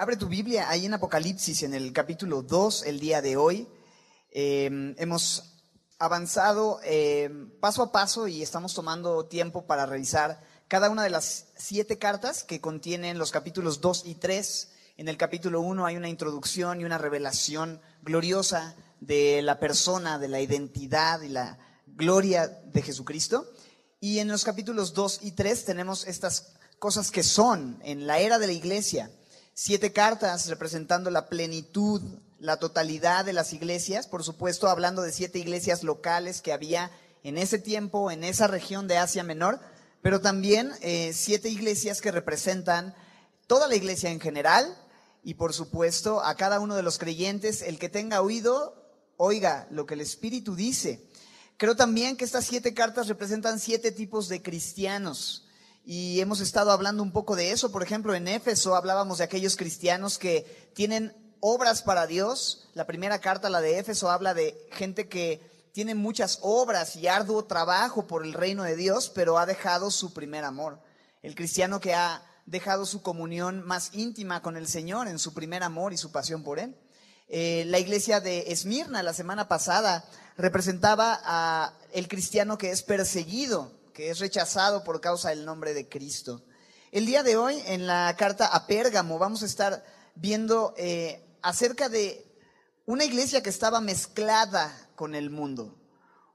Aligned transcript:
abre 0.00 0.16
tu 0.16 0.28
Biblia 0.28 0.70
ahí 0.70 0.86
en 0.86 0.94
Apocalipsis, 0.94 1.62
en 1.62 1.74
el 1.74 1.92
capítulo 1.92 2.40
2, 2.40 2.84
el 2.84 2.98
día 3.00 3.20
de 3.20 3.36
hoy. 3.36 3.68
Eh, 4.30 4.94
hemos 4.96 5.58
avanzado 5.98 6.80
eh, 6.84 7.28
paso 7.60 7.82
a 7.82 7.92
paso 7.92 8.26
y 8.26 8.42
estamos 8.42 8.72
tomando 8.72 9.26
tiempo 9.26 9.66
para 9.66 9.84
revisar 9.84 10.40
cada 10.68 10.88
una 10.88 11.02
de 11.02 11.10
las 11.10 11.48
siete 11.54 11.98
cartas 11.98 12.44
que 12.44 12.62
contienen 12.62 13.18
los 13.18 13.30
capítulos 13.30 13.82
2 13.82 14.04
y 14.06 14.14
3. 14.14 14.72
En 14.96 15.08
el 15.08 15.18
capítulo 15.18 15.60
1 15.60 15.84
hay 15.84 15.96
una 15.98 16.08
introducción 16.08 16.80
y 16.80 16.84
una 16.84 16.96
revelación 16.96 17.82
gloriosa 18.00 18.76
de 19.00 19.42
la 19.42 19.60
persona, 19.60 20.18
de 20.18 20.28
la 20.28 20.40
identidad 20.40 21.20
y 21.20 21.28
la 21.28 21.58
gloria 21.86 22.46
de 22.48 22.80
Jesucristo. 22.80 23.52
Y 24.00 24.20
en 24.20 24.28
los 24.28 24.44
capítulos 24.44 24.94
2 24.94 25.18
y 25.24 25.32
3 25.32 25.66
tenemos 25.66 26.06
estas 26.06 26.54
cosas 26.78 27.10
que 27.10 27.22
son 27.22 27.78
en 27.82 28.06
la 28.06 28.18
era 28.20 28.38
de 28.38 28.46
la 28.46 28.54
iglesia. 28.54 29.10
Siete 29.62 29.92
cartas 29.92 30.48
representando 30.48 31.10
la 31.10 31.28
plenitud, 31.28 32.00
la 32.38 32.56
totalidad 32.56 33.26
de 33.26 33.34
las 33.34 33.52
iglesias, 33.52 34.06
por 34.06 34.24
supuesto 34.24 34.70
hablando 34.70 35.02
de 35.02 35.12
siete 35.12 35.38
iglesias 35.38 35.82
locales 35.82 36.40
que 36.40 36.54
había 36.54 36.90
en 37.24 37.36
ese 37.36 37.58
tiempo, 37.58 38.10
en 38.10 38.24
esa 38.24 38.46
región 38.46 38.88
de 38.88 38.96
Asia 38.96 39.22
Menor, 39.22 39.60
pero 40.00 40.22
también 40.22 40.72
eh, 40.80 41.12
siete 41.12 41.50
iglesias 41.50 42.00
que 42.00 42.10
representan 42.10 42.94
toda 43.46 43.68
la 43.68 43.76
iglesia 43.76 44.10
en 44.10 44.18
general 44.18 44.64
y 45.22 45.34
por 45.34 45.52
supuesto 45.52 46.24
a 46.24 46.36
cada 46.36 46.58
uno 46.58 46.74
de 46.74 46.82
los 46.82 46.96
creyentes, 46.96 47.60
el 47.60 47.78
que 47.78 47.90
tenga 47.90 48.22
oído, 48.22 48.82
oiga 49.18 49.66
lo 49.70 49.84
que 49.84 49.92
el 49.92 50.00
Espíritu 50.00 50.54
dice. 50.56 51.06
Creo 51.58 51.76
también 51.76 52.16
que 52.16 52.24
estas 52.24 52.46
siete 52.46 52.72
cartas 52.72 53.08
representan 53.08 53.60
siete 53.60 53.92
tipos 53.92 54.30
de 54.30 54.40
cristianos. 54.40 55.49
Y 55.84 56.20
hemos 56.20 56.40
estado 56.40 56.70
hablando 56.70 57.02
un 57.02 57.12
poco 57.12 57.36
de 57.36 57.52
eso. 57.52 57.72
Por 57.72 57.82
ejemplo, 57.82 58.14
en 58.14 58.28
Éfeso 58.28 58.76
hablábamos 58.76 59.18
de 59.18 59.24
aquellos 59.24 59.56
cristianos 59.56 60.18
que 60.18 60.70
tienen 60.74 61.14
obras 61.40 61.82
para 61.82 62.06
Dios. 62.06 62.68
La 62.74 62.86
primera 62.86 63.18
carta, 63.20 63.50
la 63.50 63.60
de 63.60 63.78
Éfeso, 63.78 64.10
habla 64.10 64.34
de 64.34 64.68
gente 64.72 65.08
que 65.08 65.40
tiene 65.72 65.94
muchas 65.94 66.38
obras 66.42 66.96
y 66.96 67.06
arduo 67.06 67.44
trabajo 67.44 68.06
por 68.06 68.24
el 68.24 68.32
reino 68.32 68.62
de 68.62 68.76
Dios, 68.76 69.10
pero 69.14 69.38
ha 69.38 69.46
dejado 69.46 69.90
su 69.90 70.12
primer 70.12 70.44
amor. 70.44 70.80
El 71.22 71.34
cristiano 71.34 71.80
que 71.80 71.94
ha 71.94 72.22
dejado 72.46 72.86
su 72.86 73.02
comunión 73.02 73.64
más 73.64 73.90
íntima 73.94 74.42
con 74.42 74.56
el 74.56 74.66
Señor 74.66 75.08
en 75.08 75.18
su 75.18 75.32
primer 75.32 75.62
amor 75.62 75.92
y 75.92 75.96
su 75.96 76.10
pasión 76.10 76.42
por 76.42 76.58
Él. 76.58 76.76
Eh, 77.28 77.64
la 77.66 77.78
iglesia 77.78 78.20
de 78.20 78.50
Esmirna 78.50 79.04
la 79.04 79.12
semana 79.12 79.46
pasada 79.46 80.04
representaba 80.36 81.20
a 81.22 81.74
el 81.92 82.08
cristiano 82.08 82.58
que 82.58 82.70
es 82.70 82.82
perseguido, 82.82 83.72
que 84.00 84.08
es 84.08 84.18
rechazado 84.18 84.82
por 84.82 85.02
causa 85.02 85.28
del 85.28 85.44
nombre 85.44 85.74
de 85.74 85.86
Cristo. 85.86 86.42
El 86.90 87.04
día 87.04 87.22
de 87.22 87.36
hoy, 87.36 87.62
en 87.66 87.86
la 87.86 88.16
carta 88.16 88.46
a 88.46 88.66
Pérgamo, 88.66 89.18
vamos 89.18 89.42
a 89.42 89.44
estar 89.44 89.84
viendo 90.14 90.72
eh, 90.78 91.22
acerca 91.42 91.90
de 91.90 92.24
una 92.86 93.04
iglesia 93.04 93.42
que 93.42 93.50
estaba 93.50 93.82
mezclada 93.82 94.74
con 94.96 95.14
el 95.14 95.28
mundo, 95.28 95.76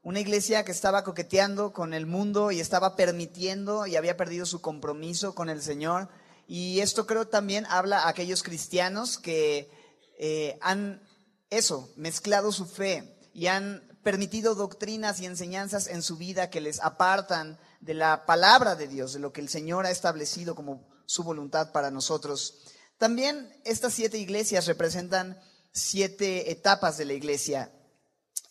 una 0.03 0.19
iglesia 0.19 0.63
que 0.63 0.71
estaba 0.71 1.03
coqueteando 1.03 1.73
con 1.73 1.95
el 1.95 2.05
mundo 2.05 2.51
y 2.51 2.59
estaba 2.59 2.95
permitiendo 2.95 3.87
y 3.87 3.95
había 3.95 4.15
perdido 4.15 4.45
su 4.45 4.61
compromiso 4.61 5.33
con 5.33 5.49
el 5.49 5.63
Señor. 5.63 6.07
Y 6.47 6.81
esto 6.81 7.07
creo 7.07 7.27
también 7.29 7.65
habla 7.67 8.01
a 8.01 8.09
aquellos 8.09 8.43
cristianos 8.43 9.17
que 9.17 9.71
eh, 10.19 10.59
han 10.61 11.01
eso, 11.49 11.91
mezclado 11.95 12.51
su 12.51 12.67
fe 12.67 13.17
y 13.35 13.47
han 13.47 13.83
permitido 14.01 14.55
doctrinas 14.55 15.19
y 15.19 15.25
enseñanzas 15.25 15.87
en 15.87 16.01
su 16.01 16.15
vida 16.15 16.49
que 16.49 16.61
les 16.61 16.79
apartan 16.79 17.59
de 17.81 17.93
la 17.93 18.25
palabra 18.25 18.75
de 18.75 18.87
Dios, 18.87 19.11
de 19.11 19.19
lo 19.19 19.33
que 19.33 19.41
el 19.41 19.49
Señor 19.49 19.85
ha 19.85 19.91
establecido 19.91 20.55
como 20.55 20.87
su 21.05 21.21
voluntad 21.23 21.73
para 21.73 21.91
nosotros. 21.91 22.59
También 22.97 23.53
estas 23.65 23.93
siete 23.93 24.17
iglesias 24.17 24.67
representan 24.67 25.37
siete 25.73 26.49
etapas 26.49 26.97
de 26.97 27.03
la 27.03 27.11
iglesia. 27.11 27.73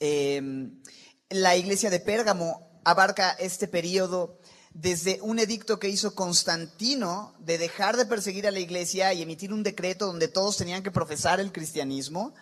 Em, 0.01 0.83
la 1.31 1.57
iglesia 1.57 1.89
de 1.89 2.01
Pérgamo 2.01 2.83
abarca 2.85 3.31
este 3.31 3.69
periodo 3.69 4.39
desde 4.75 5.19
un 5.23 5.39
edicto 5.39 5.79
que 5.79 5.89
hizo 5.89 6.15
Constantino 6.15 7.35
de 7.39 7.57
dejar 7.57 7.97
de 7.97 8.05
perseguir 8.05 8.47
a 8.47 8.51
la 8.51 8.61
iglesia 8.61 9.15
y 9.15 9.23
emitir 9.23 9.51
un 9.51 9.63
decreto 9.63 10.07
donde 10.07 10.29
todos 10.29 10.59
tenían 10.59 10.83
que 10.83 10.91
profesar 10.91 11.41
el 11.41 11.53
cristianismo 11.53 12.35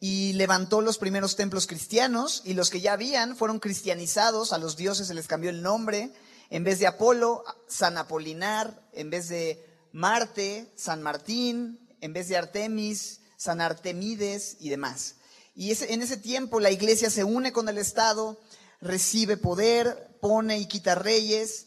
y 0.00 0.32
levantó 0.34 0.80
los 0.80 0.98
primeros 0.98 1.36
templos 1.36 1.66
cristianos 1.66 2.42
y 2.44 2.54
los 2.54 2.70
que 2.70 2.80
ya 2.80 2.92
habían 2.92 3.36
fueron 3.36 3.58
cristianizados, 3.58 4.52
a 4.52 4.58
los 4.58 4.76
dioses 4.76 5.08
se 5.08 5.14
les 5.14 5.26
cambió 5.26 5.50
el 5.50 5.62
nombre, 5.62 6.12
en 6.50 6.64
vez 6.64 6.78
de 6.78 6.86
Apolo, 6.86 7.44
San 7.66 7.98
Apolinar, 7.98 8.80
en 8.92 9.10
vez 9.10 9.28
de 9.28 9.64
Marte, 9.92 10.72
San 10.76 11.02
Martín, 11.02 11.80
en 12.00 12.12
vez 12.12 12.28
de 12.28 12.36
Artemis, 12.36 13.20
San 13.36 13.60
Artemides 13.60 14.56
y 14.60 14.68
demás. 14.68 15.16
Y 15.54 15.72
en 15.72 16.02
ese 16.02 16.16
tiempo 16.16 16.60
la 16.60 16.70
iglesia 16.70 17.10
se 17.10 17.24
une 17.24 17.52
con 17.52 17.68
el 17.68 17.78
Estado, 17.78 18.38
recibe 18.80 19.36
poder, 19.36 20.16
pone 20.20 20.58
y 20.58 20.66
quita 20.66 20.94
reyes, 20.94 21.66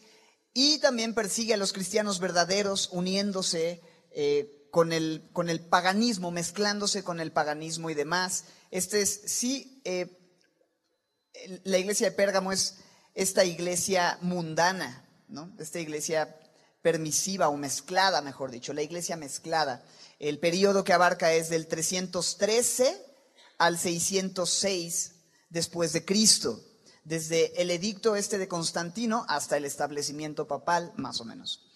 y 0.53 0.80
también 0.80 1.13
persigue 1.13 1.53
a 1.53 1.58
los 1.58 1.74
cristianos 1.74 2.19
verdaderos 2.19 2.90
uniéndose 2.92 3.81
eh, 4.12 4.60
con, 4.71 4.93
el, 4.93 5.29
con, 5.33 5.49
el, 5.49 5.59
paganismo, 5.59 6.31
mezclándose 6.31 7.03
con 7.03 7.19
el 7.19 7.31
paganismo 7.31 7.89
y 7.89 7.93
demás. 7.93 8.45
Este 8.71 9.01
es, 9.01 9.21
sí, 9.25 9.81
eh, 9.85 10.17
la 11.63 11.77
iglesia 11.77 12.09
de 12.09 12.15
Pérgamo 12.15 12.51
es 12.51 12.77
esta 13.13 13.45
iglesia 13.45 14.17
mundana, 14.21 15.05
¿no? 15.27 15.53
Esta 15.59 15.79
iglesia 15.79 16.37
permisiva 16.81 17.49
o 17.49 17.57
mezclada, 17.57 18.21
mejor 18.21 18.51
dicho, 18.51 18.73
la 18.73 18.81
iglesia 18.81 19.15
mezclada. 19.17 19.83
El 20.19 20.39
periodo 20.39 20.83
que 20.83 20.93
abarca 20.93 21.33
es 21.33 21.49
del 21.49 21.67
313 21.67 23.05
al 23.57 23.77
606 23.77 25.11
después 25.49 25.93
de 25.93 26.05
Cristo 26.05 26.63
desde 27.03 27.61
el 27.61 27.71
edicto 27.71 28.15
este 28.15 28.38
de 28.38 28.47
Constantino 28.47 29.25
hasta 29.27 29.57
el 29.57 29.65
establecimiento 29.65 30.47
papal, 30.47 30.93
más 30.97 31.19
o 31.21 31.25
menos. 31.25 31.70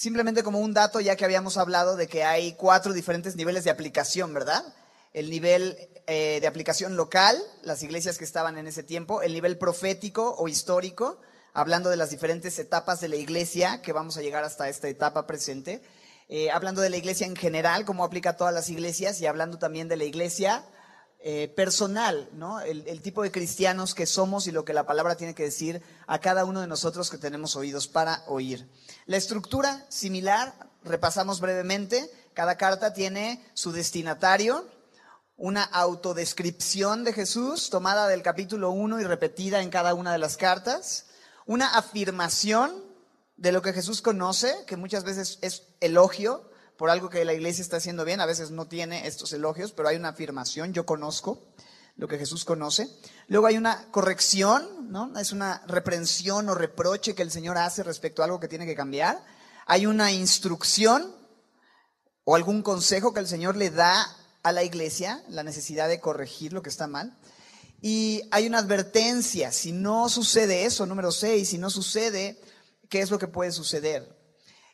Simplemente 0.00 0.42
como 0.42 0.60
un 0.60 0.72
dato, 0.72 0.98
ya 1.00 1.14
que 1.14 1.26
habíamos 1.26 1.58
hablado 1.58 1.94
de 1.94 2.08
que 2.08 2.24
hay 2.24 2.54
cuatro 2.54 2.94
diferentes 2.94 3.36
niveles 3.36 3.64
de 3.64 3.70
aplicación, 3.70 4.32
¿verdad? 4.32 4.64
El 5.12 5.28
nivel 5.28 5.76
eh, 6.06 6.38
de 6.40 6.46
aplicación 6.46 6.96
local, 6.96 7.36
las 7.64 7.82
iglesias 7.82 8.16
que 8.16 8.24
estaban 8.24 8.56
en 8.56 8.66
ese 8.66 8.82
tiempo, 8.82 9.20
el 9.20 9.34
nivel 9.34 9.58
profético 9.58 10.36
o 10.38 10.48
histórico, 10.48 11.20
hablando 11.52 11.90
de 11.90 11.98
las 11.98 12.08
diferentes 12.08 12.58
etapas 12.58 13.02
de 13.02 13.08
la 13.08 13.16
iglesia, 13.16 13.82
que 13.82 13.92
vamos 13.92 14.16
a 14.16 14.22
llegar 14.22 14.42
hasta 14.42 14.70
esta 14.70 14.88
etapa 14.88 15.26
presente, 15.26 15.82
eh, 16.30 16.50
hablando 16.50 16.80
de 16.80 16.88
la 16.88 16.96
iglesia 16.96 17.26
en 17.26 17.36
general, 17.36 17.84
cómo 17.84 18.02
aplica 18.02 18.30
a 18.30 18.36
todas 18.38 18.54
las 18.54 18.70
iglesias, 18.70 19.20
y 19.20 19.26
hablando 19.26 19.58
también 19.58 19.88
de 19.88 19.98
la 19.98 20.04
iglesia 20.04 20.64
eh, 21.22 21.52
personal, 21.54 22.30
¿no? 22.32 22.60
El, 22.60 23.02
tipo 23.02 23.22
de 23.22 23.30
cristianos 23.30 23.94
que 23.94 24.06
somos 24.06 24.46
y 24.46 24.52
lo 24.52 24.64
que 24.64 24.72
la 24.72 24.86
palabra 24.86 25.16
tiene 25.16 25.34
que 25.34 25.42
decir 25.42 25.82
a 26.06 26.18
cada 26.18 26.46
uno 26.46 26.62
de 26.62 26.66
nosotros 26.66 27.10
que 27.10 27.18
tenemos 27.18 27.56
oídos 27.56 27.88
para 27.88 28.24
oír. 28.26 28.66
La 29.04 29.18
estructura 29.18 29.84
similar, 29.90 30.54
repasamos 30.82 31.40
brevemente, 31.40 32.10
cada 32.32 32.56
carta 32.56 32.94
tiene 32.94 33.44
su 33.52 33.70
destinatario, 33.70 34.66
una 35.36 35.62
autodescripción 35.62 37.04
de 37.04 37.12
Jesús 37.12 37.68
tomada 37.68 38.08
del 38.08 38.22
capítulo 38.22 38.70
1 38.70 39.00
y 39.00 39.04
repetida 39.04 39.60
en 39.60 39.68
cada 39.68 39.92
una 39.92 40.12
de 40.12 40.18
las 40.18 40.38
cartas, 40.38 41.04
una 41.44 41.76
afirmación 41.76 42.72
de 43.36 43.52
lo 43.52 43.60
que 43.60 43.74
Jesús 43.74 44.00
conoce, 44.00 44.54
que 44.66 44.78
muchas 44.78 45.04
veces 45.04 45.38
es 45.42 45.64
elogio, 45.80 46.49
por 46.80 46.88
algo 46.88 47.10
que 47.10 47.26
la 47.26 47.34
iglesia 47.34 47.60
está 47.60 47.76
haciendo 47.76 48.06
bien, 48.06 48.22
a 48.22 48.24
veces 48.26 48.52
no 48.52 48.66
tiene 48.66 49.06
estos 49.06 49.34
elogios, 49.34 49.70
pero 49.72 49.90
hay 49.90 49.96
una 49.96 50.08
afirmación, 50.08 50.72
yo 50.72 50.86
conozco 50.86 51.38
lo 51.96 52.08
que 52.08 52.16
Jesús 52.16 52.46
conoce. 52.46 52.88
Luego 53.28 53.48
hay 53.48 53.58
una 53.58 53.90
corrección, 53.90 54.90
¿no? 54.90 55.12
Es 55.18 55.32
una 55.32 55.62
reprensión 55.66 56.48
o 56.48 56.54
reproche 56.54 57.14
que 57.14 57.20
el 57.20 57.30
Señor 57.30 57.58
hace 57.58 57.82
respecto 57.82 58.22
a 58.22 58.24
algo 58.24 58.40
que 58.40 58.48
tiene 58.48 58.64
que 58.64 58.74
cambiar. 58.74 59.22
Hay 59.66 59.84
una 59.84 60.10
instrucción 60.10 61.14
o 62.24 62.34
algún 62.34 62.62
consejo 62.62 63.12
que 63.12 63.20
el 63.20 63.28
Señor 63.28 63.56
le 63.58 63.68
da 63.68 64.16
a 64.42 64.50
la 64.50 64.64
iglesia, 64.64 65.22
la 65.28 65.42
necesidad 65.42 65.86
de 65.86 66.00
corregir 66.00 66.54
lo 66.54 66.62
que 66.62 66.70
está 66.70 66.86
mal. 66.86 67.14
Y 67.82 68.22
hay 68.30 68.46
una 68.46 68.60
advertencia, 68.60 69.52
si 69.52 69.72
no 69.72 70.08
sucede 70.08 70.64
eso, 70.64 70.86
número 70.86 71.12
6, 71.12 71.46
si 71.46 71.58
no 71.58 71.68
sucede, 71.68 72.40
¿qué 72.88 73.02
es 73.02 73.10
lo 73.10 73.18
que 73.18 73.28
puede 73.28 73.52
suceder? 73.52 74.18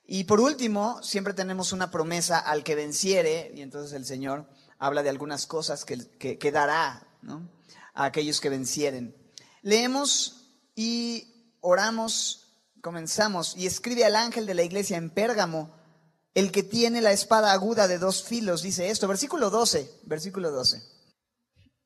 Y 0.07 0.25
por 0.25 0.41
último, 0.41 1.03
siempre 1.03 1.35
tenemos 1.35 1.73
una 1.73 1.91
promesa 1.91 2.39
al 2.39 2.63
que 2.63 2.77
venciere, 2.77 3.51
y 3.55 3.63
entonces 3.63 3.93
el 3.93 4.07
Señor 4.07 4.49
habla 4.79 5.03
de 5.03 5.09
algunas 5.09 5.47
cosas 5.47 5.85
que, 5.85 6.07
que, 6.19 6.53
dará 6.53 7.09
a 7.93 8.05
aquellos 8.05 8.41
que 8.41 8.49
vencieren. 8.49 9.17
Leemos 9.63 10.53
y 10.77 11.57
oramos, 11.61 12.55
comenzamos, 12.81 13.57
y 13.57 13.67
escribe 13.67 14.05
al 14.05 14.15
ángel 14.15 14.47
de 14.47 14.55
la 14.55 14.63
iglesia 14.63 14.97
en 14.97 15.11
Pérgamo, 15.11 15.75
el 16.35 16.53
que 16.53 16.63
tiene 16.63 17.01
la 17.01 17.13
espada 17.13 17.51
aguda 17.51 17.89
de 17.89 17.99
dos 17.99 18.23
filos, 18.23 18.63
dice 18.63 18.91
esto, 18.91 19.09
versículo 19.09 19.51
12, 19.51 20.03
versículo 20.05 20.53
12. 20.53 20.83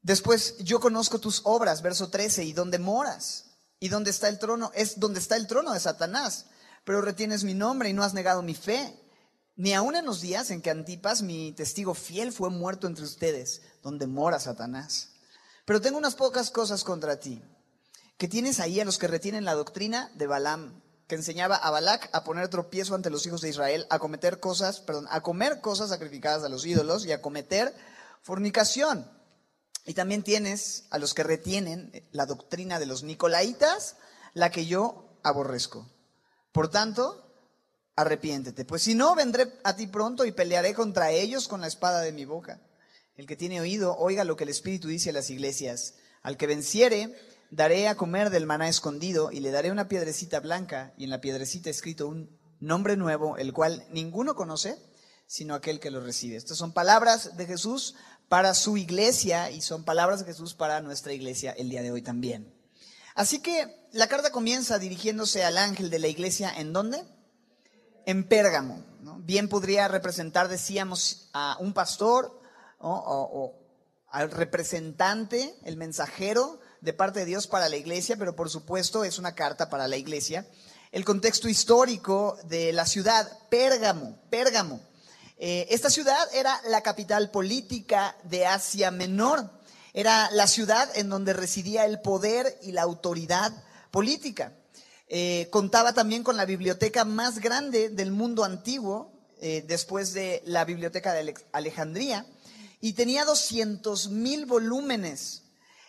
Después, 0.02 0.58
yo 0.58 0.78
conozco 0.80 1.20
tus 1.20 1.40
obras, 1.44 1.80
verso 1.80 2.10
13, 2.10 2.44
y 2.44 2.52
dónde 2.52 2.78
moras, 2.78 3.46
y 3.78 3.88
dónde 3.88 4.10
está 4.10 4.28
el 4.28 4.38
trono, 4.38 4.72
es 4.74 5.00
donde 5.00 5.20
está 5.20 5.36
el 5.36 5.46
trono 5.46 5.72
de 5.72 5.80
Satanás 5.80 6.49
pero 6.84 7.00
retienes 7.00 7.44
mi 7.44 7.54
nombre 7.54 7.88
y 7.88 7.92
no 7.92 8.02
has 8.02 8.14
negado 8.14 8.42
mi 8.42 8.54
fe, 8.54 8.96
ni 9.56 9.74
aun 9.74 9.96
en 9.96 10.06
los 10.06 10.20
días 10.20 10.50
en 10.50 10.62
que 10.62 10.70
Antipas, 10.70 11.22
mi 11.22 11.52
testigo 11.52 11.94
fiel, 11.94 12.32
fue 12.32 12.50
muerto 12.50 12.86
entre 12.86 13.04
ustedes, 13.04 13.62
donde 13.82 14.06
mora 14.06 14.40
Satanás. 14.40 15.10
Pero 15.66 15.80
tengo 15.80 15.98
unas 15.98 16.14
pocas 16.14 16.50
cosas 16.50 16.82
contra 16.82 17.20
ti, 17.20 17.42
que 18.16 18.28
tienes 18.28 18.60
ahí 18.60 18.80
a 18.80 18.84
los 18.84 18.98
que 18.98 19.08
retienen 19.08 19.44
la 19.44 19.54
doctrina 19.54 20.10
de 20.14 20.26
Balaam, 20.26 20.82
que 21.10 21.16
enseñaba 21.16 21.56
a 21.56 21.70
Balac 21.70 22.08
a 22.12 22.22
poner 22.22 22.48
tropiezo 22.48 22.94
ante 22.94 23.10
los 23.10 23.26
hijos 23.26 23.40
de 23.40 23.48
Israel, 23.48 23.86
a 23.90 23.98
cometer 23.98 24.38
cosas, 24.38 24.80
perdón, 24.80 25.06
a 25.10 25.20
comer 25.22 25.60
cosas 25.60 25.88
sacrificadas 25.88 26.44
a 26.44 26.48
los 26.48 26.64
ídolos 26.64 27.04
y 27.04 27.12
a 27.12 27.20
cometer 27.20 27.74
fornicación. 28.22 29.10
Y 29.84 29.94
también 29.94 30.22
tienes 30.22 30.84
a 30.90 30.98
los 30.98 31.12
que 31.12 31.24
retienen 31.24 32.08
la 32.12 32.26
doctrina 32.26 32.78
de 32.78 32.86
los 32.86 33.02
nicolaitas, 33.02 33.96
la 34.34 34.50
que 34.50 34.66
yo 34.66 35.18
aborrezco. 35.24 35.90
Por 36.52 36.68
tanto, 36.68 37.30
arrepiéntete. 37.96 38.64
Pues 38.64 38.82
si 38.82 38.94
no, 38.94 39.14
vendré 39.14 39.52
a 39.64 39.76
ti 39.76 39.86
pronto 39.86 40.24
y 40.24 40.32
pelearé 40.32 40.74
contra 40.74 41.10
ellos 41.10 41.48
con 41.48 41.60
la 41.60 41.66
espada 41.66 42.00
de 42.00 42.12
mi 42.12 42.24
boca. 42.24 42.60
El 43.16 43.26
que 43.26 43.36
tiene 43.36 43.60
oído, 43.60 43.96
oiga 43.98 44.24
lo 44.24 44.36
que 44.36 44.44
el 44.44 44.50
Espíritu 44.50 44.88
dice 44.88 45.10
a 45.10 45.12
las 45.12 45.30
iglesias. 45.30 45.94
Al 46.22 46.36
que 46.36 46.46
venciere, 46.46 47.14
daré 47.50 47.88
a 47.88 47.96
comer 47.96 48.30
del 48.30 48.46
maná 48.46 48.68
escondido 48.68 49.30
y 49.30 49.40
le 49.40 49.50
daré 49.50 49.70
una 49.70 49.88
piedrecita 49.88 50.40
blanca 50.40 50.94
y 50.96 51.04
en 51.04 51.10
la 51.10 51.20
piedrecita 51.20 51.70
escrito 51.70 52.08
un 52.08 52.38
nombre 52.60 52.96
nuevo, 52.96 53.36
el 53.36 53.52
cual 53.52 53.86
ninguno 53.90 54.34
conoce, 54.34 54.78
sino 55.26 55.54
aquel 55.54 55.80
que 55.80 55.90
lo 55.90 56.00
recibe. 56.00 56.36
Estas 56.36 56.58
son 56.58 56.72
palabras 56.72 57.36
de 57.36 57.46
Jesús 57.46 57.94
para 58.28 58.54
su 58.54 58.76
iglesia 58.76 59.50
y 59.50 59.60
son 59.60 59.84
palabras 59.84 60.20
de 60.20 60.26
Jesús 60.26 60.54
para 60.54 60.80
nuestra 60.80 61.12
iglesia 61.12 61.52
el 61.52 61.68
día 61.68 61.82
de 61.82 61.90
hoy 61.90 62.02
también. 62.02 62.59
Así 63.20 63.40
que 63.40 63.86
la 63.92 64.08
carta 64.08 64.32
comienza 64.32 64.78
dirigiéndose 64.78 65.44
al 65.44 65.58
ángel 65.58 65.90
de 65.90 65.98
la 65.98 66.08
iglesia, 66.08 66.50
¿en 66.56 66.72
dónde? 66.72 67.04
en 68.06 68.24
Pérgamo. 68.24 68.82
Bien 69.18 69.48
podría 69.48 69.88
representar, 69.88 70.48
decíamos, 70.48 71.28
a 71.32 71.56
un 71.60 71.72
pastor 71.72 72.40
o, 72.78 73.54
al 74.08 74.30
representante, 74.30 75.54
el 75.64 75.76
mensajero 75.76 76.60
de 76.80 76.92
parte 76.92 77.20
de 77.20 77.26
Dios 77.26 77.46
para 77.46 77.68
la 77.68 77.76
iglesia, 77.76 78.16
pero 78.16 78.34
por 78.34 78.48
supuesto 78.48 79.04
es 79.04 79.18
una 79.18 79.34
carta 79.34 79.68
para 79.68 79.86
la 79.86 79.96
iglesia. 79.96 80.46
El 80.90 81.04
contexto 81.04 81.48
histórico 81.48 82.38
de 82.44 82.72
la 82.72 82.86
ciudad, 82.86 83.30
Pérgamo, 83.50 84.18
Pérgamo. 84.30 84.80
Eh, 85.36 85.66
esta 85.70 85.90
ciudad 85.90 86.26
era 86.34 86.60
la 86.68 86.82
capital 86.82 87.30
política 87.30 88.16
de 88.24 88.46
Asia 88.46 88.90
Menor. 88.90 89.59
Era 89.92 90.30
la 90.32 90.46
ciudad 90.46 90.88
en 90.96 91.08
donde 91.08 91.32
residía 91.32 91.84
el 91.84 92.00
poder 92.00 92.58
y 92.62 92.72
la 92.72 92.82
autoridad 92.82 93.52
política. 93.90 94.52
Eh, 95.12 95.48
contaba 95.50 95.92
también 95.92 96.22
con 96.22 96.36
la 96.36 96.44
biblioteca 96.44 97.04
más 97.04 97.40
grande 97.40 97.88
del 97.88 98.12
mundo 98.12 98.44
antiguo, 98.44 99.12
eh, 99.40 99.64
después 99.66 100.12
de 100.12 100.40
la 100.46 100.64
biblioteca 100.64 101.12
de 101.12 101.34
Alejandría, 101.50 102.26
y 102.80 102.92
tenía 102.92 103.24
200 103.24 104.10
mil 104.10 104.46
volúmenes. 104.46 105.42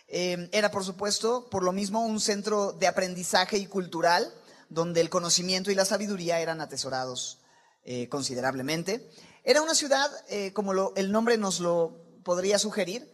Eh, 0.08 0.48
era, 0.50 0.72
por 0.72 0.84
supuesto, 0.84 1.48
por 1.50 1.62
lo 1.62 1.70
mismo, 1.70 2.04
un 2.04 2.18
centro 2.18 2.72
de 2.72 2.88
aprendizaje 2.88 3.58
y 3.58 3.66
cultural, 3.66 4.34
donde 4.68 5.00
el 5.00 5.08
conocimiento 5.08 5.70
y 5.70 5.76
la 5.76 5.84
sabiduría 5.84 6.40
eran 6.40 6.60
atesorados 6.60 7.38
considerablemente. 8.10 9.10
Era 9.42 9.60
una 9.60 9.74
ciudad, 9.74 10.08
como 10.54 10.94
el 10.94 11.10
nombre 11.10 11.36
nos 11.36 11.58
lo 11.58 11.98
podría 12.22 12.56
sugerir, 12.60 13.12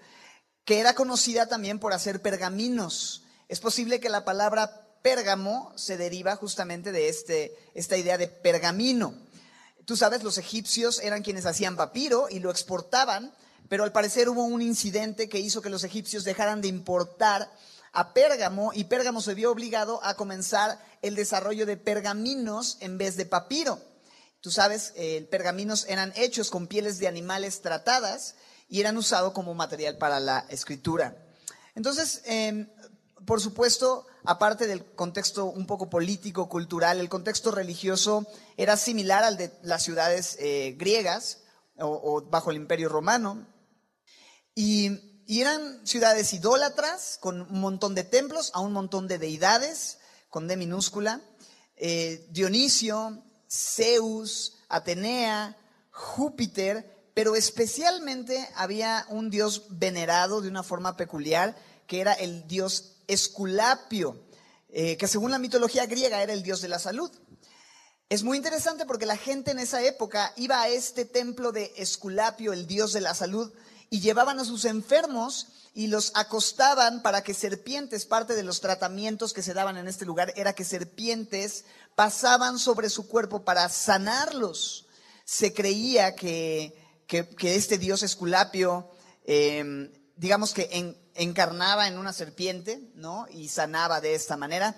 que 0.68 0.80
era 0.80 0.94
conocida 0.94 1.46
también 1.46 1.78
por 1.78 1.94
hacer 1.94 2.20
pergaminos. 2.20 3.22
Es 3.48 3.58
posible 3.58 4.00
que 4.00 4.10
la 4.10 4.26
palabra 4.26 4.82
Pérgamo 5.00 5.72
se 5.76 5.96
deriva 5.96 6.36
justamente 6.36 6.92
de 6.92 7.08
este, 7.08 7.56
esta 7.72 7.96
idea 7.96 8.18
de 8.18 8.28
pergamino. 8.28 9.14
Tú 9.86 9.96
sabes, 9.96 10.22
los 10.22 10.36
egipcios 10.36 11.00
eran 11.00 11.22
quienes 11.22 11.46
hacían 11.46 11.74
papiro 11.74 12.26
y 12.28 12.40
lo 12.40 12.50
exportaban, 12.50 13.32
pero 13.70 13.82
al 13.82 13.92
parecer 13.92 14.28
hubo 14.28 14.44
un 14.44 14.60
incidente 14.60 15.30
que 15.30 15.38
hizo 15.40 15.62
que 15.62 15.70
los 15.70 15.84
egipcios 15.84 16.24
dejaran 16.24 16.60
de 16.60 16.68
importar 16.68 17.50
a 17.94 18.12
Pérgamo 18.12 18.72
y 18.74 18.84
Pérgamo 18.84 19.22
se 19.22 19.32
vio 19.32 19.50
obligado 19.50 20.04
a 20.04 20.16
comenzar 20.16 20.78
el 21.00 21.14
desarrollo 21.14 21.64
de 21.64 21.78
pergaminos 21.78 22.76
en 22.80 22.98
vez 22.98 23.16
de 23.16 23.24
papiro. 23.24 23.80
Tú 24.42 24.50
sabes, 24.50 24.92
eh, 24.96 25.26
pergaminos 25.30 25.86
eran 25.88 26.12
hechos 26.14 26.50
con 26.50 26.66
pieles 26.66 26.98
de 26.98 27.08
animales 27.08 27.62
tratadas 27.62 28.34
y 28.68 28.80
eran 28.80 28.96
usados 28.96 29.32
como 29.32 29.54
material 29.54 29.96
para 29.96 30.20
la 30.20 30.46
escritura. 30.50 31.16
Entonces, 31.74 32.22
em, 32.26 32.68
por 33.24 33.40
supuesto, 33.40 34.06
aparte 34.24 34.66
del 34.66 34.84
contexto 34.94 35.46
un 35.46 35.66
poco 35.66 35.88
político, 35.88 36.48
cultural, 36.48 37.00
el 37.00 37.08
contexto 37.08 37.50
religioso 37.50 38.26
era 38.56 38.76
similar 38.76 39.24
al 39.24 39.36
de 39.36 39.52
las 39.62 39.82
ciudades 39.82 40.36
eh, 40.40 40.74
griegas 40.78 41.38
o, 41.78 42.22
bajo 42.22 42.50
el 42.50 42.56
imperio 42.56 42.88
romano. 42.88 43.46
Y, 44.54 45.04
eran 45.30 45.86
ciudades 45.86 46.32
idólatras 46.32 47.18
con 47.20 47.42
un 47.42 47.60
montón 47.60 47.94
de 47.94 48.02
templos, 48.02 48.50
a 48.54 48.60
un 48.60 48.72
montón 48.72 49.08
de 49.08 49.18
deidades, 49.18 49.98
con 50.30 50.48
D 50.48 50.56
minúscula. 50.56 51.20
Eh, 51.76 52.26
Dionisio, 52.30 53.22
Zeus, 53.46 54.56
Atenea, 54.70 55.54
Júpiter, 55.90 56.97
pero 57.18 57.34
especialmente 57.34 58.48
había 58.54 59.04
un 59.08 59.28
dios 59.28 59.64
venerado 59.70 60.40
de 60.40 60.48
una 60.48 60.62
forma 60.62 60.96
peculiar, 60.96 61.56
que 61.88 62.00
era 62.00 62.12
el 62.12 62.46
dios 62.46 62.92
Esculapio, 63.08 64.22
eh, 64.68 64.96
que 64.96 65.08
según 65.08 65.32
la 65.32 65.40
mitología 65.40 65.86
griega 65.86 66.22
era 66.22 66.32
el 66.32 66.44
dios 66.44 66.60
de 66.60 66.68
la 66.68 66.78
salud. 66.78 67.10
Es 68.08 68.22
muy 68.22 68.36
interesante 68.36 68.86
porque 68.86 69.04
la 69.04 69.16
gente 69.16 69.50
en 69.50 69.58
esa 69.58 69.82
época 69.82 70.32
iba 70.36 70.62
a 70.62 70.68
este 70.68 71.04
templo 71.04 71.50
de 71.50 71.72
Esculapio, 71.76 72.52
el 72.52 72.68
dios 72.68 72.92
de 72.92 73.00
la 73.00 73.14
salud, 73.14 73.52
y 73.90 73.98
llevaban 73.98 74.38
a 74.38 74.44
sus 74.44 74.64
enfermos 74.64 75.48
y 75.74 75.88
los 75.88 76.12
acostaban 76.14 77.02
para 77.02 77.24
que 77.24 77.34
serpientes, 77.34 78.06
parte 78.06 78.36
de 78.36 78.44
los 78.44 78.60
tratamientos 78.60 79.32
que 79.32 79.42
se 79.42 79.54
daban 79.54 79.76
en 79.76 79.88
este 79.88 80.04
lugar 80.04 80.32
era 80.36 80.52
que 80.52 80.64
serpientes 80.64 81.64
pasaban 81.96 82.60
sobre 82.60 82.88
su 82.88 83.08
cuerpo 83.08 83.42
para 83.42 83.68
sanarlos. 83.70 84.86
Se 85.24 85.52
creía 85.52 86.14
que, 86.14 86.77
este 87.08 87.78
dios 87.78 88.02
Esculapio, 88.02 88.90
eh, 89.24 89.90
digamos 90.16 90.52
que 90.52 90.68
en, 90.72 90.96
encarnaba 91.14 91.88
en 91.88 91.98
una 91.98 92.12
serpiente, 92.12 92.90
¿no? 92.94 93.26
Y 93.30 93.48
sanaba 93.48 94.00
de 94.00 94.14
esta 94.14 94.36
manera. 94.36 94.76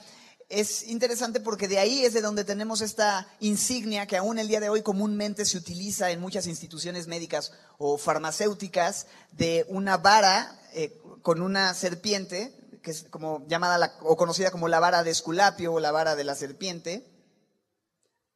Es 0.48 0.88
interesante 0.88 1.38
porque 1.38 1.68
de 1.68 1.78
ahí 1.78 2.04
es 2.04 2.12
de 2.12 2.22
donde 2.22 2.44
tenemos 2.44 2.80
esta 2.80 3.28
insignia 3.38 4.06
que 4.06 4.16
aún 4.16 4.38
el 4.38 4.48
día 4.48 4.58
de 4.58 4.68
hoy 4.68 4.82
comúnmente 4.82 5.44
se 5.44 5.56
utiliza 5.56 6.10
en 6.10 6.20
muchas 6.20 6.46
instituciones 6.48 7.06
médicas 7.06 7.52
o 7.78 7.98
farmacéuticas 7.98 9.06
de 9.30 9.64
una 9.68 9.96
vara 9.96 10.60
eh, 10.72 10.98
con 11.22 11.40
una 11.40 11.72
serpiente, 11.74 12.52
que 12.82 12.90
es 12.90 13.04
como 13.04 13.46
llamada 13.46 13.96
o 14.00 14.16
conocida 14.16 14.50
como 14.50 14.66
la 14.66 14.80
vara 14.80 15.04
de 15.04 15.10
Esculapio 15.10 15.74
o 15.74 15.80
la 15.80 15.92
vara 15.92 16.16
de 16.16 16.24
la 16.24 16.34
serpiente, 16.34 17.06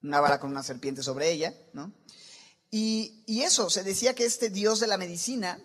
una 0.02 0.20
vara 0.20 0.38
con 0.38 0.50
una 0.50 0.62
serpiente 0.62 1.02
sobre 1.02 1.30
ella, 1.30 1.52
¿no? 1.72 1.92
Y, 2.76 3.22
eso, 3.28 3.70
se 3.70 3.84
decía 3.84 4.16
que 4.16 4.24
este 4.24 4.50
dios 4.50 4.80
de 4.80 4.88
la 4.88 4.96
medicina 4.96 5.60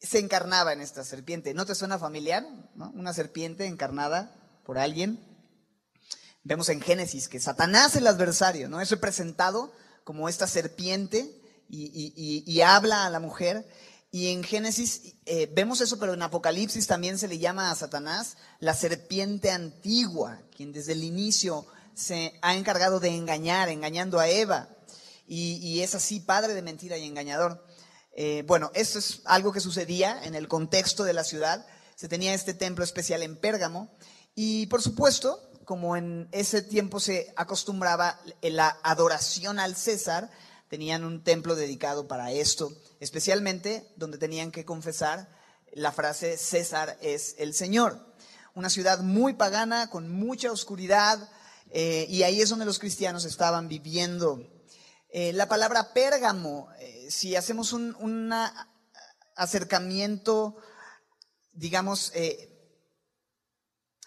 se 0.00 0.18
encarnaba 0.18 0.72
en 0.72 0.80
esta 0.80 1.04
serpiente. 1.04 1.52
¿No 1.52 1.66
te 1.66 1.74
suena 1.74 1.98
familiar? 1.98 2.46
Una 2.94 3.12
serpiente 3.12 3.66
encarnada 3.66 4.34
por 4.64 4.78
alguien. 4.78 5.22
Vemos 6.42 6.70
en 6.70 6.80
Génesis 6.80 7.28
que 7.28 7.38
Satanás, 7.38 7.96
el 7.96 8.06
adversario, 8.06 8.70
¿no? 8.70 8.80
es 8.80 8.90
representado 8.90 9.74
como 10.02 10.30
esta 10.30 10.46
serpiente 10.46 11.38
y, 11.68 12.60
habla 12.62 13.04
a 13.04 13.10
la 13.10 13.20
mujer. 13.20 13.68
Y 14.10 14.28
en 14.28 14.42
Génesis 14.42 15.16
eh, 15.26 15.52
vemos 15.54 15.82
eso, 15.82 15.98
pero 15.98 16.14
en 16.14 16.22
Apocalipsis 16.22 16.86
también 16.86 17.18
se 17.18 17.28
le 17.28 17.38
llama 17.38 17.70
a 17.70 17.74
Satanás 17.74 18.38
la 18.58 18.72
serpiente 18.72 19.50
antigua, 19.50 20.40
quien 20.56 20.72
desde 20.72 20.92
el 20.92 21.04
inicio 21.04 21.66
se 21.92 22.38
ha 22.40 22.56
encargado 22.56 23.00
de 23.00 23.10
engañar, 23.10 23.68
engañando 23.68 24.18
a 24.18 24.30
Eva. 24.30 24.70
Y 25.36 25.80
es 25.82 25.94
así, 25.94 26.20
padre 26.20 26.54
de 26.54 26.62
mentira 26.62 26.98
y 26.98 27.06
engañador. 27.06 27.64
Eh, 28.12 28.42
bueno, 28.46 28.70
esto 28.74 28.98
es 28.98 29.22
algo 29.24 29.52
que 29.52 29.60
sucedía 29.60 30.20
en 30.24 30.34
el 30.34 30.48
contexto 30.48 31.04
de 31.04 31.12
la 31.12 31.24
ciudad. 31.24 31.66
Se 31.94 32.08
tenía 32.08 32.34
este 32.34 32.54
templo 32.54 32.84
especial 32.84 33.22
en 33.22 33.36
Pérgamo 33.36 33.90
y 34.34 34.66
por 34.66 34.82
supuesto, 34.82 35.50
como 35.64 35.96
en 35.96 36.28
ese 36.32 36.62
tiempo 36.62 36.98
se 36.98 37.32
acostumbraba 37.36 38.20
la 38.42 38.76
adoración 38.82 39.58
al 39.58 39.76
César, 39.76 40.30
tenían 40.68 41.04
un 41.04 41.22
templo 41.22 41.54
dedicado 41.54 42.08
para 42.08 42.32
esto, 42.32 42.72
especialmente 43.00 43.88
donde 43.96 44.18
tenían 44.18 44.50
que 44.50 44.64
confesar 44.64 45.28
la 45.72 45.92
frase 45.92 46.36
César 46.36 46.98
es 47.00 47.36
el 47.38 47.54
Señor. 47.54 48.04
Una 48.54 48.70
ciudad 48.70 49.00
muy 49.00 49.34
pagana, 49.34 49.88
con 49.88 50.10
mucha 50.10 50.50
oscuridad, 50.50 51.28
eh, 51.70 52.06
y 52.08 52.24
ahí 52.24 52.40
es 52.40 52.48
donde 52.48 52.64
los 52.64 52.80
cristianos 52.80 53.24
estaban 53.24 53.68
viviendo. 53.68 54.44
Eh, 55.12 55.32
la 55.32 55.48
palabra 55.48 55.92
Pérgamo 55.92 56.68
si 57.10 57.34
hacemos 57.34 57.72
un 57.72 58.32
acercamiento, 59.34 60.56
digamos, 61.52 62.12
eh, 62.14 62.46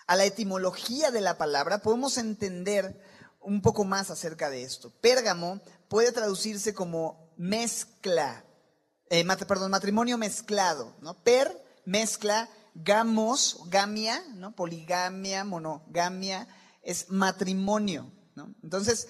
a 0.07 0.15
la 0.15 0.25
etimología 0.25 1.11
de 1.11 1.21
la 1.21 1.37
palabra, 1.37 1.79
podemos 1.79 2.17
entender 2.17 3.01
un 3.41 3.61
poco 3.61 3.83
más 3.83 4.09
acerca 4.09 4.49
de 4.49 4.63
esto. 4.63 4.91
Pérgamo 5.01 5.59
puede 5.89 6.11
traducirse 6.11 6.73
como 6.73 7.33
mezcla, 7.37 8.45
eh, 9.09 9.25
perdón, 9.47 9.71
matrimonio 9.71 10.17
mezclado, 10.17 10.95
¿no? 11.01 11.21
Per, 11.23 11.61
mezcla, 11.85 12.49
gamos, 12.73 13.59
gamia, 13.67 14.23
¿no? 14.35 14.55
Poligamia, 14.55 15.43
monogamia, 15.43 16.47
es 16.81 17.09
matrimonio, 17.09 18.11
¿no? 18.35 18.55
Entonces, 18.63 19.09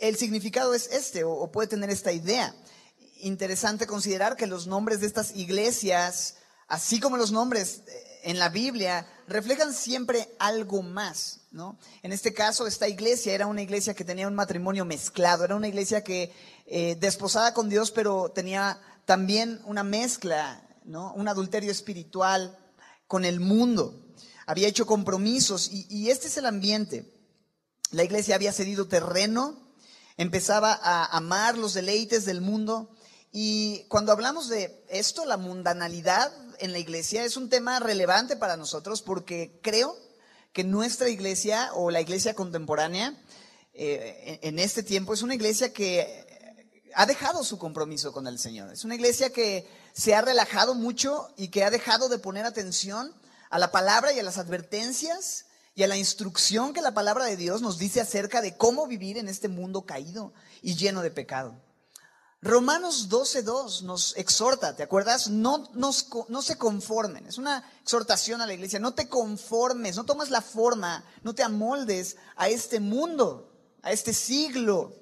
el 0.00 0.16
significado 0.16 0.74
es 0.74 0.88
este, 0.90 1.24
o, 1.24 1.50
puede 1.50 1.68
tener 1.68 1.90
esta 1.90 2.12
idea. 2.12 2.54
Interesante 3.20 3.86
considerar 3.86 4.36
que 4.36 4.46
los 4.46 4.66
nombres 4.66 5.00
de 5.00 5.06
estas 5.06 5.34
iglesias, 5.36 6.36
así 6.68 7.00
como 7.00 7.16
los 7.16 7.32
nombres 7.32 7.82
eh, 7.86 8.20
en 8.24 8.38
la 8.38 8.48
Biblia, 8.48 9.06
reflejan 9.26 9.72
siempre 9.72 10.28
algo 10.38 10.82
más, 10.82 11.40
¿no? 11.50 11.78
En 12.02 12.12
este 12.12 12.34
caso, 12.34 12.66
esta 12.66 12.88
iglesia 12.88 13.34
era 13.34 13.46
una 13.46 13.62
iglesia 13.62 13.94
que 13.94 14.04
tenía 14.04 14.28
un 14.28 14.34
matrimonio 14.34 14.84
mezclado, 14.84 15.44
era 15.44 15.56
una 15.56 15.68
iglesia 15.68 16.02
que 16.02 16.32
eh, 16.66 16.96
desposada 16.98 17.54
con 17.54 17.68
Dios, 17.68 17.90
pero 17.90 18.30
tenía 18.30 18.80
también 19.04 19.60
una 19.64 19.84
mezcla, 19.84 20.66
¿no? 20.84 21.12
Un 21.14 21.28
adulterio 21.28 21.70
espiritual 21.70 22.58
con 23.06 23.24
el 23.24 23.40
mundo. 23.40 24.00
Había 24.46 24.68
hecho 24.68 24.86
compromisos 24.86 25.70
y, 25.70 25.86
y 25.88 26.10
este 26.10 26.28
es 26.28 26.36
el 26.36 26.46
ambiente. 26.46 27.10
La 27.90 28.04
iglesia 28.04 28.34
había 28.34 28.52
cedido 28.52 28.88
terreno, 28.88 29.63
empezaba 30.16 30.78
a 30.82 31.04
amar 31.16 31.58
los 31.58 31.74
deleites 31.74 32.24
del 32.24 32.40
mundo. 32.40 32.90
Y 33.32 33.84
cuando 33.88 34.12
hablamos 34.12 34.48
de 34.48 34.84
esto, 34.88 35.24
la 35.24 35.36
mundanalidad 35.36 36.32
en 36.58 36.72
la 36.72 36.78
iglesia 36.78 37.24
es 37.24 37.36
un 37.36 37.48
tema 37.48 37.80
relevante 37.80 38.36
para 38.36 38.56
nosotros 38.56 39.02
porque 39.02 39.58
creo 39.62 39.96
que 40.52 40.62
nuestra 40.62 41.08
iglesia 41.08 41.70
o 41.74 41.90
la 41.90 42.00
iglesia 42.00 42.34
contemporánea 42.34 43.20
eh, 43.72 44.38
en 44.42 44.60
este 44.60 44.84
tiempo 44.84 45.14
es 45.14 45.22
una 45.22 45.34
iglesia 45.34 45.72
que 45.72 46.24
ha 46.94 47.06
dejado 47.06 47.42
su 47.42 47.58
compromiso 47.58 48.12
con 48.12 48.28
el 48.28 48.38
Señor. 48.38 48.72
Es 48.72 48.84
una 48.84 48.94
iglesia 48.94 49.30
que 49.30 49.68
se 49.92 50.14
ha 50.14 50.20
relajado 50.20 50.74
mucho 50.74 51.28
y 51.36 51.48
que 51.48 51.64
ha 51.64 51.70
dejado 51.70 52.08
de 52.08 52.18
poner 52.18 52.46
atención 52.46 53.12
a 53.50 53.58
la 53.58 53.72
palabra 53.72 54.12
y 54.12 54.20
a 54.20 54.22
las 54.22 54.38
advertencias 54.38 55.46
y 55.74 55.82
a 55.82 55.88
la 55.88 55.96
instrucción 55.96 56.72
que 56.72 56.80
la 56.80 56.94
palabra 56.94 57.24
de 57.24 57.36
Dios 57.36 57.60
nos 57.60 57.78
dice 57.78 58.00
acerca 58.00 58.40
de 58.40 58.56
cómo 58.56 58.86
vivir 58.86 59.18
en 59.18 59.28
este 59.28 59.48
mundo 59.48 59.82
caído 59.82 60.32
y 60.62 60.76
lleno 60.76 61.02
de 61.02 61.10
pecado. 61.10 61.60
Romanos 62.40 63.08
12.2 63.08 63.82
nos 63.82 64.14
exhorta, 64.16 64.76
¿te 64.76 64.82
acuerdas? 64.82 65.30
No, 65.30 65.70
no 65.72 65.92
se 66.42 66.58
conformen. 66.58 67.26
Es 67.26 67.38
una 67.38 67.64
exhortación 67.80 68.42
a 68.42 68.46
la 68.46 68.52
iglesia. 68.52 68.78
No 68.78 68.92
te 68.92 69.08
conformes, 69.08 69.96
no 69.96 70.04
tomes 70.04 70.30
la 70.30 70.42
forma, 70.42 71.04
no 71.22 71.34
te 71.34 71.42
amoldes 71.42 72.16
a 72.36 72.50
este 72.50 72.80
mundo, 72.80 73.50
a 73.82 73.92
este 73.92 74.12
siglo, 74.12 74.94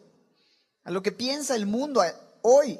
a 0.84 0.92
lo 0.92 1.02
que 1.02 1.10
piensa 1.10 1.56
el 1.56 1.66
mundo 1.66 2.00
hoy, 2.42 2.78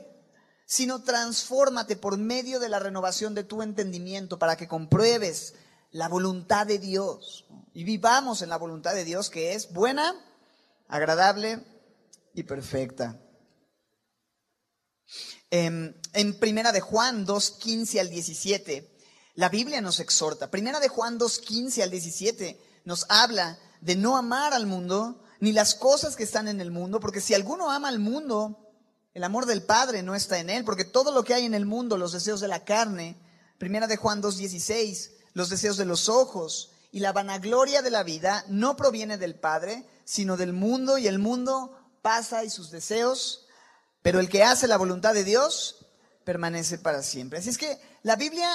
sino 0.65 1.03
transfórmate 1.03 1.97
por 1.97 2.17
medio 2.17 2.61
de 2.61 2.69
la 2.69 2.79
renovación 2.79 3.35
de 3.35 3.43
tu 3.43 3.63
entendimiento 3.63 4.39
para 4.39 4.57
que 4.57 4.69
compruebes 4.69 5.55
la 5.93 6.09
voluntad 6.09 6.67
de 6.67 6.79
Dios 6.79 7.47
y 7.73 7.85
vivamos 7.85 8.43
en 8.43 8.49
la 8.49 8.57
voluntad 8.57 8.95
de 8.95 9.05
Dios 9.05 9.31
que 9.31 9.55
es 9.55 9.73
buena, 9.73 10.15
agradable 10.89 11.65
y 12.35 12.43
perfecta. 12.43 13.21
En, 15.51 16.01
en 16.15 16.39
Primera 16.39 16.73
de 16.73 16.81
Juan 16.81 17.27
2, 17.27 17.51
15 17.53 18.01
al 18.01 18.09
17, 18.09 18.91
la 19.35 19.51
Biblia 19.51 19.81
nos 19.81 20.01
exhorta. 20.01 20.51
Primera 20.51 20.81
de 20.81 20.89
Juan 20.89 21.19
2, 21.19 21.39
15 21.39 21.83
al 21.83 21.91
17 21.91 22.59
nos 22.85 23.07
habla 23.09 23.59
de 23.81 23.97
no 23.97 24.17
amar 24.17 24.55
al 24.55 24.67
mundo 24.67 25.23
ni 25.41 25.53
las 25.53 25.75
cosas 25.75 26.17
que 26.17 26.23
están 26.23 26.49
en 26.49 26.61
el 26.61 26.71
mundo, 26.71 27.01
porque 27.01 27.21
si 27.21 27.35
alguno 27.35 27.71
ama 27.71 27.89
al 27.89 27.99
mundo, 27.99 28.71
el 29.13 29.25
amor 29.25 29.45
del 29.45 29.63
Padre 29.63 30.03
no 30.03 30.15
está 30.15 30.39
en 30.39 30.49
él, 30.49 30.65
porque 30.65 30.85
todo 30.85 31.13
lo 31.13 31.25
que 31.25 31.35
hay 31.35 31.45
en 31.45 31.55
el 31.55 31.67
mundo, 31.67 31.99
los 31.99 32.13
deseos 32.13 32.41
de 32.41 32.49
la 32.49 32.65
carne, 32.65 33.17
Primera 33.59 33.87
de 33.87 33.97
Juan 33.97 34.21
2, 34.21 34.39
16, 34.39 35.11
los 35.35 35.49
deseos 35.51 35.77
de 35.77 35.85
los 35.85 36.09
ojos 36.09 36.71
y 36.91 37.01
la 37.01 37.13
vanagloria 37.13 37.83
de 37.83 37.91
la 37.91 38.03
vida 38.03 38.45
no 38.49 38.77
proviene 38.77 39.19
del 39.19 39.35
Padre, 39.35 39.87
sino 40.05 40.37
del 40.37 40.53
mundo 40.53 40.99
y 40.99 41.07
el 41.07 41.19
mundo 41.19 41.77
pasa 42.03 42.45
y 42.45 42.51
sus 42.51 42.71
deseos, 42.71 43.47
pero 44.03 44.21
el 44.21 44.29
que 44.29 44.43
hace 44.43 44.67
la 44.67 44.77
voluntad 44.77 45.15
de 45.15 45.25
Dios 45.25 45.87
permanece 46.25 46.79
para 46.79 47.03
siempre. 47.03 47.39
Así 47.39 47.49
es 47.49 47.59
que 47.59 47.79
la 48.03 48.17
Biblia 48.17 48.49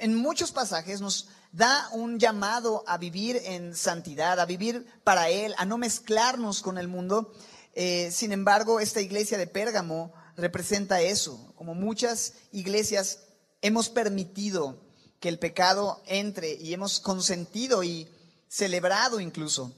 en 0.00 0.14
muchos 0.14 0.52
pasajes 0.52 1.00
nos 1.00 1.28
da 1.52 1.88
un 1.92 2.18
llamado 2.18 2.82
a 2.86 2.98
vivir 2.98 3.40
en 3.44 3.74
santidad, 3.76 4.40
a 4.40 4.46
vivir 4.46 4.86
para 5.04 5.28
Él, 5.28 5.54
a 5.58 5.64
no 5.64 5.78
mezclarnos 5.78 6.62
con 6.62 6.78
el 6.78 6.88
mundo. 6.88 7.32
Eh, 7.74 8.10
sin 8.12 8.32
embargo, 8.32 8.80
esta 8.80 9.00
iglesia 9.00 9.38
de 9.38 9.46
Pérgamo 9.46 10.12
representa 10.36 11.00
eso. 11.00 11.52
Como 11.56 11.74
muchas 11.74 12.34
iglesias 12.52 13.20
hemos 13.60 13.88
permitido 13.88 14.78
que 15.22 15.28
el 15.28 15.38
pecado 15.38 16.02
entre 16.06 16.52
y 16.52 16.74
hemos 16.74 16.98
consentido 16.98 17.84
y 17.84 18.08
celebrado 18.48 19.20
incluso 19.20 19.72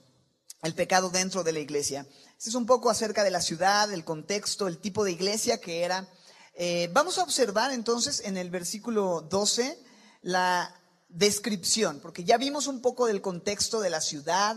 el 0.62 0.74
pecado 0.74 1.10
dentro 1.10 1.44
de 1.44 1.52
la 1.52 1.58
iglesia. 1.58 2.06
Este 2.38 2.48
es 2.48 2.54
un 2.54 2.64
poco 2.64 2.88
acerca 2.88 3.22
de 3.22 3.30
la 3.30 3.42
ciudad, 3.42 3.92
el 3.92 4.04
contexto, 4.04 4.66
el 4.66 4.78
tipo 4.78 5.04
de 5.04 5.12
iglesia 5.12 5.60
que 5.60 5.82
era. 5.82 6.08
Eh, 6.54 6.88
vamos 6.94 7.18
a 7.18 7.22
observar 7.22 7.72
entonces 7.72 8.22
en 8.24 8.38
el 8.38 8.48
versículo 8.48 9.20
12 9.20 9.78
la 10.22 10.74
descripción, 11.10 12.00
porque 12.00 12.24
ya 12.24 12.38
vimos 12.38 12.66
un 12.66 12.80
poco 12.80 13.06
del 13.06 13.20
contexto 13.20 13.80
de 13.80 13.90
la 13.90 14.00
ciudad, 14.00 14.56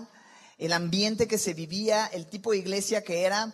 el 0.57 0.71
ambiente 0.71 1.27
que 1.27 1.37
se 1.37 1.53
vivía, 1.53 2.05
el 2.07 2.27
tipo 2.27 2.51
de 2.51 2.59
iglesia 2.59 3.03
que 3.03 3.23
era. 3.23 3.53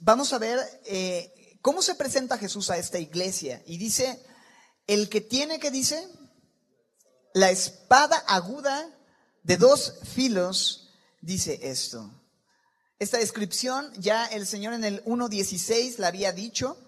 Vamos 0.00 0.34
a 0.34 0.38
ver 0.38 0.58
eh, 0.84 1.32
cómo 1.62 1.80
se 1.80 1.94
presenta 1.94 2.36
Jesús 2.36 2.68
a 2.68 2.76
esta 2.76 2.98
iglesia. 2.98 3.62
Y 3.64 3.78
dice, 3.78 4.22
el 4.86 5.08
que 5.08 5.22
tiene, 5.22 5.58
que 5.60 5.70
dice? 5.70 6.06
La 7.34 7.50
espada 7.50 8.16
aguda 8.26 8.88
de 9.42 9.56
dos 9.56 9.94
filos 10.02 10.90
dice 11.20 11.58
esto. 11.62 12.10
Esta 12.98 13.18
descripción 13.18 13.92
ya 13.96 14.26
el 14.26 14.46
Señor 14.46 14.72
en 14.72 14.84
el 14.84 15.04
1.16 15.04 15.98
la 15.98 16.08
había 16.08 16.32
dicho. 16.32 16.78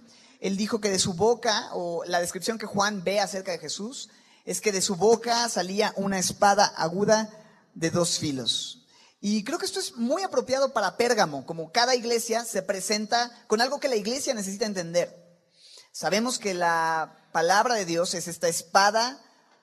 Él 0.40 0.56
dijo 0.56 0.80
que 0.80 0.90
de 0.90 0.98
su 0.98 1.14
boca, 1.14 1.68
o 1.72 2.04
la 2.04 2.20
descripción 2.20 2.58
que 2.58 2.66
Juan 2.66 3.04
ve 3.04 3.20
acerca 3.20 3.52
de 3.52 3.58
Jesús, 3.58 4.08
es 4.44 4.60
que 4.60 4.72
de 4.72 4.80
su 4.80 4.96
boca 4.96 5.48
salía 5.48 5.92
una 5.96 6.18
espada 6.18 6.66
aguda 6.66 7.30
de 7.74 7.90
dos 7.90 8.18
filos. 8.18 8.86
Y 9.20 9.44
creo 9.44 9.58
que 9.58 9.66
esto 9.66 9.78
es 9.78 9.96
muy 9.96 10.22
apropiado 10.22 10.72
para 10.72 10.96
Pérgamo, 10.96 11.44
como 11.44 11.70
cada 11.70 11.94
iglesia 11.94 12.44
se 12.44 12.62
presenta 12.62 13.30
con 13.46 13.60
algo 13.60 13.78
que 13.78 13.88
la 13.88 13.96
iglesia 13.96 14.32
necesita 14.32 14.64
entender. 14.64 15.14
Sabemos 15.92 16.38
que 16.38 16.54
la 16.54 17.28
palabra 17.30 17.74
de 17.74 17.84
Dios 17.84 18.14
es 18.14 18.28
esta 18.28 18.48
espada 18.48 19.22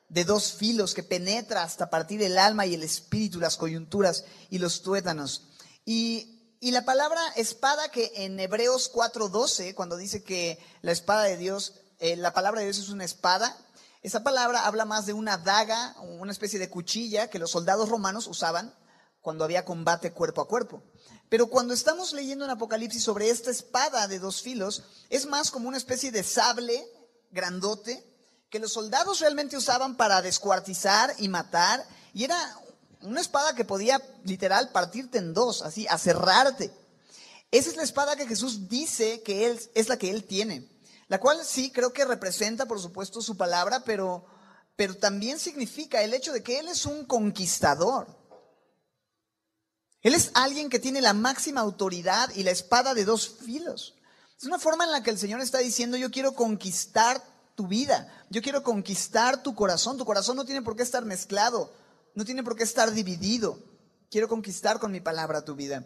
de 0.09 0.23
dos 0.23 0.53
filos 0.53 0.93
que 0.93 1.03
penetra 1.03 1.63
hasta 1.63 1.89
partir 1.89 2.21
el 2.21 2.37
alma 2.37 2.65
y 2.65 2.73
el 2.73 2.83
espíritu, 2.83 3.39
las 3.39 3.57
coyunturas 3.57 4.25
y 4.49 4.59
los 4.59 4.81
tuétanos. 4.81 5.49
Y, 5.85 6.33
la 6.61 6.85
palabra 6.85 7.21
espada 7.35 7.89
que 7.89 8.11
en 8.15 8.39
Hebreos 8.39 8.89
4:12, 8.91 9.73
cuando 9.75 9.95
dice 9.95 10.23
que 10.23 10.59
la 10.81 10.91
espada 10.91 11.23
de 11.23 11.37
Dios, 11.37 11.75
eh, 11.99 12.15
la 12.15 12.33
palabra 12.33 12.59
de 12.59 12.67
Dios 12.67 12.79
es 12.79 12.89
una 12.89 13.05
espada, 13.05 13.55
esa 14.01 14.23
palabra 14.23 14.65
habla 14.65 14.85
más 14.85 15.05
de 15.05 15.13
una 15.13 15.37
daga, 15.37 15.95
una 16.01 16.31
especie 16.31 16.59
de 16.59 16.69
cuchilla 16.69 17.29
que 17.29 17.39
los 17.39 17.51
soldados 17.51 17.89
romanos 17.89 18.27
usaban 18.27 18.73
cuando 19.21 19.43
había 19.43 19.65
combate 19.65 20.13
cuerpo 20.13 20.41
a 20.41 20.47
cuerpo. 20.47 20.83
Pero 21.29 21.47
cuando 21.47 21.73
estamos 21.73 22.13
leyendo 22.13 22.45
en 22.45 22.51
Apocalipsis 22.51 23.03
sobre 23.03 23.29
esta 23.29 23.51
espada 23.51 24.07
de 24.07 24.19
dos 24.19 24.41
filos, 24.41 24.83
es 25.09 25.25
más 25.25 25.51
como 25.51 25.67
una 25.67 25.77
especie 25.77 26.11
de 26.11 26.23
sable 26.23 26.87
grandote 27.31 28.16
que 28.49 28.59
los 28.59 28.73
soldados 28.73 29.19
realmente 29.19 29.57
usaban 29.57 29.95
para 29.95 30.21
descuartizar 30.21 31.13
y 31.17 31.27
matar, 31.27 31.85
y 32.13 32.23
era 32.23 32.37
una 33.01 33.21
espada 33.21 33.53
que 33.55 33.65
podía 33.65 34.01
literal 34.23 34.69
partirte 34.69 35.17
en 35.17 35.33
dos, 35.33 35.61
así, 35.61 35.85
a 35.87 35.97
cerrarte. 35.97 36.71
Esa 37.51 37.69
es 37.69 37.75
la 37.75 37.83
espada 37.83 38.15
que 38.15 38.27
Jesús 38.27 38.67
dice 38.69 39.21
que 39.21 39.45
él, 39.47 39.59
es 39.75 39.89
la 39.89 39.97
que 39.97 40.09
él 40.09 40.23
tiene, 40.23 40.69
la 41.07 41.19
cual 41.19 41.43
sí 41.45 41.71
creo 41.71 41.93
que 41.93 42.05
representa, 42.05 42.65
por 42.65 42.79
supuesto, 42.79 43.21
su 43.21 43.37
palabra, 43.37 43.83
pero, 43.85 44.25
pero 44.75 44.95
también 44.95 45.39
significa 45.39 46.01
el 46.01 46.13
hecho 46.13 46.31
de 46.33 46.43
que 46.43 46.59
él 46.59 46.67
es 46.67 46.85
un 46.85 47.05
conquistador. 47.05 48.07
Él 50.01 50.13
es 50.13 50.31
alguien 50.35 50.69
que 50.69 50.79
tiene 50.79 51.01
la 51.01 51.13
máxima 51.13 51.61
autoridad 51.61 52.29
y 52.35 52.43
la 52.43 52.51
espada 52.51 52.93
de 52.93 53.03
dos 53.03 53.27
filos. 53.27 53.95
Es 54.37 54.45
una 54.45 54.59
forma 54.59 54.85
en 54.85 54.91
la 54.91 55.03
que 55.03 55.09
el 55.09 55.17
Señor 55.17 55.41
está 55.41 55.57
diciendo, 55.57 55.97
yo 55.97 56.11
quiero 56.11 56.33
conquistar 56.33 57.21
tu 57.57 57.67
vida. 57.67 58.07
Yo 58.29 58.43
quiero 58.43 58.61
conquistar 58.61 59.41
tu 59.41 59.55
corazón. 59.55 59.97
Tu 59.97 60.05
corazón 60.05 60.37
no 60.37 60.45
tiene 60.45 60.61
por 60.61 60.75
qué 60.75 60.83
estar 60.83 61.03
mezclado, 61.03 61.73
no 62.13 62.23
tiene 62.23 62.43
por 62.43 62.55
qué 62.55 62.63
estar 62.63 62.91
dividido. 62.91 63.57
Quiero 64.11 64.29
conquistar 64.29 64.79
con 64.79 64.91
mi 64.91 65.01
palabra 65.01 65.43
tu 65.43 65.55
vida. 65.55 65.83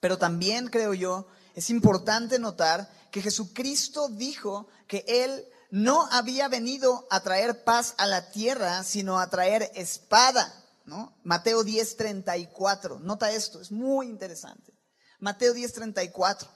Pero 0.00 0.18
también 0.18 0.66
creo 0.66 0.92
yo, 0.92 1.28
es 1.54 1.70
importante 1.70 2.40
notar 2.40 2.90
que 3.12 3.22
Jesucristo 3.22 4.08
dijo 4.08 4.66
que 4.88 5.04
Él 5.06 5.46
no 5.70 6.08
había 6.10 6.48
venido 6.48 7.06
a 7.08 7.20
traer 7.20 7.62
paz 7.62 7.94
a 7.96 8.06
la 8.08 8.32
tierra, 8.32 8.82
sino 8.82 9.20
a 9.20 9.30
traer 9.30 9.70
espada. 9.76 10.52
¿no? 10.86 11.16
Mateo 11.22 11.62
10:34. 11.62 12.98
Nota 12.98 13.30
esto, 13.30 13.60
es 13.60 13.70
muy 13.70 14.08
interesante. 14.08 14.74
Mateo 15.20 15.54
10:34. 15.54 16.48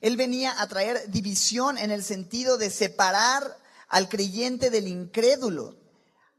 Él 0.00 0.16
venía 0.16 0.60
a 0.60 0.66
traer 0.66 1.08
división 1.08 1.78
en 1.78 1.92
el 1.92 2.02
sentido 2.02 2.58
de 2.58 2.70
separar 2.70 3.56
al 3.88 4.08
creyente 4.08 4.70
del 4.70 4.88
incrédulo. 4.88 5.76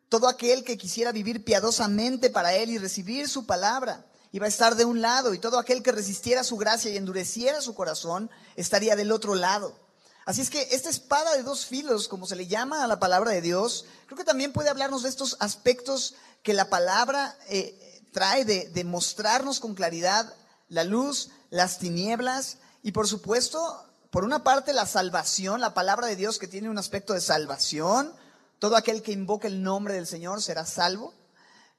Todo 0.09 0.27
aquel 0.27 0.63
que 0.63 0.77
quisiera 0.77 1.11
vivir 1.11 1.43
piadosamente 1.43 2.29
para 2.29 2.53
Él 2.53 2.69
y 2.69 2.77
recibir 2.77 3.27
su 3.27 3.45
palabra 3.45 4.05
iba 4.31 4.45
a 4.45 4.49
estar 4.49 4.75
de 4.75 4.85
un 4.85 5.01
lado 5.01 5.33
y 5.33 5.39
todo 5.39 5.57
aquel 5.57 5.83
que 5.83 5.91
resistiera 5.91 6.43
su 6.43 6.57
gracia 6.57 6.91
y 6.91 6.97
endureciera 6.97 7.61
su 7.61 7.73
corazón 7.73 8.29
estaría 8.55 8.95
del 8.95 9.11
otro 9.11 9.35
lado. 9.35 9.77
Así 10.25 10.41
es 10.41 10.49
que 10.49 10.67
esta 10.71 10.89
espada 10.89 11.35
de 11.35 11.43
dos 11.43 11.65
filos, 11.65 12.09
como 12.09 12.27
se 12.27 12.35
le 12.35 12.47
llama 12.47 12.83
a 12.83 12.87
la 12.87 12.99
palabra 12.99 13.31
de 13.31 13.41
Dios, 13.41 13.85
creo 14.05 14.17
que 14.17 14.25
también 14.25 14.51
puede 14.51 14.69
hablarnos 14.69 15.03
de 15.03 15.09
estos 15.09 15.37
aspectos 15.39 16.15
que 16.43 16.53
la 16.53 16.69
palabra 16.69 17.37
eh, 17.47 18.03
trae 18.11 18.43
de, 18.43 18.67
de 18.67 18.83
mostrarnos 18.83 19.61
con 19.61 19.73
claridad 19.73 20.33
la 20.67 20.83
luz, 20.83 21.29
las 21.49 21.79
tinieblas 21.79 22.57
y 22.83 22.91
por 22.91 23.07
supuesto, 23.07 23.86
por 24.11 24.23
una 24.23 24.43
parte 24.43 24.73
la 24.73 24.85
salvación, 24.85 25.61
la 25.61 25.73
palabra 25.73 26.07
de 26.07 26.15
Dios 26.15 26.39
que 26.39 26.47
tiene 26.47 26.69
un 26.69 26.77
aspecto 26.77 27.13
de 27.13 27.21
salvación, 27.21 28.13
todo 28.59 28.75
aquel 28.75 29.01
que 29.01 29.11
invoque 29.11 29.47
el 29.47 29.61
nombre 29.63 29.93
del 29.93 30.07
Señor 30.07 30.41
será 30.41 30.65
salvo, 30.65 31.13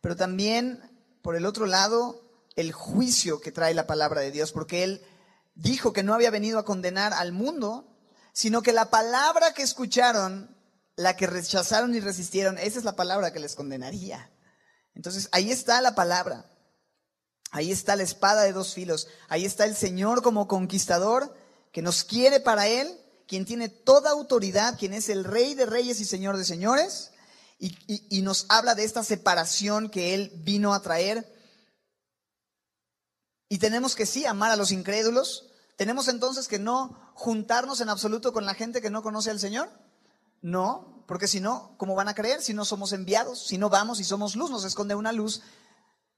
pero 0.00 0.16
también 0.16 0.80
por 1.22 1.36
el 1.36 1.46
otro 1.46 1.66
lado 1.66 2.22
el 2.56 2.72
juicio 2.72 3.40
que 3.40 3.52
trae 3.52 3.74
la 3.74 3.86
palabra 3.86 4.20
de 4.20 4.30
Dios, 4.30 4.52
porque 4.52 4.84
Él 4.84 5.04
dijo 5.54 5.92
que 5.92 6.02
no 6.02 6.14
había 6.14 6.30
venido 6.30 6.58
a 6.58 6.64
condenar 6.64 7.12
al 7.12 7.32
mundo, 7.32 7.96
sino 8.32 8.62
que 8.62 8.72
la 8.72 8.90
palabra 8.90 9.54
que 9.54 9.62
escucharon, 9.62 10.56
la 10.96 11.16
que 11.16 11.26
rechazaron 11.26 11.94
y 11.94 12.00
resistieron, 12.00 12.58
esa 12.58 12.78
es 12.78 12.84
la 12.84 12.96
palabra 12.96 13.32
que 13.32 13.40
les 13.40 13.54
condenaría. 13.54 14.30
Entonces, 14.94 15.28
ahí 15.32 15.50
está 15.50 15.80
la 15.80 15.94
palabra. 15.94 16.50
Ahí 17.50 17.72
está 17.72 17.96
la 17.96 18.02
espada 18.02 18.42
de 18.42 18.52
dos 18.52 18.74
filos. 18.74 19.08
Ahí 19.28 19.44
está 19.44 19.64
el 19.64 19.76
Señor 19.76 20.22
como 20.22 20.48
conquistador 20.48 21.34
que 21.72 21.82
nos 21.82 22.04
quiere 22.04 22.40
para 22.40 22.66
Él, 22.66 22.88
quien 23.26 23.44
tiene 23.44 23.68
toda 23.68 24.10
autoridad, 24.10 24.78
quien 24.78 24.94
es 24.94 25.08
el 25.08 25.24
Rey 25.24 25.54
de 25.54 25.66
Reyes 25.66 26.00
y 26.00 26.04
Señor 26.04 26.36
de 26.36 26.44
Señores, 26.44 27.12
y, 27.58 28.22
nos 28.22 28.46
habla 28.48 28.74
de 28.74 28.84
esta 28.84 29.02
separación 29.02 29.90
que 29.90 30.14
Él 30.14 30.30
vino 30.44 30.74
a 30.74 30.80
traer 30.80 31.26
y 33.48 33.58
tenemos 33.58 33.96
que 33.96 34.06
sí 34.06 34.26
amar 34.26 34.50
a 34.50 34.56
los 34.56 34.70
incrédulos. 34.72 35.46
Tenemos 35.76 36.08
entonces 36.08 36.48
que 36.48 36.58
no 36.58 37.12
juntarnos 37.14 37.80
en 37.80 37.88
absoluto 37.88 38.32
con 38.32 38.44
la 38.44 38.54
gente 38.54 38.80
que 38.80 38.90
no 38.90 39.02
conoce 39.02 39.30
al 39.30 39.40
Señor. 39.40 39.70
No, 40.40 41.04
porque 41.06 41.26
si 41.26 41.40
no, 41.40 41.74
¿cómo 41.78 41.94
van 41.94 42.08
a 42.08 42.14
creer 42.14 42.42
si 42.42 42.52
no 42.52 42.64
somos 42.64 42.92
enviados? 42.92 43.46
Si 43.46 43.58
no 43.58 43.70
vamos 43.70 43.98
y 43.98 44.04
somos 44.04 44.36
luz, 44.36 44.50
nos 44.50 44.64
esconde 44.64 44.94
una 44.94 45.12
luz 45.12 45.42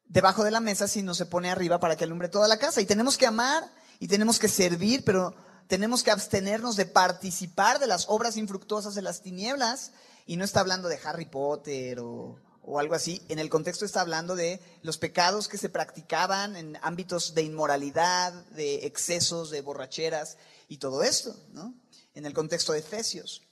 debajo 0.05 0.43
de 0.43 0.51
la 0.51 0.61
mesa 0.61 0.89
si 0.89 1.03
no 1.03 1.15
se 1.15 1.27
pone 1.27 1.51
arriba 1.51 1.79
para 1.79 1.97
que 1.97 2.05
alumbre 2.05 2.29
toda 2.29 2.49
la 2.49 2.59
casa. 2.59 2.81
Y 2.81 2.87
tenemos 2.87 3.17
que 3.17 3.27
amar 3.27 3.71
y 4.01 4.09
tenemos 4.09 4.39
que 4.39 4.49
servir, 4.49 5.05
pero 5.05 5.35
tenemos 5.69 6.03
que 6.03 6.11
abstenernos 6.11 6.75
de 6.75 6.87
participar 6.87 7.79
de 7.79 7.87
las 7.87 8.07
obras 8.09 8.37
infructuosas 8.37 8.97
de 8.97 9.03
las 9.03 9.21
tinieblas. 9.21 9.93
Y 10.27 10.37
no 10.37 10.45
está 10.45 10.61
hablando 10.61 10.89
de 10.89 10.99
Harry 11.05 11.27
Potter 11.27 12.01
o, 12.01 12.39
algo 12.79 12.95
así, 12.95 13.23
en 13.29 13.39
el 13.39 13.51
contexto 13.51 13.85
está 13.85 14.01
hablando 14.01 14.37
de 14.37 14.61
los 14.83 14.97
pecados 14.97 15.49
que 15.49 15.59
se 15.59 15.69
practicaban 15.69 16.57
en 16.57 16.79
ámbitos 16.83 17.35
de 17.35 17.43
inmoralidad, 17.43 18.33
de 18.51 18.87
excesos, 18.87 19.51
de 19.51 19.61
borracheras 19.61 20.39
y 20.69 20.79
todo 20.79 21.03
esto, 21.03 21.37
¿no? 21.53 21.75
En 22.15 22.27
el 22.27 22.33
contexto 22.33 22.73
de 22.73 22.79
Efesios. 22.79 23.43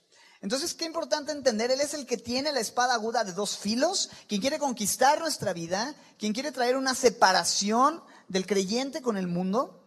Entonces, 0.41 0.73
qué 0.73 0.85
importante 0.85 1.31
entender, 1.31 1.69
Él 1.69 1.81
es 1.81 1.93
el 1.93 2.05
que 2.05 2.17
tiene 2.17 2.53
la 2.53 2.61
espada 2.61 2.93
aguda 2.93 3.23
de 3.23 3.33
dos 3.33 3.57
filos, 3.57 4.09
quien 4.27 4.41
quiere 4.41 4.57
conquistar 4.57 5.19
nuestra 5.19 5.53
vida, 5.53 5.95
quien 6.17 6.33
quiere 6.33 6.51
traer 6.51 6.77
una 6.77 6.95
separación 6.95 8.01
del 8.29 8.45
creyente 8.45 9.01
con 9.01 9.17
el 9.17 9.27
mundo. 9.27 9.78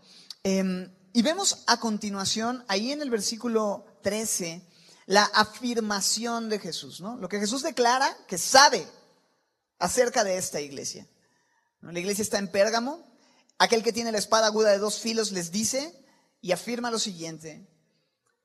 Em, 0.44 0.92
y 1.12 1.22
vemos 1.22 1.62
a 1.66 1.78
continuación, 1.78 2.64
ahí 2.68 2.90
en 2.90 3.00
el 3.00 3.10
versículo 3.10 3.84
13, 4.02 4.66
la 5.06 5.24
afirmación 5.24 6.48
de 6.48 6.58
Jesús, 6.58 7.00
¿no? 7.00 7.16
Lo 7.16 7.28
que 7.28 7.38
Jesús 7.38 7.62
declara 7.62 8.16
que 8.26 8.38
sabe 8.38 8.86
acerca 9.78 10.24
de 10.24 10.38
esta 10.38 10.60
iglesia. 10.60 11.06
La 11.80 11.98
iglesia 11.98 12.22
está 12.22 12.38
en 12.38 12.50
Pérgamo. 12.50 13.04
Aquel 13.58 13.82
que 13.82 13.92
tiene 13.92 14.12
la 14.12 14.18
espada 14.18 14.46
aguda 14.46 14.70
de 14.70 14.78
dos 14.78 15.00
filos 15.00 15.32
les 15.32 15.52
dice 15.52 15.94
y 16.40 16.52
afirma 16.52 16.90
lo 16.90 16.98
siguiente, 16.98 17.68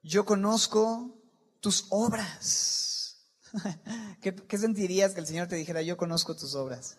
yo 0.03 0.25
conozco 0.25 1.15
tus 1.59 1.85
obras. 1.89 3.17
¿Qué, 4.21 4.57
sentirías 4.57 5.13
que 5.13 5.21
el 5.21 5.27
Señor 5.27 5.47
te 5.47 5.55
dijera, 5.55 5.81
yo 5.81 5.97
conozco 5.97 6.35
tus 6.35 6.53
obras? 6.53 6.97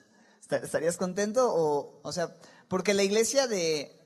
¿Estarías 0.50 0.96
contento? 0.96 1.52
O, 1.54 2.00
o 2.02 2.12
sea, 2.12 2.36
porque 2.68 2.94
la 2.94 3.02
iglesia 3.02 3.46
de, 3.46 3.97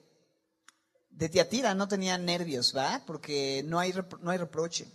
de 1.12 1.28
Tiatira 1.28 1.74
no 1.74 1.88
tenía 1.88 2.18
nervios, 2.18 2.74
¿va? 2.76 3.02
Porque 3.06 3.62
no 3.66 3.78
hay, 3.78 3.94
no 4.20 4.30
hay 4.30 4.38
reproche. 4.38 4.90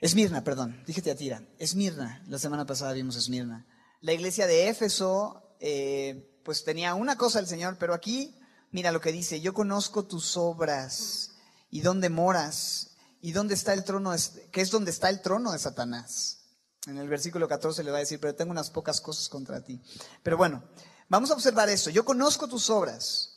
Esmirna, 0.00 0.44
perdón, 0.44 0.82
dije 0.86 1.02
Teatira. 1.02 1.42
Esmirna, 1.58 2.22
la 2.28 2.38
semana 2.38 2.66
pasada 2.66 2.92
vimos 2.92 3.16
Esmirna. 3.16 3.66
La 4.00 4.12
iglesia 4.12 4.46
de 4.46 4.68
Éfeso, 4.68 5.56
eh, 5.60 6.40
pues 6.44 6.64
tenía 6.64 6.94
una 6.94 7.16
cosa 7.16 7.38
el 7.38 7.46
Señor, 7.46 7.76
pero 7.78 7.94
aquí, 7.94 8.38
mira 8.70 8.92
lo 8.92 9.00
que 9.00 9.12
dice, 9.12 9.40
yo 9.40 9.54
conozco 9.54 10.04
tus 10.04 10.36
obras 10.36 11.32
y 11.70 11.80
dónde 11.80 12.10
moras 12.10 12.96
y 13.22 13.32
dónde 13.32 13.54
está 13.54 13.72
el 13.72 13.84
trono, 13.84 14.14
que 14.52 14.60
es 14.60 14.70
donde 14.70 14.90
está 14.90 15.08
el 15.08 15.22
trono 15.22 15.52
de 15.52 15.58
Satanás. 15.58 16.40
En 16.86 16.98
el 16.98 17.08
versículo 17.08 17.48
14 17.48 17.82
le 17.82 17.90
va 17.90 17.96
a 17.96 18.00
decir, 18.00 18.20
pero 18.20 18.34
tengo 18.34 18.50
unas 18.50 18.70
pocas 18.70 19.00
cosas 19.00 19.28
contra 19.30 19.64
ti. 19.64 19.80
Pero 20.22 20.36
bueno, 20.36 20.62
vamos 21.08 21.30
a 21.30 21.34
observar 21.34 21.70
esto. 21.70 21.88
Yo 21.88 22.04
conozco 22.04 22.46
tus 22.46 22.68
obras. 22.68 23.33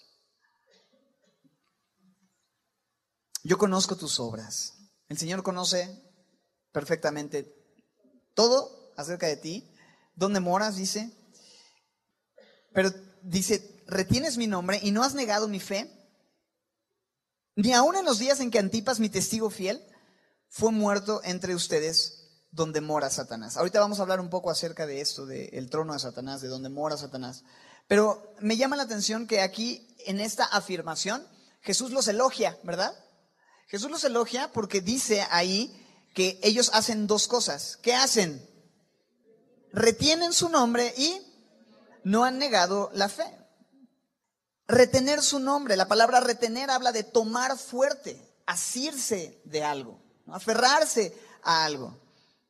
Yo 3.47 3.57
conozco 3.57 3.95
tus 3.95 4.19
obras. 4.19 4.73
El 5.07 5.17
Señor 5.17 5.41
conoce 5.41 6.03
perfectamente 6.73 7.55
todo 8.33 8.91
acerca 8.97 9.27
de 9.27 9.37
ti. 9.37 9.73
¿Dónde 10.15 10.41
moras? 10.41 10.75
Dice. 10.75 11.09
Pero 12.73 12.91
dice, 13.21 13.85
retienes 13.87 14.35
mi 14.35 14.47
nombre 14.47 14.81
y 14.83 14.91
no 14.91 15.01
has 15.01 15.13
negado 15.13 15.47
mi 15.47 15.61
fe. 15.61 15.89
Ni 17.55 17.71
aun 17.71 17.95
en 17.95 18.03
los 18.03 18.19
días 18.19 18.41
en 18.41 18.51
que 18.51 18.59
Antipas, 18.59 18.99
mi 18.99 19.07
testigo 19.07 19.49
fiel, 19.49 19.81
fue 20.49 20.73
muerto 20.73 21.21
entre 21.23 21.55
ustedes 21.55 22.41
donde 22.51 22.81
mora 22.81 23.09
Satanás. 23.09 23.55
Ahorita 23.55 23.79
vamos 23.79 23.99
a 23.99 24.01
hablar 24.01 24.19
un 24.19 24.29
poco 24.29 24.51
acerca 24.51 24.85
de 24.85 24.99
esto, 24.99 25.25
del 25.25 25.69
trono 25.69 25.93
de 25.93 25.99
Satanás, 25.99 26.41
de 26.41 26.49
donde 26.49 26.67
mora 26.67 26.97
Satanás. 26.97 27.45
Pero 27.87 28.35
me 28.41 28.57
llama 28.57 28.75
la 28.75 28.83
atención 28.83 29.25
que 29.25 29.39
aquí, 29.39 29.95
en 30.05 30.19
esta 30.19 30.43
afirmación, 30.43 31.25
Jesús 31.61 31.91
los 31.91 32.09
elogia, 32.09 32.59
¿verdad? 32.63 32.93
Jesús 33.67 33.91
los 33.91 34.03
elogia 34.03 34.51
porque 34.51 34.81
dice 34.81 35.25
ahí 35.29 35.73
que 36.13 36.39
ellos 36.41 36.71
hacen 36.73 37.05
dos 37.05 37.27
cosas. 37.27 37.77
¿Qué 37.81 37.93
hacen? 37.93 38.45
Retienen 39.71 40.33
su 40.33 40.49
nombre 40.49 40.93
y 40.97 41.21
no 42.03 42.23
han 42.23 42.39
negado 42.39 42.89
la 42.93 43.09
fe. 43.09 43.25
Retener 44.67 45.21
su 45.21 45.39
nombre, 45.39 45.77
la 45.77 45.87
palabra 45.87 46.19
retener 46.19 46.69
habla 46.69 46.91
de 46.91 47.03
tomar 47.03 47.57
fuerte, 47.57 48.21
asirse 48.45 49.41
de 49.45 49.63
algo, 49.63 50.01
aferrarse 50.27 51.17
a 51.43 51.63
algo. 51.63 51.97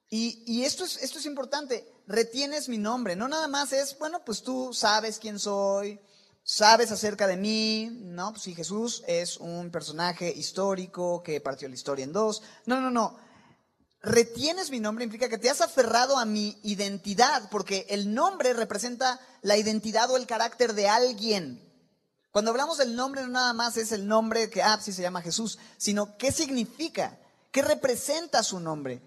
Y, 0.10 0.63
esto, 0.63 0.86
es, 0.86 0.97
esto 1.03 1.19
es 1.19 1.25
importante, 1.25 1.86
retienes 2.08 2.69
mi 2.69 2.77
nombre, 2.77 3.15
no 3.15 3.27
nada 3.27 3.47
más 3.47 3.73
es, 3.73 3.97
bueno, 3.99 4.23
pues 4.23 4.41
tú 4.41 4.73
sabes 4.73 5.19
quién 5.19 5.38
soy, 5.38 5.99
sabes 6.50 6.92
acerca 6.94 7.28
de 7.28 7.36
mí, 7.36 7.90
¿no? 7.92 8.32
Pues 8.32 8.44
si 8.44 8.56
Jesús 8.56 9.04
es 9.06 9.36
un 9.36 9.70
personaje 9.70 10.32
histórico 10.32 11.22
que 11.22 11.42
partió 11.42 11.68
la 11.68 11.76
historia 11.76 12.06
en 12.06 12.14
dos. 12.14 12.42
No, 12.66 12.80
no, 12.80 12.90
no 12.90 13.28
retienes 14.02 14.70
mi 14.70 14.80
nombre 14.80 15.04
implica 15.04 15.28
que 15.28 15.38
te 15.38 15.50
has 15.50 15.60
aferrado 15.60 16.18
a 16.18 16.26
mi 16.26 16.58
identidad, 16.64 17.50
porque 17.50 17.86
el 17.90 18.14
nombre 18.14 18.54
representa 18.54 19.20
la 19.42 19.58
identidad 19.58 20.10
o 20.10 20.18
el 20.18 20.26
carácter 20.28 20.74
de 20.74 20.88
alguien. 20.88 21.62
Cuando 22.32 22.52
hablamos 22.52 22.78
del 22.78 22.96
nombre 22.96 23.22
no 23.24 23.30
nada 23.30 23.54
más 23.54 23.76
es 23.76 23.92
el 23.92 24.08
nombre 24.08 24.50
que, 24.50 24.62
ah, 24.62 24.80
sí 24.82 24.94
se 24.94 25.02
llama 25.02 25.22
Jesús, 25.22 25.58
sino 25.78 26.18
qué 26.18 26.32
significa, 26.32 27.18
qué 27.52 27.62
representa 27.62 28.44
su 28.44 28.60
nombre, 28.60 29.02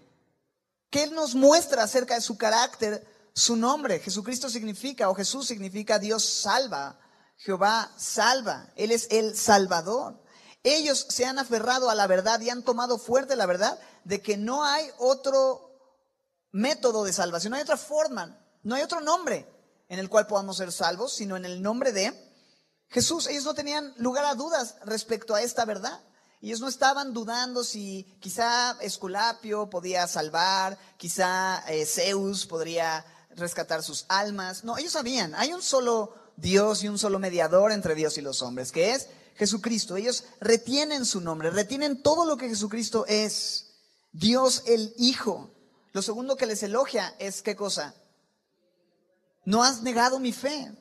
qué 0.89 1.07
nos 1.07 1.33
muestra 1.33 1.83
acerca 1.83 2.15
de 2.15 2.21
su 2.21 2.37
carácter, 2.37 3.07
su 3.33 3.55
nombre. 3.55 3.99
Jesucristo 3.99 4.49
significa, 4.49 5.09
o 5.09 5.15
Jesús 5.15 5.47
significa 5.47 5.97
Dios 5.97 6.23
salva, 6.23 6.99
Jehová 7.43 7.91
salva, 7.97 8.71
Él 8.75 8.91
es 8.91 9.07
el 9.09 9.35
Salvador. 9.35 10.21
Ellos 10.63 11.07
se 11.09 11.25
han 11.25 11.39
aferrado 11.39 11.89
a 11.89 11.95
la 11.95 12.05
verdad 12.05 12.39
y 12.39 12.51
han 12.51 12.61
tomado 12.61 12.99
fuerte 12.99 13.35
la 13.35 13.47
verdad 13.47 13.79
de 14.03 14.21
que 14.21 14.37
no 14.37 14.63
hay 14.63 14.87
otro 14.99 15.71
método 16.51 17.03
de 17.03 17.13
salvación, 17.13 17.51
no 17.51 17.57
hay 17.57 17.63
otra 17.63 17.77
forma, 17.77 18.39
no 18.61 18.75
hay 18.75 18.83
otro 18.83 19.01
nombre 19.01 19.49
en 19.89 19.97
el 19.97 20.07
cual 20.07 20.27
podamos 20.27 20.57
ser 20.57 20.71
salvos, 20.71 21.13
sino 21.13 21.35
en 21.35 21.45
el 21.45 21.63
nombre 21.63 21.91
de 21.91 22.13
Jesús. 22.89 23.25
Ellos 23.25 23.45
no 23.45 23.55
tenían 23.55 23.91
lugar 23.97 24.25
a 24.25 24.35
dudas 24.35 24.75
respecto 24.85 25.33
a 25.33 25.41
esta 25.41 25.65
verdad. 25.65 25.99
Ellos 26.41 26.59
no 26.59 26.67
estaban 26.67 27.11
dudando 27.11 27.63
si 27.63 28.03
quizá 28.19 28.77
Esculapio 28.81 29.67
podía 29.67 30.05
salvar, 30.05 30.77
quizá 30.97 31.63
eh, 31.67 31.87
Zeus 31.87 32.45
podría 32.45 33.03
rescatar 33.31 33.81
sus 33.81 34.05
almas. 34.09 34.63
No, 34.63 34.77
ellos 34.77 34.93
sabían, 34.93 35.33
hay 35.33 35.53
un 35.53 35.63
solo 35.63 36.20
Dios 36.37 36.83
y 36.83 36.87
un 36.87 36.97
solo 36.97 37.19
mediador 37.19 37.71
entre 37.71 37.95
Dios 37.95 38.17
y 38.17 38.21
los 38.21 38.41
hombres, 38.41 38.71
que 38.71 38.93
es 38.93 39.07
Jesucristo. 39.35 39.95
Ellos 39.95 40.25
retienen 40.39 41.05
su 41.05 41.21
nombre, 41.21 41.49
retienen 41.49 42.01
todo 42.01 42.25
lo 42.25 42.37
que 42.37 42.49
Jesucristo 42.49 43.05
es. 43.07 43.67
Dios 44.11 44.63
el 44.67 44.93
Hijo. 44.97 45.51
Lo 45.93 46.01
segundo 46.01 46.37
que 46.37 46.45
les 46.45 46.63
elogia 46.63 47.15
es 47.19 47.41
qué 47.41 47.55
cosa? 47.55 47.95
No 49.45 49.63
has 49.63 49.81
negado 49.81 50.19
mi 50.19 50.31
fe. 50.31 50.71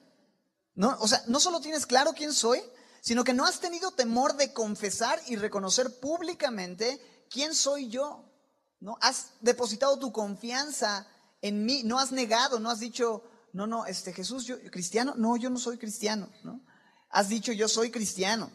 No, 0.74 0.96
o 1.00 1.08
sea, 1.08 1.22
no 1.26 1.40
solo 1.40 1.60
tienes 1.60 1.86
claro 1.86 2.12
quién 2.12 2.32
soy, 2.32 2.62
sino 3.00 3.24
que 3.24 3.34
no 3.34 3.44
has 3.44 3.60
tenido 3.60 3.90
temor 3.92 4.36
de 4.36 4.52
confesar 4.52 5.20
y 5.26 5.36
reconocer 5.36 5.98
públicamente 5.98 7.26
quién 7.30 7.54
soy 7.54 7.88
yo. 7.88 8.24
¿No? 8.80 8.96
Has 9.00 9.32
depositado 9.40 9.98
tu 9.98 10.10
confianza 10.10 11.06
en 11.42 11.64
mí, 11.64 11.82
no 11.84 11.98
has 11.98 12.12
negado, 12.12 12.60
no 12.60 12.70
has 12.70 12.80
dicho, 12.80 13.24
no, 13.52 13.66
no, 13.66 13.86
este 13.86 14.12
Jesús, 14.12 14.46
yo 14.46 14.60
cristiano, 14.70 15.14
no, 15.16 15.36
yo 15.36 15.50
no 15.50 15.58
soy 15.58 15.78
cristiano, 15.78 16.30
¿no? 16.44 16.60
Has 17.10 17.28
dicho, 17.28 17.52
yo 17.52 17.68
soy 17.68 17.90
cristiano. 17.90 18.50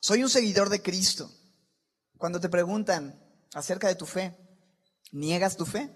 Soy 0.00 0.22
un 0.22 0.28
seguidor 0.28 0.68
de 0.68 0.82
Cristo. 0.82 1.30
Cuando 2.18 2.40
te 2.40 2.48
preguntan 2.48 3.18
acerca 3.54 3.88
de 3.88 3.94
tu 3.94 4.06
fe, 4.06 4.36
¿niegas 5.10 5.56
tu 5.56 5.64
fe? 5.64 5.90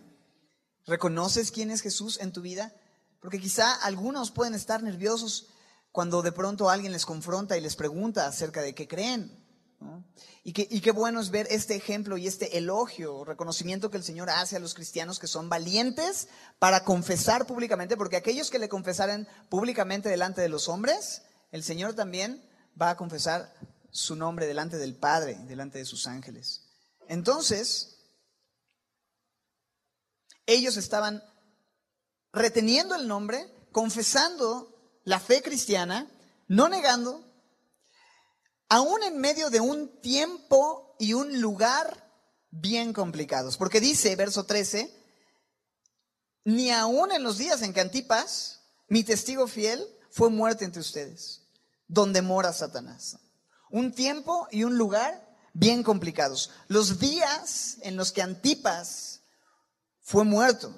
¿Reconoces 0.86 1.50
quién 1.50 1.70
es 1.70 1.82
Jesús 1.82 2.18
en 2.20 2.32
tu 2.32 2.40
vida? 2.40 2.74
Porque 3.20 3.38
quizá 3.38 3.74
algunos 3.84 4.30
pueden 4.30 4.54
estar 4.54 4.82
nerviosos 4.82 5.48
cuando 5.92 6.22
de 6.22 6.32
pronto 6.32 6.70
alguien 6.70 6.92
les 6.92 7.04
confronta 7.04 7.56
y 7.56 7.60
les 7.60 7.76
pregunta 7.76 8.26
acerca 8.26 8.62
de 8.62 8.74
qué 8.74 8.88
creen. 8.88 9.39
Y, 10.42 10.52
qué, 10.52 10.90
bueno 10.90 11.20
es 11.20 11.30
ver 11.30 11.46
este 11.50 11.74
ejemplo 11.74 12.18
y 12.18 12.26
este 12.26 12.58
elogio, 12.58 13.24
reconocimiento 13.24 13.90
que 13.90 13.96
el 13.96 14.04
Señor 14.04 14.28
hace 14.28 14.56
a 14.56 14.60
los 14.60 14.74
cristianos 14.74 15.18
que 15.18 15.26
son 15.26 15.48
valientes 15.48 16.28
para 16.58 16.84
confesar 16.84 17.46
públicamente, 17.46 17.96
porque 17.96 18.16
aquellos 18.16 18.50
que 18.50 18.58
le 18.58 18.68
confesaren 18.68 19.26
públicamente 19.48 20.08
delante 20.08 20.40
de 20.40 20.48
los 20.48 20.68
hombres, 20.68 21.22
el 21.50 21.62
Señor 21.62 21.94
también 21.94 22.44
va 22.80 22.90
a 22.90 22.96
confesar 22.96 23.54
su 23.90 24.16
nombre 24.16 24.46
delante 24.46 24.76
del 24.76 24.96
Padre, 24.96 25.38
delante 25.46 25.78
de 25.78 25.84
sus 25.84 26.06
ángeles. 26.06 26.66
Entonces, 27.08 27.96
ellos 30.46 30.76
estaban 30.76 31.22
reteniendo 32.32 32.94
el 32.94 33.08
nombre, 33.08 33.46
confesando 33.72 35.00
la 35.04 35.20
fe 35.20 35.42
cristiana, 35.42 36.10
no 36.48 36.68
negando, 36.68 37.29
aún 38.70 39.02
en 39.02 39.18
medio 39.18 39.50
de 39.50 39.60
un 39.60 40.00
tiempo 40.00 40.96
y 40.98 41.12
un 41.12 41.40
lugar 41.40 42.08
bien 42.50 42.92
complicados. 42.92 43.58
Porque 43.58 43.80
dice, 43.80 44.16
verso 44.16 44.44
13, 44.44 44.96
ni 46.44 46.70
aún 46.70 47.12
en 47.12 47.22
los 47.22 47.36
días 47.36 47.60
en 47.62 47.74
que 47.74 47.80
Antipas, 47.80 48.60
mi 48.88 49.04
testigo 49.04 49.46
fiel, 49.46 49.84
fue 50.10 50.30
muerto 50.30 50.64
entre 50.64 50.80
ustedes, 50.80 51.42
donde 51.88 52.22
mora 52.22 52.52
Satanás. 52.52 53.18
Un 53.70 53.92
tiempo 53.92 54.46
y 54.50 54.64
un 54.64 54.78
lugar 54.78 55.28
bien 55.52 55.82
complicados. 55.82 56.50
Los 56.68 57.00
días 57.00 57.76
en 57.82 57.96
los 57.96 58.12
que 58.12 58.22
Antipas 58.22 59.20
fue 60.00 60.24
muerto, 60.24 60.72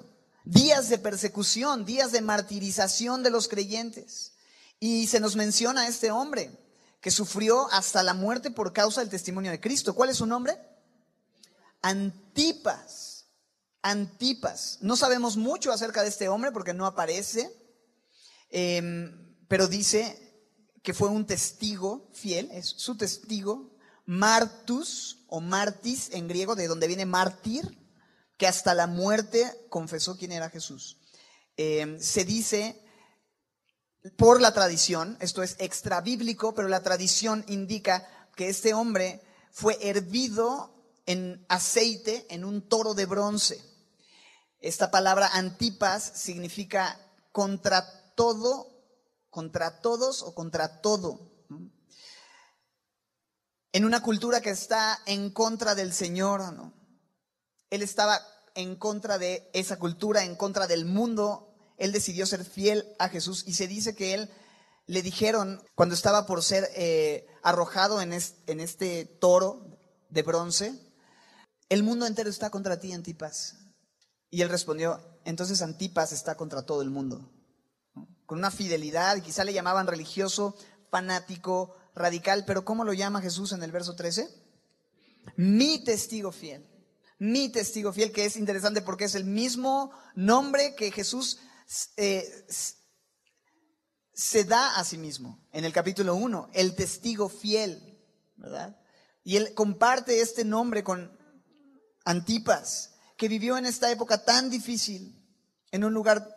días 0.45 0.89
de 0.89 0.97
persecución, 0.97 1.85
días 1.85 2.11
de 2.11 2.21
martirización 2.21 3.21
de 3.21 3.29
los 3.29 3.47
creyentes. 3.47 4.33
Y 4.79 5.07
se 5.07 5.19
nos 5.19 5.35
menciona 5.35 5.81
a 5.81 5.87
este 5.87 6.11
hombre 6.11 6.62
que 7.03 7.11
sufrió 7.11 7.69
hasta 7.73 8.01
la 8.01 8.13
muerte 8.13 8.49
por 8.49 8.71
causa 8.71 9.01
del 9.01 9.09
testimonio 9.09 9.51
de 9.51 9.59
Cristo. 9.59 9.93
¿Cuál 9.93 10.09
es 10.09 10.17
su 10.17 10.25
nombre? 10.25 10.57
Antipas. 11.81 13.25
Antipas. 13.81 14.77
No 14.79 14.95
sabemos 14.95 15.35
mucho 15.35 15.73
acerca 15.73 16.01
de 16.01 16.07
este 16.07 16.29
hombre 16.29 16.53
porque 16.53 16.73
no 16.73 16.85
aparece, 16.85 17.53
em, 18.49 19.35
pero 19.49 19.67
dice 19.67 20.17
que 20.81 20.93
fue 20.93 21.09
un 21.09 21.25
testigo 21.25 22.09
fiel, 22.13 22.49
es 22.53 22.67
su 22.67 22.95
testigo, 22.95 23.75
martus 24.05 25.25
o 25.27 25.41
martis 25.41 26.09
en 26.13 26.29
griego, 26.29 26.55
de 26.55 26.69
donde 26.69 26.87
viene 26.87 27.05
mártir, 27.05 27.77
que 28.37 28.47
hasta 28.47 28.73
la 28.73 28.87
muerte 28.87 29.65
confesó 29.67 30.17
quién 30.17 30.31
era 30.31 30.49
Jesús. 30.49 30.99
Eh, 31.57 31.97
se 31.99 32.23
dice 32.23 32.81
por 34.17 34.41
la 34.41 34.53
tradición, 34.53 35.17
esto 35.21 35.43
es 35.43 35.55
extra 35.59 36.01
bíblico, 36.01 36.53
pero 36.53 36.67
la 36.67 36.83
tradición 36.83 37.45
indica 37.47 38.07
que 38.35 38.49
este 38.49 38.73
hombre 38.73 39.23
fue 39.51 39.77
hervido 39.81 40.73
en 41.05 41.45
aceite 41.49 42.25
en 42.29 42.43
un 42.43 42.67
toro 42.67 42.93
de 42.93 43.05
bronce. 43.05 43.63
Esta 44.59 44.91
palabra 44.91 45.27
antipas 45.33 46.03
significa 46.15 46.99
contra 47.31 48.13
todo, 48.15 48.67
contra 49.29 49.81
todos 49.81 50.21
o 50.21 50.33
contra 50.33 50.81
todo. 50.81 51.31
En 53.71 53.85
una 53.85 54.01
cultura 54.01 54.41
que 54.41 54.51
está 54.51 54.99
en 55.05 55.31
contra 55.31 55.75
del 55.75 55.93
Señor. 55.93 56.41
Él 57.69 57.81
estaba 57.81 58.21
en 58.55 58.75
contra 58.75 59.17
de 59.17 59.49
esa 59.53 59.77
cultura, 59.79 60.23
en 60.23 60.35
contra 60.35 60.67
del 60.67 60.85
mundo. 60.85 61.52
Él 61.77 61.91
decidió 61.91 62.25
ser 62.25 62.45
fiel 62.45 62.85
a 62.99 63.09
Jesús 63.09 63.43
y 63.47 63.53
se 63.53 63.67
dice 63.67 63.95
que 63.95 64.13
él 64.13 64.29
le 64.85 65.01
dijeron 65.01 65.61
cuando 65.75 65.95
estaba 65.95 66.25
por 66.25 66.43
ser 66.43 66.69
eh, 66.75 67.25
arrojado 67.41 68.01
en, 68.01 68.13
en 68.13 68.59
este 68.59 69.05
toro 69.05 69.77
de 70.09 70.21
bronce, 70.23 70.73
el 71.69 71.83
mundo 71.83 72.05
entero 72.05 72.29
está 72.29 72.49
contra 72.49 72.79
ti, 72.79 72.93
Antipas. 72.93 73.55
Y 74.29 74.41
él 74.41 74.49
respondió, 74.49 74.99
entonces 75.25 75.61
Antipas 75.61 76.11
está 76.11 76.35
contra 76.35 76.65
todo 76.65 76.81
el 76.81 76.89
mundo. 76.89 77.31
Con 78.25 78.39
una 78.39 78.51
fidelidad, 78.51 79.21
quizá 79.21 79.43
le 79.43 79.53
llamaban 79.53 79.87
religioso, 79.87 80.55
fanático, 80.89 81.75
radical, 81.95 82.43
pero 82.45 82.65
¿cómo 82.65 82.83
lo 82.83 82.93
llama 82.93 83.21
Jesús 83.21 83.51
en 83.51 83.63
el 83.63 83.71
verso 83.71 83.95
13? 83.95 84.27
Mi 85.37 85.83
testigo 85.83 86.31
fiel 86.31 86.67
mi 87.23 87.47
testigo 87.47 87.93
fiel, 87.93 88.11
que 88.11 88.25
es 88.25 88.35
interesante 88.35 88.81
porque 88.81 89.05
es 89.05 89.15
el 89.15 89.23
mismo 89.23 89.91
nombre 90.13 90.75
que 90.75 90.91
Jesús 90.91 91.39
eh, 91.97 92.45
se 94.13 94.43
da 94.43 94.75
a 94.77 94.83
sí 94.83 94.97
mismo 94.97 95.39
en 95.51 95.65
el 95.65 95.73
capítulo 95.73 96.15
1, 96.15 96.49
el 96.53 96.75
testigo 96.75 97.29
fiel, 97.29 97.99
¿verdad? 98.35 98.79
Y 99.23 99.37
él 99.37 99.53
comparte 99.53 100.21
este 100.21 100.43
nombre 100.45 100.83
con 100.83 101.17
Antipas, 102.05 102.91
que 103.17 103.27
vivió 103.27 103.57
en 103.57 103.65
esta 103.65 103.89
época 103.91 104.23
tan 104.23 104.49
difícil, 104.49 105.19
en 105.71 105.83
un 105.83 105.93
lugar 105.93 106.27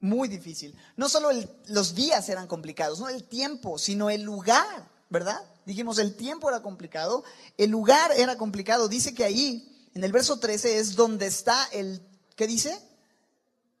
muy 0.00 0.28
difícil. 0.28 0.76
No 0.96 1.08
solo 1.08 1.30
los 1.66 1.94
días 1.94 2.28
eran 2.28 2.46
complicados, 2.46 3.00
no 3.00 3.08
el 3.08 3.24
tiempo, 3.24 3.78
sino 3.78 4.10
el 4.10 4.22
lugar, 4.22 4.88
¿verdad? 5.08 5.40
Dijimos, 5.64 5.98
el 5.98 6.14
tiempo 6.16 6.48
era 6.48 6.62
complicado, 6.62 7.24
el 7.56 7.70
lugar 7.70 8.12
era 8.12 8.36
complicado. 8.36 8.88
Dice 8.88 9.14
que 9.14 9.24
ahí 9.24 9.90
en 9.94 10.04
el 10.04 10.12
verso 10.12 10.38
13 10.38 10.78
es 10.78 10.94
donde 10.94 11.26
está 11.26 11.66
el, 11.72 12.00
¿qué 12.36 12.46
dice? 12.46 12.78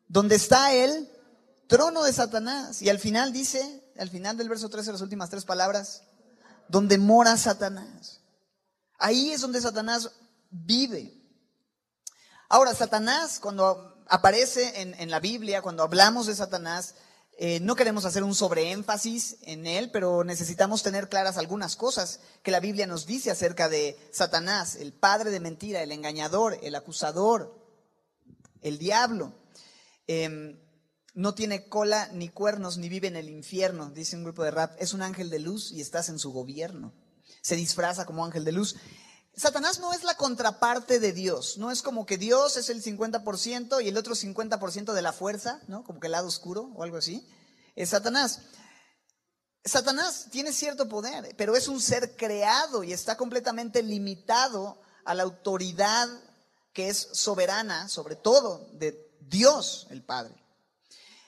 Donde 0.08 0.36
está 0.36 0.72
el 0.72 1.10
trono 1.66 2.02
de 2.02 2.12
Satanás. 2.12 2.82
Y 2.82 2.88
al 2.88 2.98
final 2.98 3.32
dice, 3.32 3.92
al 3.98 4.10
final 4.10 4.36
del 4.36 4.48
verso 4.48 4.68
13, 4.68 4.92
las 4.92 5.00
últimas 5.00 5.30
tres 5.30 5.44
palabras, 5.44 6.02
donde 6.68 6.98
mora 6.98 7.36
Satanás. 7.36 8.20
Ahí 8.98 9.30
es 9.30 9.40
donde 9.40 9.60
Satanás 9.60 10.10
vive. 10.50 11.14
Ahora, 12.48 12.74
Satanás, 12.74 13.38
cuando 13.40 14.02
aparece 14.08 14.80
en, 14.80 14.94
en 14.94 15.10
la 15.10 15.20
Biblia, 15.20 15.62
cuando 15.62 15.82
hablamos 15.82 16.26
de 16.26 16.34
Satanás, 16.34 16.94
eh, 17.40 17.60
no 17.60 17.76
queremos 17.76 18.04
hacer 18.04 18.24
un 18.24 18.34
sobreénfasis 18.34 19.36
en 19.42 19.68
él, 19.68 19.92
pero 19.92 20.24
necesitamos 20.24 20.82
tener 20.82 21.08
claras 21.08 21.38
algunas 21.38 21.76
cosas 21.76 22.18
que 22.42 22.50
la 22.50 22.58
Biblia 22.58 22.88
nos 22.88 23.06
dice 23.06 23.30
acerca 23.30 23.68
de 23.68 23.96
Satanás, 24.10 24.74
el 24.74 24.92
padre 24.92 25.30
de 25.30 25.38
mentira, 25.38 25.80
el 25.80 25.92
engañador, 25.92 26.58
el 26.62 26.74
acusador, 26.74 27.56
el 28.60 28.78
diablo. 28.78 29.32
Em, 30.08 30.58
no 31.12 31.34
tiene 31.34 31.68
cola 31.68 32.08
ni 32.12 32.30
cuernos 32.30 32.78
ni 32.78 32.88
vive 32.88 33.08
en 33.08 33.16
el 33.16 33.28
infierno, 33.28 33.90
dice 33.90 34.16
un 34.16 34.24
grupo 34.24 34.42
de 34.42 34.50
rap. 34.50 34.74
Es 34.78 34.94
un 34.94 35.02
ángel 35.02 35.30
de 35.30 35.38
luz 35.38 35.70
y 35.70 35.80
estás 35.80 36.08
en 36.08 36.18
su 36.18 36.32
gobierno. 36.32 36.94
Se 37.42 37.56
disfraza 37.56 38.06
como 38.06 38.24
ángel 38.24 38.44
de 38.44 38.52
luz. 38.52 38.76
Satanás 39.36 39.78
no 39.80 39.92
es 39.92 40.02
la 40.02 40.16
contraparte 40.16 40.98
de 40.98 41.12
Dios, 41.12 41.58
no 41.58 41.70
es 41.70 41.82
como 41.82 42.06
que 42.06 42.18
Dios 42.18 42.56
es 42.56 42.70
el 42.70 42.82
50% 42.82 43.84
y 43.84 43.88
el 43.88 43.96
otro 43.96 44.14
50% 44.14 44.92
de 44.92 45.02
la 45.02 45.12
fuerza, 45.12 45.60
¿no? 45.68 45.84
Como 45.84 46.00
que 46.00 46.08
el 46.08 46.12
lado 46.12 46.26
oscuro 46.26 46.72
o 46.74 46.82
algo 46.82 46.96
así. 46.96 47.28
Es 47.76 47.90
Satanás. 47.90 48.40
Satanás 49.64 50.28
tiene 50.30 50.52
cierto 50.52 50.88
poder, 50.88 51.34
pero 51.36 51.54
es 51.54 51.68
un 51.68 51.80
ser 51.80 52.16
creado 52.16 52.82
y 52.82 52.92
está 52.92 53.16
completamente 53.16 53.82
limitado 53.82 54.80
a 55.04 55.14
la 55.14 55.24
autoridad 55.24 56.08
que 56.72 56.88
es 56.88 57.08
soberana 57.12 57.88
sobre 57.88 58.16
todo 58.16 58.68
de 58.72 59.07
Dios 59.28 59.86
el 59.90 60.02
Padre. 60.02 60.34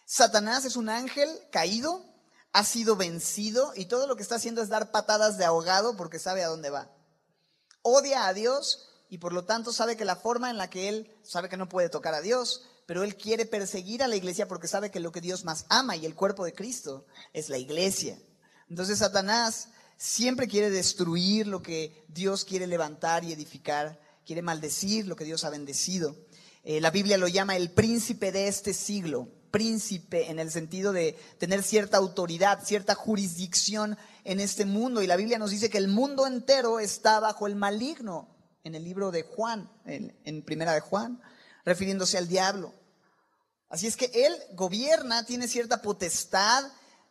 Satanás 0.05 0.65
es 0.65 0.77
un 0.77 0.89
ángel 0.89 1.29
caído, 1.51 2.05
ha 2.53 2.65
sido 2.65 2.97
vencido 2.97 3.73
y 3.77 3.87
todo 3.87 4.07
lo 4.07 4.17
que 4.17 4.23
está 4.23 4.37
haciendo 4.37 4.63
es 4.63 4.69
dar 4.69 4.91
patadas 4.91 5.39
de 5.39 5.45
ahogado 5.45 5.97
porque 5.97 6.19
sabe 6.19 6.43
a 6.43 6.49
dónde 6.49 6.71
va 6.71 6.91
odia 7.83 8.27
a 8.27 8.35
Dios 8.35 8.87
y 9.09 9.19
por 9.19 9.33
lo 9.33 9.45
tanto 9.45 9.73
sabe 9.73 9.97
que 9.97 10.05
la 10.05 10.17
forma 10.17 10.51
en 10.51 10.57
la 10.57 10.71
que 10.71 10.89
él 10.89 11.11
sabe 11.23 11.49
que 11.49 11.57
no 11.57 11.69
puede 11.69 11.89
tocar 11.89 12.15
a 12.15 12.21
Dios, 12.21 12.63
pero 12.87 13.03
él 13.03 13.17
quiere 13.17 13.47
perseguir 13.47 14.03
a 14.03 14.09
la 14.09 14.17
iglesia 14.17 14.49
porque 14.49 14.69
sabe 14.69 14.91
que 14.91 15.01
lo 15.01 15.13
que 15.13 15.21
Dios 15.21 15.45
más 15.45 15.67
ama 15.69 15.97
y 15.97 16.07
el 16.07 16.15
cuerpo 16.15 16.45
de 16.45 16.53
Cristo 16.53 17.07
es 17.33 17.49
la 17.49 17.59
iglesia. 17.59 18.19
Entonces 18.69 18.99
Satanás 18.99 19.69
siempre 19.97 20.49
quiere 20.49 20.71
destruir 20.71 21.47
lo 21.47 21.63
que 21.63 22.05
Dios 22.09 22.45
quiere 22.45 22.67
levantar 22.67 23.25
y 23.25 23.33
edificar, 23.33 24.01
quiere 24.25 24.43
maldecir 24.43 25.07
lo 25.07 25.17
que 25.17 25.25
Dios 25.25 25.45
ha 25.45 25.51
bendecido. 25.51 26.17
Eh, 26.63 26.81
la 26.81 26.91
Biblia 26.91 27.19
lo 27.19 27.29
llama 27.29 27.57
el 27.57 27.71
príncipe 27.71 28.33
de 28.33 28.49
este 28.49 28.75
siglo, 28.75 29.29
príncipe 29.51 30.31
en 30.31 30.39
el 30.39 30.51
sentido 30.51 30.93
de 30.93 31.19
tener 31.39 31.63
cierta 31.63 31.97
autoridad, 31.97 32.65
cierta 32.65 32.95
jurisdicción 32.95 33.97
en 34.25 34.41
este 34.41 34.65
mundo. 34.65 35.03
Y 35.03 35.07
la 35.07 35.17
Biblia 35.17 35.39
nos 35.39 35.51
dice 35.51 35.71
que 35.71 35.79
el 35.79 35.89
mundo 35.89 36.27
entero 36.27 36.81
está 36.81 37.21
bajo 37.21 37.47
el 37.47 37.57
maligno 37.57 38.29
en 38.65 38.75
el 38.75 38.85
libro 38.85 39.11
de 39.11 39.23
Juan, 39.23 39.71
en, 39.87 40.15
en 40.25 40.43
primera 40.43 40.75
de 40.75 40.81
Juan, 40.81 41.21
refiriéndose 41.65 42.19
al 42.19 42.29
diablo. 42.29 42.75
Así 43.69 43.87
es 43.87 43.97
que 43.97 44.11
él 44.13 44.35
gobierna, 44.55 45.25
tiene 45.25 45.49
cierta 45.49 45.81
potestad, 45.81 46.65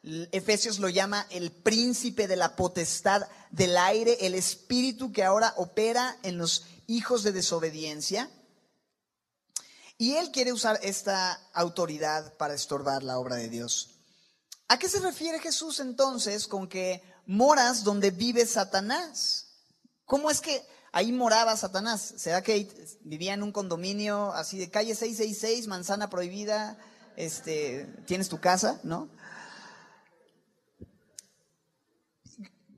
Efesios 0.03 0.79
lo 0.79 0.87
llama 0.87 1.27
el 1.29 1.51
príncipe 1.51 2.27
de 2.27 2.37
la 2.37 2.55
potestad 2.55 3.23
del 3.51 3.77
aire, 3.77 4.17
el 4.21 4.33
espíritu 4.33 5.11
que 5.11 5.23
ahora 5.23 5.53
opera 5.57 6.17
en 6.23 6.37
los 6.37 6.65
hijos 6.87 7.23
de 7.23 7.33
desobediencia. 7.33 8.29
Y 9.99 10.15
él 10.15 10.31
quiere 10.31 10.51
usar 10.51 10.79
esta 10.81 11.39
autoridad 11.53 12.33
para 12.37 12.55
estorbar 12.55 13.03
la 13.03 13.19
obra 13.19 13.35
de 13.35 13.49
Dios. 13.49 13.89
¿A 14.67 14.79
qué 14.79 14.89
se 14.89 14.99
refiere 15.01 15.39
Jesús 15.39 15.79
entonces 15.79 16.47
con 16.47 16.67
que 16.67 17.03
moras 17.27 17.83
donde 17.83 18.09
vive 18.09 18.47
Satanás? 18.47 19.47
¿Cómo 20.05 20.31
es 20.31 20.41
que 20.41 20.65
ahí 20.91 21.11
moraba 21.11 21.55
Satanás? 21.57 22.13
¿Será 22.17 22.41
que 22.41 22.97
vivía 23.01 23.33
en 23.33 23.43
un 23.43 23.51
condominio 23.51 24.31
así 24.33 24.57
de 24.57 24.71
calle 24.71 24.95
666, 24.95 25.67
manzana 25.67 26.09
prohibida? 26.09 26.77
Este, 27.15 27.85
tienes 28.07 28.29
tu 28.29 28.39
casa, 28.39 28.79
¿no? 28.83 29.09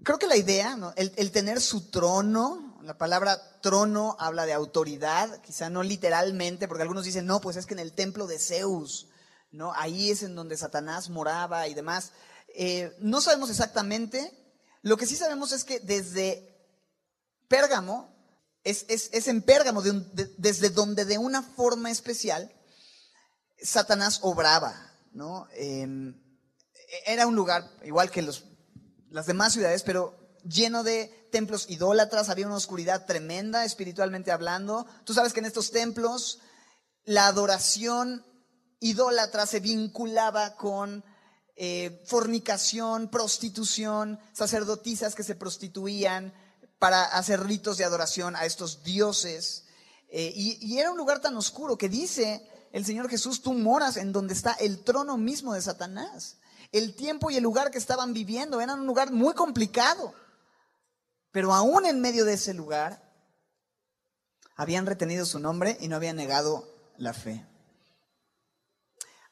creo 0.03 0.17
que 0.17 0.27
la 0.27 0.37
idea, 0.37 0.77
el, 0.95 1.31
tener 1.31 1.61
su 1.61 1.89
trono, 1.89 2.70
la 2.83 2.97
palabra 2.97 3.59
trono 3.61 4.15
habla 4.19 4.45
de 4.45 4.53
autoridad, 4.53 5.41
quizá 5.41 5.69
no 5.69 5.83
literalmente, 5.83 6.67
porque 6.67 6.83
algunos 6.83 7.05
dicen, 7.05 7.25
no, 7.25 7.41
pues 7.41 7.57
es 7.57 7.65
que 7.65 7.73
en 7.73 7.79
el 7.79 7.93
templo 7.93 8.27
de 8.27 8.39
Zeus, 8.39 9.07
¿no? 9.51 9.73
Ahí 9.73 10.11
es 10.11 10.23
en 10.23 10.35
donde 10.35 10.57
Satanás 10.57 11.09
moraba 11.09 11.67
y 11.67 11.73
demás. 11.73 12.11
Eh, 12.55 12.95
no 12.99 13.21
sabemos 13.21 13.49
exactamente, 13.49 14.31
lo 14.81 14.97
que 14.97 15.07
sí 15.07 15.15
sabemos 15.15 15.51
es 15.51 15.63
que 15.63 15.79
desde 15.79 16.47
Pérgamo, 17.47 18.09
es, 18.63 19.27
en 19.27 19.41
Pérgamo, 19.41 19.81
desde 19.81 20.69
donde 20.69 21.05
de 21.05 21.17
una 21.17 21.41
forma 21.41 21.89
especial 21.89 22.53
Satanás 23.61 24.19
obraba, 24.21 24.73
¿no? 25.11 25.47
Em, 25.53 26.19
era 27.05 27.27
un 27.27 27.35
lugar, 27.35 27.69
igual 27.83 28.11
que 28.11 28.21
los 28.21 28.45
las 29.11 29.25
demás 29.25 29.53
ciudades, 29.53 29.83
pero 29.83 30.17
lleno 30.43 30.83
de 30.83 31.27
templos 31.31 31.69
idólatras, 31.69 32.29
había 32.29 32.47
una 32.47 32.55
oscuridad 32.55 33.05
tremenda 33.05 33.65
espiritualmente 33.65 34.31
hablando. 34.31 34.85
Tú 35.03 35.13
sabes 35.13 35.33
que 35.33 35.39
en 35.39 35.45
estos 35.45 35.71
templos 35.71 36.39
la 37.05 37.27
adoración 37.27 38.25
idólatra 38.79 39.45
se 39.45 39.59
vinculaba 39.59 40.55
con 40.55 41.03
eh, 41.55 42.03
fornicación, 42.05 43.09
prostitución, 43.09 44.19
sacerdotisas 44.33 45.15
que 45.15 45.23
se 45.23 45.35
prostituían 45.35 46.33
para 46.79 47.03
hacer 47.03 47.43
ritos 47.43 47.77
de 47.77 47.85
adoración 47.85 48.35
a 48.35 48.45
estos 48.45 48.83
dioses. 48.83 49.65
Eh, 50.09 50.33
y 50.35 50.77
era 50.77 50.91
un 50.91 50.97
lugar 50.97 51.21
tan 51.21 51.37
oscuro 51.37 51.77
que 51.77 51.89
dice 51.89 52.47
el 52.71 52.85
Señor 52.85 53.09
Jesús, 53.09 53.41
tú 53.41 53.53
moras 53.53 53.97
en 53.97 54.11
donde 54.11 54.33
está 54.33 54.53
el 54.53 54.83
trono 54.83 55.17
mismo 55.17 55.53
de 55.53 55.61
Satanás 55.61 56.37
el 56.71 56.95
tiempo 56.95 57.29
y 57.29 57.35
el 57.35 57.43
lugar 57.43 57.71
que 57.71 57.77
estaban 57.77 58.13
viviendo. 58.13 58.61
Era 58.61 58.75
un 58.75 58.85
lugar 58.85 59.11
muy 59.11 59.33
complicado. 59.33 60.13
Pero 61.31 61.53
aún 61.53 61.85
en 61.85 62.01
medio 62.01 62.25
de 62.25 62.33
ese 62.33 62.53
lugar, 62.53 63.01
habían 64.55 64.85
retenido 64.85 65.25
su 65.25 65.39
nombre 65.39 65.77
y 65.79 65.87
no 65.87 65.95
habían 65.95 66.17
negado 66.17 66.67
la 66.97 67.13
fe. 67.13 67.45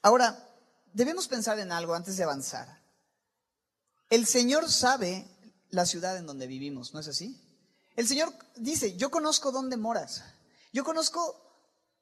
Ahora, 0.02 0.50
debemos 0.94 1.28
pensar 1.28 1.60
en 1.60 1.72
algo 1.72 1.94
antes 1.94 2.18
de 2.18 2.24
avanzar. 2.24 2.82
El 4.10 4.26
Señor 4.26 4.72
sabe 4.72 5.28
la 5.70 5.86
ciudad 5.86 6.18
en 6.18 6.26
donde 6.26 6.48
vivimos, 6.48 6.94
¿no 6.94 7.00
es 7.00 7.08
así? 7.08 7.40
El 7.96 8.08
Señor 8.08 8.34
dice, 8.56 8.96
yo 8.96 9.12
conozco 9.12 9.52
dónde 9.52 9.78
moras, 9.78 10.24
yo 10.72 10.84
conozco 10.84 11.36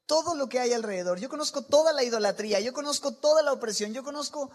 todo 0.06 0.36
lo 0.36 0.48
que 0.48 0.60
hay 0.60 0.72
alrededor, 0.72 1.20
yo 1.20 1.28
conozco 1.28 1.64
toda 1.64 1.92
la 1.92 2.04
idolatría, 2.04 2.60
yo 2.62 2.72
conozco 2.72 3.14
toda 3.16 3.42
la 3.42 3.52
opresión, 3.52 3.94
yo 3.94 4.04
conozco 4.04 4.52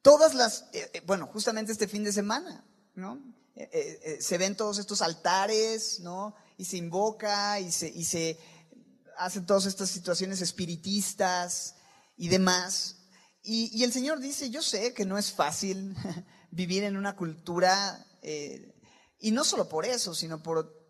todas 0.00 0.34
las, 0.34 0.62
eh, 0.72 0.90
eh, 0.94 1.02
bueno, 1.04 1.26
justamente 1.26 1.72
este 1.72 1.88
fin 1.88 2.04
de 2.04 2.12
semana, 2.12 2.64
¿no? 2.94 3.20
Eh, 3.54 4.18
se 4.20 4.38
ven 4.38 4.56
todos 4.56 4.78
estos 4.78 5.02
altares, 5.02 6.00
¿no? 6.00 6.34
Y 6.56 6.64
se 6.64 6.76
invoca 6.76 7.60
y 7.60 7.70
se, 7.70 7.88
y 7.88 8.04
se 8.04 8.38
hacen 9.16 9.46
todas 9.46 9.66
estas 9.66 9.90
situaciones 9.90 10.40
espiritistas 10.40 11.74
y 12.16 12.28
demás. 12.28 12.96
Y, 13.42 13.70
y, 13.76 13.84
el 13.84 13.92
Señor 13.92 14.20
dice, 14.20 14.50
yo 14.50 14.62
sé 14.62 14.94
que 14.94 15.04
no 15.04 15.18
es 15.18 15.32
fácil 15.32 15.94
vivir 16.50 16.84
en 16.84 16.96
una 16.96 17.16
cultura, 17.16 18.06
y 19.18 19.32
no 19.32 19.42
solo 19.42 19.68
por 19.68 19.84
eso, 19.84 20.14
sino 20.14 20.42
por 20.42 20.81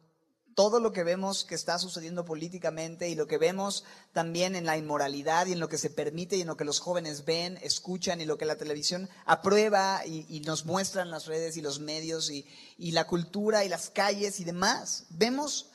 todo 0.54 0.80
lo 0.80 0.92
que 0.92 1.04
vemos 1.04 1.44
que 1.44 1.54
está 1.54 1.78
sucediendo 1.78 2.24
políticamente 2.24 3.08
y 3.08 3.14
lo 3.14 3.26
que 3.26 3.38
vemos 3.38 3.84
también 4.12 4.54
en 4.54 4.66
la 4.66 4.76
inmoralidad 4.76 5.46
y 5.46 5.52
en 5.52 5.60
lo 5.60 5.68
que 5.68 5.78
se 5.78 5.90
permite 5.90 6.36
y 6.36 6.42
en 6.42 6.46
lo 6.46 6.56
que 6.56 6.64
los 6.64 6.80
jóvenes 6.80 7.24
ven, 7.24 7.58
escuchan 7.62 8.20
y 8.20 8.24
lo 8.24 8.38
que 8.38 8.44
la 8.44 8.56
televisión 8.56 9.08
aprueba 9.24 10.04
y, 10.06 10.40
nos 10.42 10.64
muestran 10.66 11.10
las 11.10 11.26
redes 11.26 11.56
y 11.56 11.62
los 11.62 11.78
medios 11.80 12.30
y, 12.30 12.44
la 12.92 13.06
cultura 13.06 13.64
y 13.64 13.68
las 13.68 13.90
calles 13.90 14.40
y 14.40 14.44
demás. 14.44 15.06
Vemos, 15.10 15.70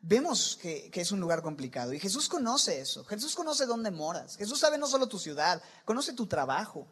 vemos 0.00 0.58
que, 0.60 0.90
que 0.90 1.00
es 1.00 1.12
un 1.12 1.20
lugar 1.20 1.42
complicado 1.42 1.92
y 1.92 2.00
Jesús 2.00 2.28
conoce 2.28 2.80
eso. 2.80 3.04
Jesús 3.04 3.34
conoce 3.34 3.66
dónde 3.66 3.90
moras. 3.90 4.36
Jesús 4.36 4.58
sabe 4.58 4.78
no 4.78 4.86
solo 4.86 5.06
tu 5.06 5.18
ciudad, 5.18 5.62
conoce 5.84 6.12
tu 6.12 6.26
trabajo. 6.26 6.86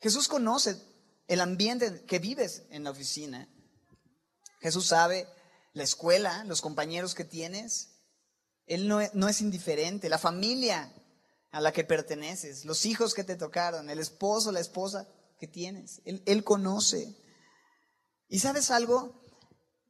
Jesús 0.00 0.28
conoce 0.28 0.82
el 1.28 1.40
ambiente 1.40 2.04
que 2.06 2.18
vives 2.18 2.64
en 2.70 2.84
la 2.84 2.90
oficina. 2.90 3.48
Jesús 4.60 4.86
sabe 4.86 5.28
la 5.72 5.82
escuela, 5.82 6.44
los 6.44 6.60
compañeros 6.60 7.14
que 7.14 7.24
tienes. 7.24 7.90
Él 8.66 8.88
no, 8.88 9.00
es 9.00 9.40
indiferente, 9.40 10.08
la 10.08 10.18
familia 10.18 10.92
a 11.50 11.60
la 11.60 11.72
que 11.72 11.84
perteneces, 11.84 12.64
los 12.64 12.86
hijos 12.86 13.14
que 13.14 13.24
te 13.24 13.36
tocaron, 13.36 13.90
el 13.90 13.98
esposo, 13.98 14.52
la 14.52 14.60
esposa 14.60 15.08
que 15.38 15.48
tienes. 15.48 16.00
Él, 16.04 16.22
él 16.26 16.44
conoce. 16.44 17.16
¿Y 18.28 18.38
sabes 18.38 18.70
algo? 18.70 19.20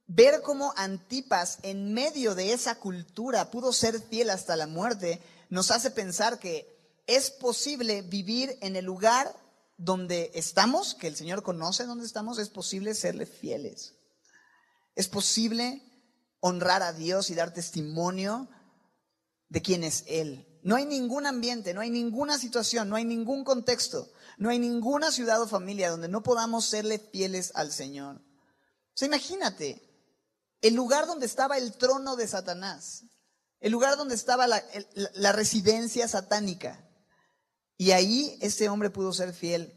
Ver 0.07 0.41
cómo 0.43 0.73
Antipas 0.77 1.59
en 1.63 1.93
medio 1.93 2.35
de 2.35 2.53
esa 2.53 2.77
cultura 2.77 3.51
pudo 3.51 3.73
ser 3.73 4.01
fiel 4.01 4.31
hasta 4.31 4.57
la 4.57 4.67
muerte 4.67 5.21
nos 5.51 5.71
hace 5.71 5.91
pensar 5.91 6.39
que 6.39 6.81
es 7.07 7.31
posible 7.31 8.03
vivir 8.03 8.57
en 8.61 8.77
el 8.77 8.85
lugar 8.85 9.35
donde 9.77 10.31
estamos, 10.35 10.95
que 10.95 11.09
el 11.09 11.17
Señor 11.17 11.43
conoce 11.43 11.85
donde 11.85 12.07
estamos, 12.07 12.39
es 12.39 12.49
posible 12.49 12.95
serle 12.95 13.27
fieles. 13.27 13.95
Es 14.95 15.09
posible 15.09 15.83
honrar 16.41 16.83
a 16.83 16.93
Dios 16.93 17.31
y 17.31 17.35
dar 17.35 17.53
testimonio 17.53 18.49
de 19.49 19.63
quién 19.63 19.85
es 19.85 20.05
Él. 20.07 20.47
No 20.63 20.77
hay 20.77 20.85
ningún 20.85 21.27
ambiente, 21.27 21.73
no 21.73 21.81
hay 21.81 21.91
ninguna 21.91 22.39
situación, 22.39 22.89
no 22.89 22.97
hay 22.97 23.05
ningún 23.05 23.45
contexto, 23.45 24.11
no 24.37 24.51
hay 24.51 24.59
ninguna 24.59 25.11
ciudad 25.11 25.41
o 25.41 25.47
familia 25.47 25.91
donde 25.91 26.09
no 26.09 26.23
podamos 26.23 26.67
serle 26.67 26.99
fieles 26.99 27.53
al 27.55 27.73
Señor. 27.73 28.17
O 28.17 28.93
sea, 28.95 29.07
imagínate, 29.07 29.83
el 30.61 30.75
lugar 30.75 31.07
donde 31.07 31.27
estaba 31.27 31.57
el 31.57 31.73
trono 31.75 32.17
de 32.17 32.29
Satanás, 32.29 33.05
el 33.61 33.73
lugar 33.73 33.97
donde 33.97 34.15
estaba 34.15 34.47
la, 34.47 35.33
residencia 35.33 36.09
satánica, 36.09 36.87
y 37.77 37.93
ahí 37.93 38.37
este 38.43 38.69
hombre 38.69 38.91
pudo 38.91 39.13
ser 39.15 39.33
fiel. 39.33 39.75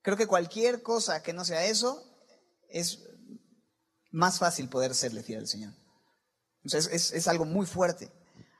Creo 0.00 0.16
que 0.16 0.26
cualquier 0.26 0.82
cosa 0.82 1.22
que 1.22 1.34
no 1.34 1.44
sea 1.44 1.66
eso 1.66 2.02
es 2.70 3.00
más 4.12 4.38
fácil 4.38 4.68
poder 4.68 4.94
serle 4.94 5.22
fiel 5.22 5.40
al 5.40 5.48
Señor. 5.48 5.72
Entonces 6.62 7.12
es, 7.12 7.28
algo 7.28 7.44
muy 7.44 7.66
fuerte. 7.66 8.10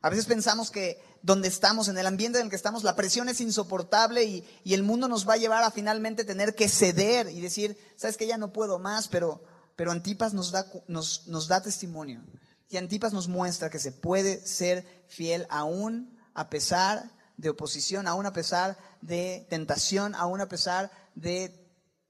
A 0.01 0.11
veces 0.11 0.27
pensamos 0.27 0.71
que 0.71 1.01
donde 1.23 1.47
estamos, 1.47 1.87
en 1.87 1.97
el 1.97 2.07
ambiente 2.07 2.39
en 2.39 2.47
el 2.47 2.51
que 2.51 2.57
estamos, 2.57 2.83
la 2.83 2.97
presión 2.97 3.29
es 3.29 3.41
insoportable 3.41 4.25
y, 4.25 4.45
el 4.65 4.83
mundo 4.83 5.07
nos 5.07 5.29
va 5.29 5.35
a 5.35 5.37
llevar 5.37 5.63
a 5.63 5.71
finalmente 5.71 6.25
tener 6.25 6.57
que 6.57 6.69
ceder 6.69 7.29
y 7.29 7.41
decir, 7.41 7.79
sabes 7.97 8.17
que 8.17 8.27
ya 8.27 8.39
no 8.39 8.53
puedo 8.53 8.81
más, 8.81 9.07
pero, 9.07 9.45
pero 9.77 9.93
Antipas 9.93 10.35
nos 10.35 10.51
da, 10.51 10.67
nos, 10.89 11.29
nos 11.29 11.47
da 11.47 11.63
testimonio. 11.63 12.21
Y 12.69 12.79
Antipas 12.79 13.13
nos 13.13 13.29
muestra 13.29 13.71
que 13.71 13.79
se 13.79 13.93
puede 13.93 14.45
ser 14.45 15.05
fiel 15.07 15.47
aún 15.51 16.19
a 16.35 16.49
pesar 16.49 17.11
de 17.37 17.51
oposición, 17.51 18.09
aún 18.09 18.27
a 18.27 18.33
pesar 18.33 18.79
de 19.01 19.47
tentación, 19.51 20.15
aún 20.15 20.41
a 20.41 20.49
pesar 20.49 20.91
de 21.15 21.63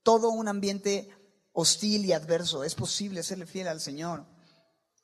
todo 0.03 0.31
un 0.31 0.49
ambiente 0.49 1.11
hostil 1.53 2.05
y 2.05 2.13
adverso. 2.13 2.65
Es 2.65 2.75
posible 2.75 3.23
serle 3.23 3.47
fiel 3.47 3.69
al 3.69 3.81
Señor. 3.81 4.27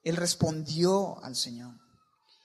Él 0.02 0.16
respondió 0.16 1.22
al 1.22 1.36
Señor 1.36 1.74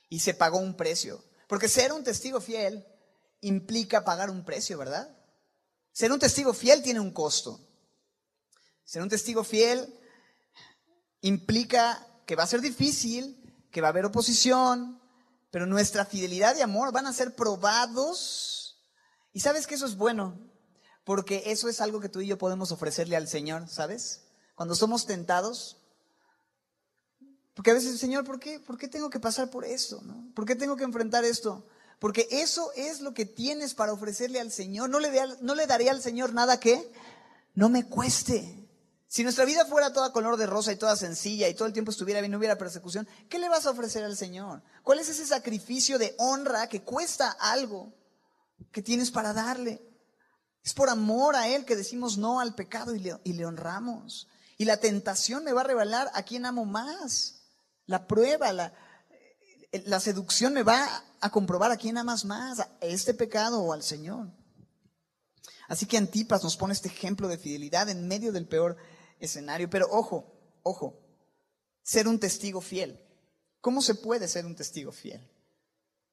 y 0.08 0.20
se 0.20 0.34
pagó 0.34 0.58
un 0.58 0.76
precio. 0.76 1.24
Porque 1.48 1.68
ser 1.68 1.92
un 1.92 2.04
testigo 2.04 2.40
fiel 2.40 2.86
implica 3.40 4.04
pagar 4.04 4.30
un 4.30 4.44
precio, 4.44 4.78
¿verdad? 4.78 5.16
Ser 5.92 6.12
un 6.12 6.18
testigo 6.18 6.52
fiel 6.52 6.82
tiene 6.82 7.00
un 7.00 7.12
costo. 7.12 7.60
Ser 8.84 9.02
un 9.02 9.08
testigo 9.08 9.44
fiel 9.44 9.98
implica 11.20 12.06
que 12.26 12.36
va 12.36 12.42
a 12.42 12.48
ser 12.48 12.60
difícil, 12.60 13.66
que 13.70 13.80
va 13.80 13.88
a 13.88 13.90
haber 13.90 14.04
oposición, 14.04 15.00
pero 15.50 15.66
nuestra 15.66 16.04
fidelidad 16.04 16.56
y 16.56 16.62
amor 16.62 16.92
van 16.92 17.06
a 17.06 17.12
ser 17.12 17.34
probados. 17.34 18.82
Y 19.32 19.40
sabes 19.40 19.66
que 19.66 19.74
eso 19.74 19.86
es 19.86 19.96
bueno, 19.96 20.38
porque 21.04 21.44
eso 21.46 21.68
es 21.68 21.80
algo 21.80 22.00
que 22.00 22.08
tú 22.08 22.20
y 22.20 22.26
yo 22.26 22.38
podemos 22.38 22.72
ofrecerle 22.72 23.16
al 23.16 23.28
Señor, 23.28 23.68
¿sabes? 23.68 24.22
Cuando 24.54 24.74
somos 24.74 25.06
tentados, 25.06 25.76
porque 27.54 27.70
a 27.70 27.74
veces, 27.74 27.98
Señor, 27.98 28.24
¿por 28.24 28.40
qué, 28.40 28.58
¿por 28.58 28.76
qué 28.76 28.88
tengo 28.88 29.10
que 29.10 29.20
pasar 29.20 29.50
por 29.50 29.64
esto? 29.64 30.00
¿no? 30.02 30.32
¿Por 30.34 30.44
qué 30.44 30.56
tengo 30.56 30.76
que 30.76 30.84
enfrentar 30.84 31.24
esto? 31.24 31.64
Porque 32.00 32.26
eso 32.30 32.72
es 32.74 33.00
lo 33.00 33.14
que 33.14 33.26
tienes 33.26 33.74
para 33.74 33.92
ofrecerle 33.92 34.40
al 34.40 34.50
Señor. 34.50 34.90
No 34.90 34.98
le, 34.98 35.10
no 35.40 35.54
le 35.54 35.66
daré 35.66 35.88
al 35.88 36.02
Señor 36.02 36.32
nada 36.32 36.58
que 36.58 36.90
no 37.54 37.68
me 37.68 37.86
cueste. 37.86 38.68
Si 39.06 39.22
nuestra 39.22 39.44
vida 39.44 39.64
fuera 39.64 39.92
toda 39.92 40.12
color 40.12 40.36
de 40.36 40.46
rosa 40.46 40.72
y 40.72 40.76
toda 40.76 40.96
sencilla 40.96 41.48
y 41.48 41.54
todo 41.54 41.68
el 41.68 41.72
tiempo 41.72 41.92
estuviera 41.92 42.20
bien, 42.20 42.32
no 42.32 42.38
hubiera 42.38 42.58
persecución, 42.58 43.06
¿qué 43.28 43.38
le 43.38 43.48
vas 43.48 43.66
a 43.66 43.70
ofrecer 43.70 44.02
al 44.02 44.16
Señor? 44.16 44.62
¿Cuál 44.82 44.98
es 44.98 45.08
ese 45.08 45.24
sacrificio 45.24 45.98
de 45.98 46.16
honra 46.18 46.68
que 46.68 46.82
cuesta 46.82 47.30
algo 47.30 47.94
que 48.72 48.82
tienes 48.82 49.12
para 49.12 49.32
darle? 49.32 49.80
Es 50.64 50.72
por 50.72 50.88
amor 50.88 51.36
a 51.36 51.48
Él 51.48 51.66
que 51.66 51.76
decimos 51.76 52.16
no 52.16 52.40
al 52.40 52.54
pecado 52.54 52.94
y 52.94 52.98
le, 52.98 53.46
honramos. 53.46 54.28
Y 54.56 54.64
la 54.64 54.78
tentación 54.78 55.44
me 55.44 55.52
va 55.52 55.60
a 55.60 55.64
revelar 55.64 56.10
a 56.14 56.22
quién 56.22 56.46
amo 56.46 56.64
más. 56.64 57.42
La 57.84 58.06
prueba, 58.06 58.50
la, 58.52 58.72
la 59.84 60.00
seducción 60.00 60.54
me 60.54 60.62
va 60.62 61.04
a 61.20 61.30
comprobar 61.30 61.70
a 61.70 61.76
quién 61.76 61.98
amas 61.98 62.24
más, 62.24 62.60
a 62.60 62.70
este 62.80 63.12
pecado 63.12 63.60
o 63.60 63.74
al 63.74 63.82
Señor. 63.82 64.30
Así 65.68 65.84
que 65.84 65.98
Antipas 65.98 66.42
nos 66.42 66.56
pone 66.56 66.72
este 66.72 66.88
ejemplo 66.88 67.28
de 67.28 67.36
fidelidad 67.36 67.90
en 67.90 68.08
medio 68.08 68.32
del 68.32 68.48
peor 68.48 68.78
escenario. 69.20 69.68
Pero 69.68 69.86
ojo, 69.90 70.32
ojo, 70.62 70.98
ser 71.82 72.08
un 72.08 72.18
testigo 72.18 72.62
fiel. 72.62 72.98
¿Cómo 73.60 73.82
se 73.82 73.94
puede 73.94 74.28
ser 74.28 74.46
un 74.46 74.56
testigo 74.56 74.92
fiel? 74.92 75.30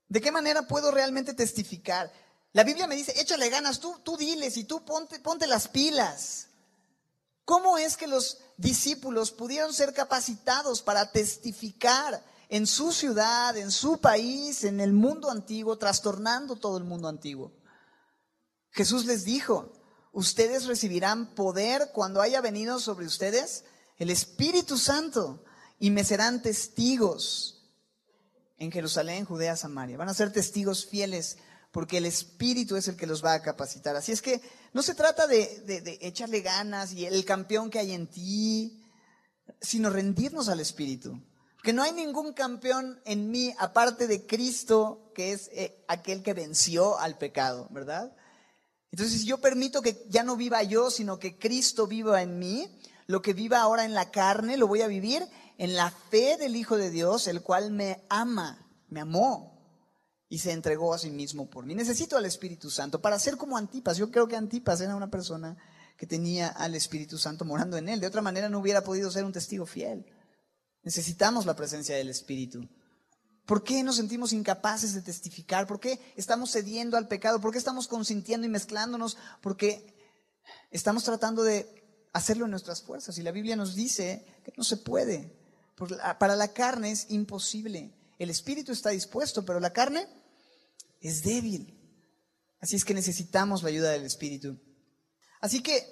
¿De 0.09 0.19
qué 0.19 0.31
manera 0.31 0.63
puedo 0.63 0.91
realmente 0.91 1.33
testificar? 1.33 2.11
La 2.53 2.63
Biblia 2.63 2.87
me 2.87 2.95
dice, 2.95 3.19
échale 3.19 3.49
ganas, 3.49 3.79
tú, 3.79 3.99
tú 4.03 4.17
diles 4.17 4.57
y 4.57 4.65
tú 4.65 4.83
ponte, 4.83 5.19
ponte 5.19 5.47
las 5.47 5.67
pilas. 5.67 6.47
¿Cómo 7.45 7.77
es 7.77 7.97
que 7.97 8.07
los 8.07 8.39
discípulos 8.57 9.31
pudieron 9.31 9.73
ser 9.73 9.93
capacitados 9.93 10.81
para 10.81 11.11
testificar 11.11 12.23
en 12.49 12.67
su 12.67 12.91
ciudad, 12.91 13.55
en 13.55 13.71
su 13.71 13.99
país, 13.99 14.63
en 14.65 14.81
el 14.81 14.91
mundo 14.91 15.31
antiguo, 15.31 15.77
trastornando 15.77 16.57
todo 16.57 16.77
el 16.77 16.83
mundo 16.83 17.07
antiguo? 17.07 17.53
Jesús 18.71 19.05
les 19.05 19.23
dijo, 19.23 19.71
ustedes 20.11 20.65
recibirán 20.65 21.33
poder 21.33 21.91
cuando 21.93 22.21
haya 22.21 22.41
venido 22.41 22.79
sobre 22.79 23.05
ustedes 23.05 23.63
el 23.97 24.09
Espíritu 24.09 24.77
Santo 24.77 25.43
y 25.79 25.89
me 25.89 26.03
serán 26.03 26.41
testigos 26.41 27.61
en 28.57 28.71
Jerusalén, 28.71 29.25
Judea, 29.25 29.55
Samaria. 29.55 29.97
Van 29.97 30.09
a 30.09 30.13
ser 30.13 30.31
testigos 30.31 30.85
fieles 30.85 31.37
porque 31.71 31.97
el 31.97 32.05
Espíritu 32.05 32.75
es 32.75 32.87
el 32.87 32.97
que 32.97 33.07
los 33.07 33.23
va 33.23 33.33
a 33.33 33.41
capacitar. 33.41 33.95
Así 33.95 34.11
es 34.11 34.21
que 34.21 34.41
no 34.73 34.81
se 34.81 34.93
trata 34.93 35.25
de, 35.25 35.99
echarle 36.01 36.41
ganas 36.41 36.93
y 36.93 37.05
el 37.05 37.23
campeón 37.25 37.69
que 37.69 37.79
hay 37.79 37.93
en 37.93 38.07
ti, 38.07 38.83
sino 39.61 39.89
rendirnos 39.89 40.49
al 40.49 40.59
Espíritu. 40.59 41.17
Que 41.63 41.73
no 41.73 41.83
hay 41.83 41.93
ningún 41.93 42.33
campeón 42.33 42.99
en 43.05 43.29
mí 43.31 43.53
aparte 43.57 44.07
de 44.07 44.25
Cristo, 44.25 45.11
que 45.15 45.31
es 45.31 45.49
eh, 45.53 45.83
aquel 45.87 46.23
que 46.23 46.33
venció 46.33 46.97
al 46.99 47.17
pecado, 47.17 47.67
¿verdad? 47.71 48.15
Entonces, 48.91 49.21
si 49.21 49.27
yo 49.27 49.39
permito 49.39 49.81
que 49.81 50.05
ya 50.09 50.23
no 50.23 50.35
viva 50.35 50.63
yo, 50.63 50.89
sino 50.91 51.19
que 51.19 51.37
Cristo 51.37 51.87
viva 51.87 52.21
en 52.21 52.39
mí, 52.39 52.67
lo 53.05 53.21
que 53.21 53.33
viva 53.33 53.61
ahora 53.61 53.85
en 53.85 53.93
la 53.93 54.11
carne, 54.11 54.57
lo 54.57 54.67
voy 54.67 54.81
a 54.81 54.87
vivir 54.87 55.23
en 55.57 55.75
la 55.75 55.91
fe 55.91 56.35
del 56.37 56.55
Hijo 56.55 56.75
de 56.75 56.89
Dios, 56.89 57.27
el 57.27 57.41
cual 57.41 57.71
me 57.71 58.03
ama, 58.09 58.67
me 58.89 59.01
amó 59.01 59.50
y 60.31 60.39
se 60.39 60.53
entregó 60.53 60.93
a 60.93 60.97
sí 60.97 61.11
mismo 61.11 61.49
por 61.49 61.65
mí. 61.65 61.75
Necesito 61.75 62.15
al 62.15 62.25
Espíritu 62.25 62.69
Santo 62.69 63.01
para 63.01 63.19
ser 63.19 63.35
como 63.35 63.57
Antipas. 63.57 63.97
Yo 63.97 64.09
creo 64.09 64.29
que 64.29 64.37
Antipas 64.37 64.79
era 64.79 64.95
una 64.95 65.11
persona 65.11 65.57
que 65.97 66.07
tenía 66.07 66.47
al 66.47 66.73
Espíritu 66.73 67.17
Santo 67.17 67.43
morando 67.43 67.75
en 67.75 67.89
él. 67.89 67.99
De 67.99 68.07
otra 68.07 68.21
manera 68.21 68.47
no 68.47 68.59
hubiera 68.59 68.81
podido 68.81 69.11
ser 69.11 69.25
un 69.25 69.33
testigo 69.33 69.65
fiel. 69.65 70.05
Necesitamos 70.83 71.45
la 71.45 71.57
presencia 71.57 71.97
del 71.97 72.07
Espíritu. 72.07 72.65
¿Por 73.45 73.61
qué 73.61 73.83
nos 73.83 73.97
sentimos 73.97 74.31
incapaces 74.31 74.93
de 74.93 75.01
testificar? 75.01 75.67
¿Por 75.67 75.81
qué 75.81 75.99
estamos 76.15 76.53
cediendo 76.53 76.95
al 76.95 77.09
pecado? 77.09 77.41
¿Por 77.41 77.51
qué 77.51 77.57
estamos 77.57 77.89
consintiendo 77.89 78.47
y 78.47 78.49
mezclándonos? 78.49 79.17
Porque 79.41 79.93
estamos 80.69 81.03
tratando 81.03 81.43
de 81.43 81.67
hacerlo 82.13 82.45
en 82.45 82.51
nuestras 82.51 82.81
fuerzas. 82.81 83.17
Y 83.17 83.21
la 83.21 83.33
Biblia 83.33 83.57
nos 83.57 83.75
dice 83.75 84.25
que 84.45 84.53
no 84.55 84.63
se 84.63 84.77
puede. 84.77 85.37
Para 86.19 86.37
la 86.37 86.53
carne 86.53 86.91
es 86.91 87.07
imposible. 87.09 87.93
El 88.17 88.29
espíritu 88.29 88.71
está 88.71 88.91
dispuesto, 88.91 89.43
pero 89.43 89.59
la 89.59 89.73
carne 89.73 90.20
es 91.01 91.23
débil. 91.23 91.77
Así 92.59 92.75
es 92.75 92.85
que 92.85 92.93
necesitamos 92.93 93.63
la 93.63 93.69
ayuda 93.69 93.91
del 93.91 94.05
espíritu. 94.05 94.59
Así 95.41 95.61
que 95.61 95.83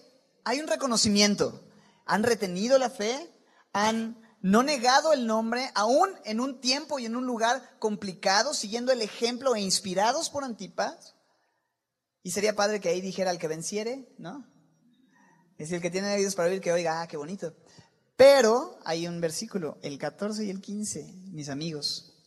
hay 0.45 0.60
un 0.60 0.67
reconocimiento. 0.67 1.67
Han 2.06 2.24
retenido 2.24 2.78
la 2.78 2.89
fe, 2.89 3.30
han 3.74 4.22
no 4.41 4.63
negado 4.63 5.12
el 5.12 5.28
nombre, 5.28 5.69
aún 5.76 6.10
en 6.24 6.39
un 6.39 6.62
tiempo 6.62 7.00
y 7.00 7.06
en 7.06 7.15
un 7.15 7.26
lugar 7.26 7.78
complicado, 7.80 8.54
siguiendo 8.54 8.91
el 8.91 9.02
ejemplo 9.02 9.56
e 9.56 9.62
inspirados 9.62 10.30
por 10.30 10.43
Antipas. 10.43 11.15
Y 12.24 12.32
sería 12.32 12.56
padre 12.56 12.80
que 12.80 12.89
ahí 12.89 13.02
dijera 13.02 13.32
el 13.32 13.39
que 13.39 13.48
venciere, 13.48 14.13
¿no? 14.17 14.48
Es 15.58 15.72
el 15.72 15.82
que 15.82 15.91
tiene 15.91 16.13
oídos 16.13 16.36
para 16.36 16.50
oír 16.50 16.62
que 16.62 16.72
oiga, 16.72 17.02
ah, 17.02 17.08
qué 17.08 17.17
bonito. 17.17 17.54
Pero 18.15 18.80
hay 18.86 19.08
un 19.08 19.19
versículo, 19.19 19.78
el 19.82 19.98
14 19.98 20.45
y 20.45 20.50
el 20.50 20.62
15, 20.62 21.13
mis 21.32 21.50
amigos, 21.50 22.18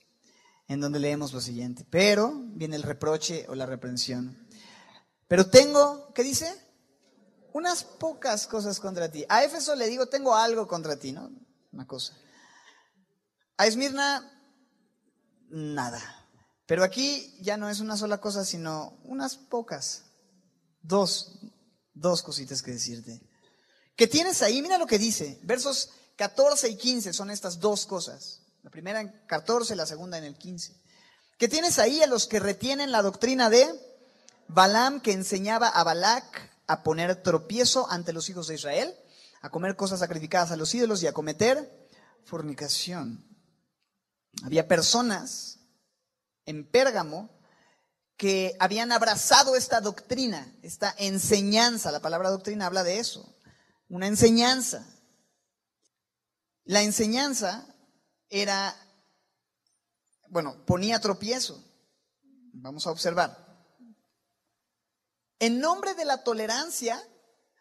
en 0.73 0.81
donde 0.81 0.99
leemos 0.99 1.33
lo 1.33 1.41
siguiente. 1.41 1.87
Pero 1.89 2.33
viene 2.55 2.77
el 2.77 2.83
reproche 2.83 3.47
o 3.49 3.55
la 3.55 3.67
reprensión. 3.67 4.47
Pero 5.29 5.49
tengo, 5.49 6.13
¿qué 6.15 6.23
dice? 6.23 6.53
Unas 7.53 7.85
pocas 7.85 8.47
cosas 8.47 8.81
contra 8.81 9.11
ti. 9.11 9.25
A 9.29 9.45
Éfeso 9.45 9.75
le 9.75 9.89
digo, 9.89 10.07
tengo 10.07 10.35
algo 10.35 10.67
contra 10.67 10.99
ti, 10.99 11.13
¿no? 11.13 11.31
una 11.73 11.87
cosa. 11.87 12.15
A 13.57 13.67
Esmirna, 13.67 14.31
nada. 15.49 16.01
Pero 16.67 16.85
aquí 16.85 17.37
ya 17.41 17.57
no 17.57 17.69
es 17.69 17.81
una 17.81 17.97
sola 17.97 18.19
cosa, 18.19 18.45
sino 18.45 18.99
unas 19.05 19.37
pocas. 19.37 20.05
Dos, 20.83 21.39
dos 21.95 22.23
cositas 22.23 22.63
que 22.63 22.73
decirte. 22.73 23.21
Que 23.97 24.07
tienes 24.07 24.43
ahí, 24.43 24.63
mira 24.63 24.79
lo 24.79 24.87
que 24.87 24.99
dice. 24.99 25.39
Versos 25.43 25.91
14 26.17 26.69
y 26.69 26.77
15 26.77 27.13
son 27.13 27.31
estas 27.31 27.59
dos 27.59 27.87
cosas. 27.87 28.42
La 28.63 28.71
primera 28.71 29.01
en 29.01 29.09
14, 29.27 29.75
la 29.75 29.87
segunda 29.87 30.19
en 30.19 30.25
el 30.25 30.37
15. 30.37 30.81
Que 31.37 31.49
tienes 31.49 31.79
ahí 31.79 32.01
a 32.03 32.07
los 32.07 32.27
que 32.27 32.39
retienen 32.39 32.93
la 32.93 33.03
doctrina 33.03 33.51
de 33.51 33.69
Balaam 34.47 35.01
que 35.01 35.13
enseñaba 35.13 35.69
a 35.69 35.83
Balac 35.83 36.51
a 36.69 36.83
poner 36.83 37.23
tropiezo 37.23 37.91
ante 37.91 38.13
los 38.13 38.29
hijos 38.29 38.47
de 38.47 38.55
Israel 38.55 38.95
a 39.41 39.51
comer 39.51 39.75
cosas 39.75 39.99
sacrificadas 39.99 40.53
a 40.53 40.57
los 40.57 40.73
ídolos 40.75 41.03
y 41.03 41.09
a 41.09 41.13
cometer 41.13 41.89
fornicación. 42.25 43.27
Había 44.45 44.69
personas 44.69 45.59
en 46.47 46.65
Pérgamo 46.65 47.29
que 48.17 48.55
habían 48.61 48.93
abrazado 48.93 49.57
esta 49.57 49.81
doctrina, 49.81 50.55
esta 50.63 50.95
enseñanza. 50.97 51.91
La 51.91 52.01
palabra 52.01 52.31
doctrina 52.31 52.67
habla 52.67 52.85
de 52.85 53.01
eso, 53.01 53.37
una 53.89 54.07
enseñanza. 54.07 54.87
La 56.65 56.83
enseñanza 56.83 57.72
era, 58.33 58.75
bueno, 60.29 60.65
ponía 60.65 61.01
tropiezo. 61.01 61.63
Vamos 62.55 62.87
a 62.87 62.91
observar. 62.91 63.39
En 65.39 65.61
nombre 65.61 65.95
de 65.95 66.07
la 66.07 66.25
tolerancia, 66.25 67.01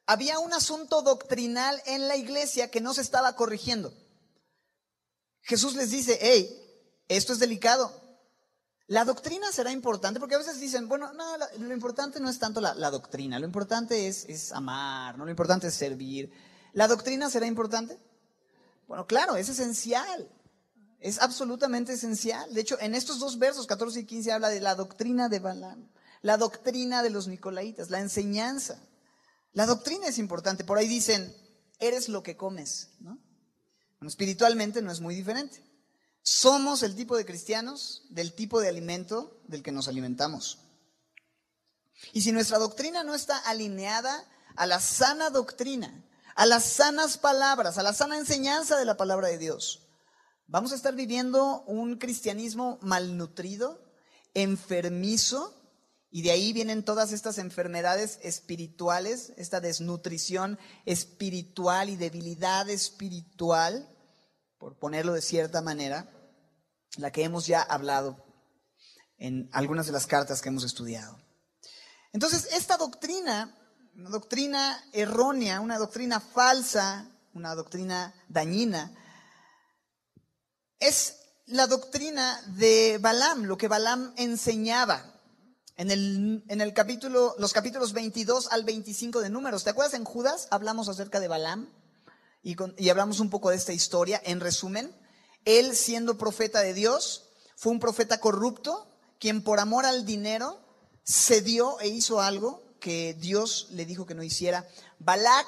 había 0.06 0.40
un 0.40 0.54
asunto 0.54 1.02
doctrinal 1.02 1.82
en 1.86 2.08
la 2.08 2.16
iglesia 2.16 2.72
que 2.72 2.80
no 2.82 2.94
se 2.94 3.02
estaba 3.02 3.36
corrigiendo. 3.36 3.94
Jesús 5.42 5.76
les 5.76 5.92
dice, 5.92 6.18
hey, 6.22 6.58
esto 7.10 7.34
es 7.34 7.40
delicado. 7.40 8.00
La 8.88 9.04
doctrina 9.04 9.52
será 9.52 9.72
importante, 9.72 10.20
porque 10.20 10.36
a 10.36 10.40
veces 10.40 10.60
dicen, 10.60 10.88
bueno, 10.88 11.12
no, 11.14 11.38
lo 11.60 11.74
importante 11.74 12.20
no 12.20 12.30
es 12.30 12.40
tanto 12.40 12.62
la, 12.62 12.92
doctrina, 12.92 13.40
lo 13.40 13.46
importante 13.46 14.08
es, 14.08 14.26
es, 14.26 14.52
amar, 14.52 15.18
¿no? 15.18 15.26
lo 15.26 15.32
importante 15.32 15.68
es 15.68 15.74
servir. 15.74 16.32
¿La 16.74 16.88
doctrina 16.88 17.30
será 17.30 17.46
importante? 17.46 18.00
Bueno, 18.88 19.08
claro, 19.08 19.36
es 19.38 19.50
esencial, 19.50 20.30
es 21.02 21.20
absolutamente 21.20 21.94
esencial. 21.94 22.54
De 22.54 22.62
hecho, 22.62 22.80
en 22.80 22.96
estos 22.96 23.20
dos 23.20 23.40
versos, 23.40 23.68
14 23.68 24.02
y 24.02 24.06
15, 24.06 24.32
habla 24.32 24.50
de 24.50 24.62
la 24.62 24.76
doctrina 24.76 25.28
de 25.28 25.40
Balaam, 25.40 25.90
la 26.22 26.38
doctrina 26.38 27.02
de 27.02 27.10
los 27.10 27.28
Nicolaitas, 27.28 27.90
la 27.90 28.00
enseñanza. 28.00 28.80
La 29.54 29.66
doctrina 29.66 30.08
es 30.08 30.20
importante. 30.20 30.64
Por 30.64 30.78
ahí 30.78 30.88
dicen, 30.88 31.36
eres 31.80 32.08
lo 32.08 32.22
que 32.22 32.38
comes, 32.38 32.90
¿no? 33.00 33.18
Bueno, 34.00 34.10
espiritualmente 34.10 34.82
no 34.82 34.92
es 34.92 35.02
muy 35.02 35.16
diferente. 35.16 35.64
Somos 36.22 36.84
el 36.84 36.96
tipo 36.96 37.18
de 37.18 37.26
cristianos 37.26 38.04
del 38.10 38.34
tipo 38.34 38.62
de 38.62 38.70
alimento 38.70 39.42
del 39.48 39.64
que 39.64 39.72
nos 39.72 39.88
alimentamos. 39.88 40.60
Y 42.14 42.22
si 42.22 42.32
nuestra 42.32 42.60
doctrina 42.60 43.04
no 43.04 43.16
está 43.16 43.38
alineada 43.38 44.24
a 44.56 44.68
la 44.68 44.80
sana 44.80 45.32
doctrina, 45.32 46.06
a 46.36 46.46
las 46.46 46.64
sanas 46.64 47.18
palabras, 47.18 47.78
a 47.80 47.84
la 47.84 47.94
sana 47.94 48.18
enseñanza 48.18 48.78
de 48.78 48.86
la 48.86 48.98
palabra 48.98 49.28
de 49.28 49.40
Dios. 49.40 49.88
Vamos 50.52 50.74
a 50.74 50.76
estar 50.76 50.94
viviendo 50.94 51.62
un 51.62 51.96
cristianismo 51.96 52.78
malnutrido, 52.82 53.80
enfermizo, 54.34 55.56
y 56.10 56.24
de 56.24 56.32
ahí 56.32 56.52
vienen 56.52 56.84
todas 56.84 57.14
estas 57.14 57.38
enfermedades 57.38 58.20
espirituales, 58.22 59.32
esta 59.38 59.62
desnutrición 59.62 60.60
espiritual 60.86 61.90
y 61.90 61.96
debilidad 61.96 62.70
espiritual, 62.70 63.88
por 64.58 64.78
ponerlo 64.78 65.14
de 65.14 65.22
cierta 65.22 65.62
manera, 65.62 66.12
la 66.98 67.12
que 67.12 67.24
hemos 67.24 67.48
ya 67.48 67.62
hablado 67.62 68.22
en 69.18 69.50
algunas 69.54 69.86
de 69.86 69.94
las 69.94 70.06
cartas 70.06 70.42
que 70.42 70.50
hemos 70.50 70.66
estudiado. 70.66 71.18
Entonces, 72.12 72.50
esta 72.52 72.76
doctrina, 72.76 73.58
una 73.96 74.10
doctrina 74.10 74.84
errónea, 74.92 75.62
una 75.62 75.78
doctrina 75.78 76.20
falsa, 76.20 77.10
una 77.34 77.56
doctrina 77.56 78.14
dañina, 78.28 78.98
es 80.82 81.20
la 81.46 81.68
doctrina 81.68 82.42
de 82.58 82.98
Balaam, 83.00 83.44
lo 83.44 83.58
que 83.58 83.70
Balaam 83.70 84.14
enseñaba. 84.18 85.08
En 85.78 85.90
el, 85.90 86.44
en 86.48 86.62
el 86.62 86.74
capítulo, 86.74 87.34
los 87.40 87.54
capítulos 87.54 87.94
22 87.94 88.52
al 88.52 88.66
25 88.66 89.22
de 89.22 89.30
Números. 89.30 89.64
¿Te 89.64 89.70
acuerdas 89.70 89.94
en 89.94 90.04
Judas? 90.04 90.48
Hablamos 90.52 90.90
acerca 90.90 91.20
de 91.20 91.28
Balaam 91.28 91.72
y, 92.44 92.56
y 92.78 92.90
hablamos 92.90 93.20
un 93.20 93.30
poco 93.30 93.50
de 93.50 93.56
esta 93.56 93.74
historia. 93.74 94.22
En 94.26 94.42
resumen, 94.42 94.94
él 95.46 95.76
siendo 95.76 96.18
profeta 96.18 96.62
de 96.62 96.74
Dios, 96.74 97.30
fue 97.56 97.72
un 97.72 97.80
profeta 97.80 98.20
corrupto, 98.20 98.88
quien 99.20 99.44
por 99.44 99.60
amor 99.60 99.86
al 99.86 100.06
dinero 100.06 100.60
cedió 101.06 101.80
e 101.80 101.88
hizo 101.88 102.22
algo 102.22 102.64
que 102.80 103.14
Dios 103.14 103.68
le 103.72 103.86
dijo 103.86 104.06
que 104.06 104.16
no 104.16 104.24
hiciera. 104.24 104.68
Balak, 105.00 105.48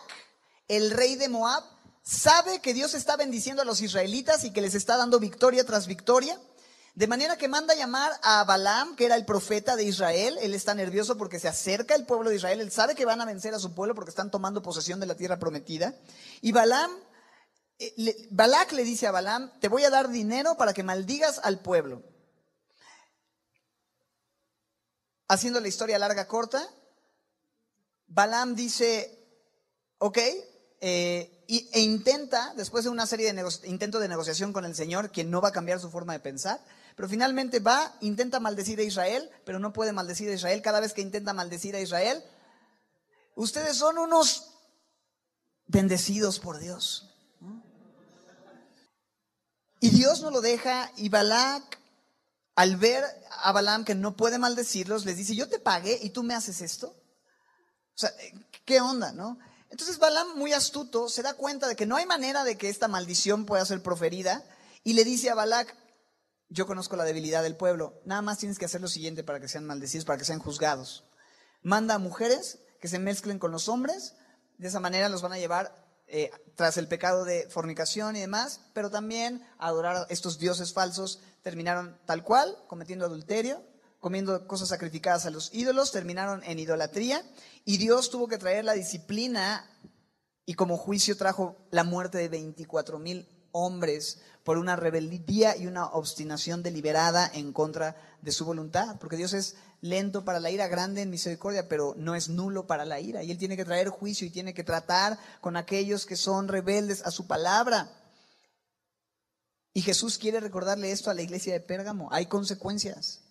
el 0.68 0.92
rey 0.92 1.16
de 1.16 1.30
Moab, 1.30 1.64
sabe 2.04 2.60
que 2.60 2.74
Dios 2.74 2.94
está 2.94 3.16
bendiciendo 3.16 3.62
a 3.62 3.66
los 3.66 3.82
israelitas 3.82 4.44
y 4.44 4.52
que 4.52 4.62
les 4.62 4.76
está 4.76 4.98
dando 4.98 5.20
victoria 5.20 5.66
tras 5.66 5.88
victoria. 5.88 6.40
De 6.96 7.08
manera 7.08 7.38
que 7.38 7.48
manda 7.48 7.74
llamar 7.74 8.12
a 8.22 8.44
Balaam, 8.44 8.96
que 8.96 9.06
era 9.06 9.16
el 9.16 9.26
profeta 9.26 9.76
de 9.76 9.86
Israel. 9.86 10.38
Él 10.42 10.54
está 10.54 10.76
nervioso 10.76 11.18
porque 11.18 11.40
se 11.40 11.48
acerca 11.48 11.96
el 11.96 12.06
pueblo 12.06 12.30
de 12.30 12.36
Israel. 12.36 12.62
Él 12.62 12.72
sabe 12.72 12.94
que 12.94 13.06
van 13.06 13.20
a 13.20 13.26
vencer 13.26 13.56
a 13.56 13.60
su 13.60 13.74
pueblo 13.74 13.96
porque 13.96 14.12
están 14.12 14.30
tomando 14.30 14.62
posesión 14.62 15.00
de 15.00 15.08
la 15.08 15.16
tierra 15.16 15.40
prometida. 15.40 15.96
Y 16.42 16.52
Balaam, 16.52 16.92
eh, 17.80 18.28
Balak 18.30 18.74
le 18.74 18.84
dice 18.84 19.08
a 19.08 19.12
Balaam, 19.12 19.52
te 19.60 19.70
voy 19.70 19.84
a 19.86 19.90
dar 19.90 20.10
dinero 20.10 20.56
para 20.56 20.74
que 20.74 20.84
maldigas 20.84 21.40
al 21.42 21.62
pueblo. 21.62 22.04
Haciendo 25.28 25.60
la 25.62 25.70
historia 25.70 25.98
larga 25.98 26.28
corta, 26.28 26.64
Balaam 28.06 28.54
dice, 28.54 29.20
ok, 29.98 30.20
eh, 30.86 31.46
e 31.48 31.80
intenta, 31.80 32.54
después 32.58 32.84
de 32.84 32.90
una 32.90 33.06
serie 33.06 33.32
de 33.32 33.70
intentos 33.70 34.02
de 34.02 34.10
negociación 34.10 34.52
con 34.52 34.66
el 34.66 34.76
Señor, 34.76 35.12
quien 35.12 35.32
no 35.32 35.40
va 35.40 35.48
a 35.48 35.54
cambiar 35.54 35.80
su 35.80 35.90
forma 35.90 36.12
de 36.12 36.20
pensar, 36.20 36.60
pero 36.98 37.08
finalmente 37.08 37.62
va, 37.62 37.96
intenta 38.02 38.42
maldecir 38.42 38.80
a 38.80 38.84
Israel, 38.84 39.30
pero 39.46 39.60
no 39.60 39.72
puede 39.72 39.94
maldecir 39.94 40.30
a 40.30 40.34
Israel. 40.34 40.62
Cada 40.62 40.82
vez 40.82 40.92
que 40.92 41.00
intenta 41.00 41.32
maldecir 41.32 41.74
a 41.78 41.80
Israel, 41.80 42.22
ustedes 43.36 43.78
son 43.78 43.98
unos 43.98 44.52
bendecidos 45.68 46.40
por 46.40 46.60
Dios. 46.60 47.16
Y 49.80 49.90
Dios 49.90 50.22
no 50.22 50.32
lo 50.32 50.42
deja 50.42 50.92
y 50.98 51.08
Balak, 51.08 51.80
al 52.56 52.76
ver 52.76 53.06
a 53.42 53.54
Balaam 53.54 53.86
que 53.86 53.96
no 53.96 54.18
puede 54.18 54.38
maldecirlos, 54.38 55.06
les 55.06 55.16
dice, 55.16 55.34
yo 55.34 55.48
te 55.48 55.60
pagué 55.60 55.98
y 56.02 56.10
tú 56.10 56.24
me 56.24 56.36
haces 56.36 56.60
esto. 56.60 56.88
O 56.88 57.98
sea, 57.98 58.12
¿qué 58.66 58.82
onda, 58.82 59.14
no? 59.14 59.40
Entonces 59.74 59.98
Balaam, 59.98 60.38
muy 60.38 60.54
astuto, 60.54 61.10
se 61.10 61.24
da 61.24 61.34
cuenta 61.34 61.68
de 61.68 61.76
que 61.76 61.88
no 61.88 61.96
hay 61.96 62.06
manera 62.06 62.44
de 62.44 62.60
que 62.60 62.70
esta 62.70 62.88
maldición 62.88 63.48
pueda 63.48 63.66
ser 63.66 63.82
proferida 63.82 64.44
y 64.84 64.94
le 64.94 65.04
dice 65.04 65.32
a 65.32 65.34
Balak, 65.34 65.76
yo 66.48 66.68
conozco 66.68 66.96
la 66.96 67.06
debilidad 67.06 67.42
del 67.42 67.56
pueblo, 67.56 68.00
nada 68.06 68.22
más 68.22 68.38
tienes 68.38 68.60
que 68.60 68.66
hacer 68.66 68.82
lo 68.82 68.88
siguiente 68.88 69.24
para 69.24 69.40
que 69.40 69.48
sean 69.48 69.66
maldecidos, 69.66 70.06
para 70.06 70.20
que 70.20 70.26
sean 70.26 70.38
juzgados. 70.38 71.06
Manda 71.64 71.96
a 71.96 71.98
mujeres 71.98 72.60
que 72.80 72.88
se 72.88 73.00
mezclen 73.00 73.40
con 73.40 73.50
los 73.50 73.68
hombres, 73.68 74.14
de 74.60 74.68
esa 74.68 74.80
manera 74.80 75.10
los 75.10 75.24
van 75.24 75.34
a 75.34 75.40
llevar 75.40 75.74
eh, 76.06 76.30
tras 76.54 76.78
el 76.78 76.88
pecado 76.88 77.26
de 77.26 77.50
fornicación 77.50 78.16
y 78.16 78.20
demás, 78.20 78.60
pero 78.76 78.92
también 78.92 79.44
adorar 79.58 79.96
a 79.96 80.06
estos 80.10 80.38
dioses 80.38 80.72
falsos, 80.72 81.20
terminaron 81.42 82.00
tal 82.06 82.24
cual, 82.24 82.64
cometiendo 82.68 83.06
adulterio, 83.06 83.66
comiendo 84.04 84.46
cosas 84.48 84.68
sacrificadas 84.68 85.26
a 85.26 85.30
los 85.30 85.50
ídolos, 85.54 85.94
terminaron 85.94 86.44
en 86.44 86.60
idolatría 86.60 87.24
y 87.64 87.78
Dios 87.78 88.10
tuvo 88.10 88.28
que 88.28 88.38
traer 88.38 88.66
la 88.66 88.74
disciplina 88.74 89.66
y 90.46 90.56
como 90.56 90.78
juicio 90.78 91.16
trajo 91.16 91.56
la 91.72 91.86
muerte 91.86 92.18
de 92.18 92.28
24 92.28 93.00
mil 93.00 93.26
hombres 93.54 94.20
por 94.44 94.58
una 94.58 94.76
rebeldía 94.76 95.56
y 95.56 95.68
una 95.68 95.88
obstinación 95.88 96.64
deliberada 96.64 97.32
en 97.34 97.54
contra 97.54 97.96
de 98.22 98.34
su 98.34 98.44
voluntad, 98.44 98.98
porque 99.00 99.16
Dios 99.16 99.32
es 99.32 99.56
lento 99.80 100.26
para 100.26 100.42
la 100.42 100.52
ira, 100.52 100.68
grande 100.68 101.02
en 101.02 101.10
misericordia, 101.10 101.70
pero 101.70 101.96
no 101.98 102.14
es 102.14 102.28
nulo 102.28 102.68
para 102.68 102.84
la 102.84 103.00
ira. 103.00 103.24
Y 103.24 103.32
Él 103.32 103.38
tiene 103.38 103.56
que 103.56 103.64
traer 103.64 103.88
juicio 103.88 104.28
y 104.28 104.32
tiene 104.32 104.54
que 104.54 104.66
tratar 104.66 105.18
con 105.40 105.56
aquellos 105.56 106.06
que 106.06 106.18
son 106.18 106.50
rebeldes 106.50 107.06
a 107.06 107.12
su 107.12 107.26
palabra. 107.26 107.90
Y 109.74 109.82
Jesús 109.82 110.18
quiere 110.18 110.42
recordarle 110.42 110.92
esto 110.92 111.10
a 111.10 111.14
la 111.14 111.22
iglesia 111.22 111.54
de 111.54 111.62
Pérgamo. 111.62 112.10
Hay 112.12 112.26
consecuencias. 112.26 113.23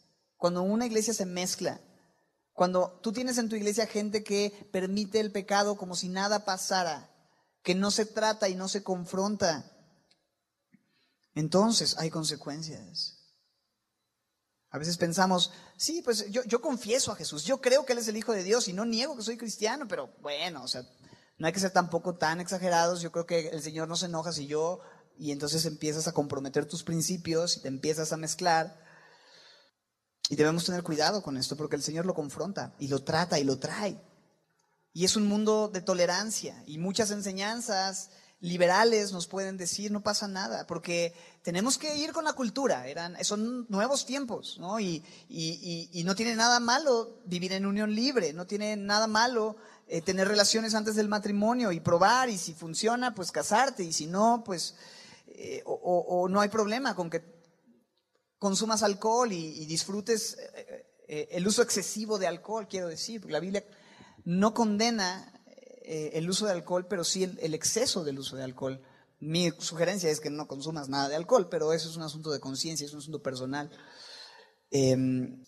Cuando 0.43 0.65
una 0.65 0.87
iglesia 0.87 1.15
se 1.15 1.25
mezcla, 1.25 1.81
cuando 2.53 2.99
tú 3.01 3.13
tienes 3.13 3.39
en 3.39 3.49
tu 3.49 3.55
iglesia 3.55 3.87
gente 3.87 4.25
que 4.25 4.69
permite 4.73 5.21
el 5.21 5.31
pecado 5.31 5.77
como 5.77 5.95
si 5.95 6.09
nada 6.09 6.45
pasara, 6.45 7.15
que 7.63 7.77
no 7.77 7.93
se 7.93 8.07
trata 8.07 8.49
y 8.49 8.57
no 8.57 8.67
se 8.67 8.83
confronta, 8.83 9.71
entonces 11.37 11.97
hay 11.97 12.11
consecuencias. 12.11 13.21
A 14.71 14.79
veces 14.79 14.97
pensamos, 14.97 15.53
sí, 15.77 16.03
pues 16.03 16.29
yo, 16.33 16.61
confieso 16.61 17.13
a 17.13 17.15
Jesús, 17.15 17.45
yo 17.45 17.61
creo 17.61 17.87
que 17.87 17.93
Él 17.93 18.01
es 18.01 18.09
el 18.09 18.17
Hijo 18.17 18.33
de 18.33 18.43
Dios 18.43 18.67
y 18.67 18.73
no 18.73 18.85
niego 18.85 19.17
que 19.17 19.23
soy 19.23 19.37
cristiano, 19.37 19.87
pero 19.87 20.13
bueno, 20.23 20.65
o 20.65 20.67
sea, 20.67 20.83
no 21.39 21.47
hay 21.47 21.53
que 21.53 21.61
ser 21.61 21.71
tampoco 21.71 22.17
tan 22.17 22.41
exagerados. 22.41 23.01
Yo 23.01 23.13
creo 23.13 23.27
que 23.27 23.51
el 23.51 23.63
Señor 23.63 23.87
no 23.87 23.95
se 23.95 24.07
enoja 24.07 24.33
si 24.33 24.49
yo, 24.49 24.81
y 25.17 25.31
entonces 25.31 25.67
empiezas 25.67 26.09
a 26.09 26.13
comprometer 26.13 26.67
tus 26.67 26.83
principios 26.83 27.59
y 27.59 27.61
te 27.61 27.69
empiezas 27.69 28.13
a 28.13 28.17
mezclar. 28.17 28.82
Y 30.33 30.37
debemos 30.37 30.65
tener 30.65 30.83
cuidado 30.83 31.23
con 31.23 31.37
esto 31.37 31.59
porque 31.59 31.77
el 31.77 31.83
Señor 31.83 32.07
lo 32.07 32.15
confronta 32.15 32.73
y 32.79 32.89
lo 32.89 33.05
trata 33.05 33.39
y 33.39 33.45
lo 33.45 33.59
trae. 33.59 34.01
Y 34.95 35.05
es 35.05 35.15
un 35.15 35.27
mundo 35.27 35.69
de 35.69 35.83
tolerancia 35.83 36.65
y 36.67 36.79
muchas 36.79 37.11
enseñanzas 37.11 38.09
liberales 38.41 39.13
nos 39.13 39.27
pueden 39.27 39.59
decir 39.59 39.93
no 39.93 40.03
pasa 40.03 40.29
nada, 40.29 40.67
porque 40.67 41.13
tenemos 41.43 41.77
que 41.77 41.99
ir 41.99 42.13
con 42.13 42.25
la 42.25 42.33
cultura, 42.33 42.87
eran, 42.87 43.15
son 43.23 43.67
nuevos 43.69 44.07
tiempos, 44.07 44.57
¿no? 44.59 44.81
Y, 44.81 45.05
y, 45.29 46.03
no 46.03 46.15
tiene 46.15 46.35
nada 46.35 46.61
malo 46.61 47.19
vivir 47.27 47.53
en 47.53 47.67
unión 47.67 47.95
libre, 47.95 48.33
no 48.33 48.47
tiene 48.47 48.75
nada 48.75 49.07
malo 49.07 49.57
eh, 49.87 50.01
tener 50.01 50.29
relaciones 50.29 50.75
antes 50.75 50.97
del 50.97 51.09
matrimonio 51.09 51.73
y 51.73 51.81
probar, 51.81 52.31
y 52.31 52.39
si 52.39 52.55
funciona, 52.55 53.15
pues 53.15 53.33
casarte, 53.33 53.85
y 53.85 53.93
si 53.93 54.07
no, 54.07 54.43
pues, 54.47 54.77
eh, 55.27 55.63
o, 55.67 56.27
no 56.31 56.41
hay 56.41 56.49
problema 56.49 56.97
con 56.97 57.11
que 57.11 57.42
consumas 58.43 58.83
alcohol 58.83 59.31
y, 59.31 59.67
disfrutes 59.67 60.37
eh, 61.07 61.29
el 61.31 61.47
uso 61.47 61.63
excesivo 61.63 62.19
de 62.19 62.27
alcohol, 62.27 62.67
quiero 62.69 62.89
decir, 62.89 63.21
porque 63.21 63.35
la 63.35 63.39
Biblia 63.39 63.65
no 64.25 64.53
condena 64.53 65.33
eh, 65.85 66.11
el 66.15 66.29
uso 66.29 66.47
de 66.47 66.51
alcohol, 66.51 66.89
pero 66.89 67.05
sí 67.05 67.23
el, 67.23 67.55
exceso 67.55 68.03
del 68.03 68.19
uso 68.19 68.35
de 68.35 68.43
alcohol. 68.43 68.83
Mi 69.21 69.53
sugerencia 69.61 70.11
es 70.11 70.19
que 70.19 70.29
no 70.29 70.49
consumas 70.49 70.89
nada 70.89 71.09
de 71.09 71.15
alcohol, 71.15 71.49
pero 71.49 71.73
eso 71.73 71.89
es 71.89 71.97
un 71.97 72.03
asunto 72.03 72.33
de 72.33 72.41
conciencia, 72.41 72.85
es 72.85 72.93
un 72.93 72.99
asunto 72.99 73.23
personal. 73.23 73.71
Em, 74.73 75.41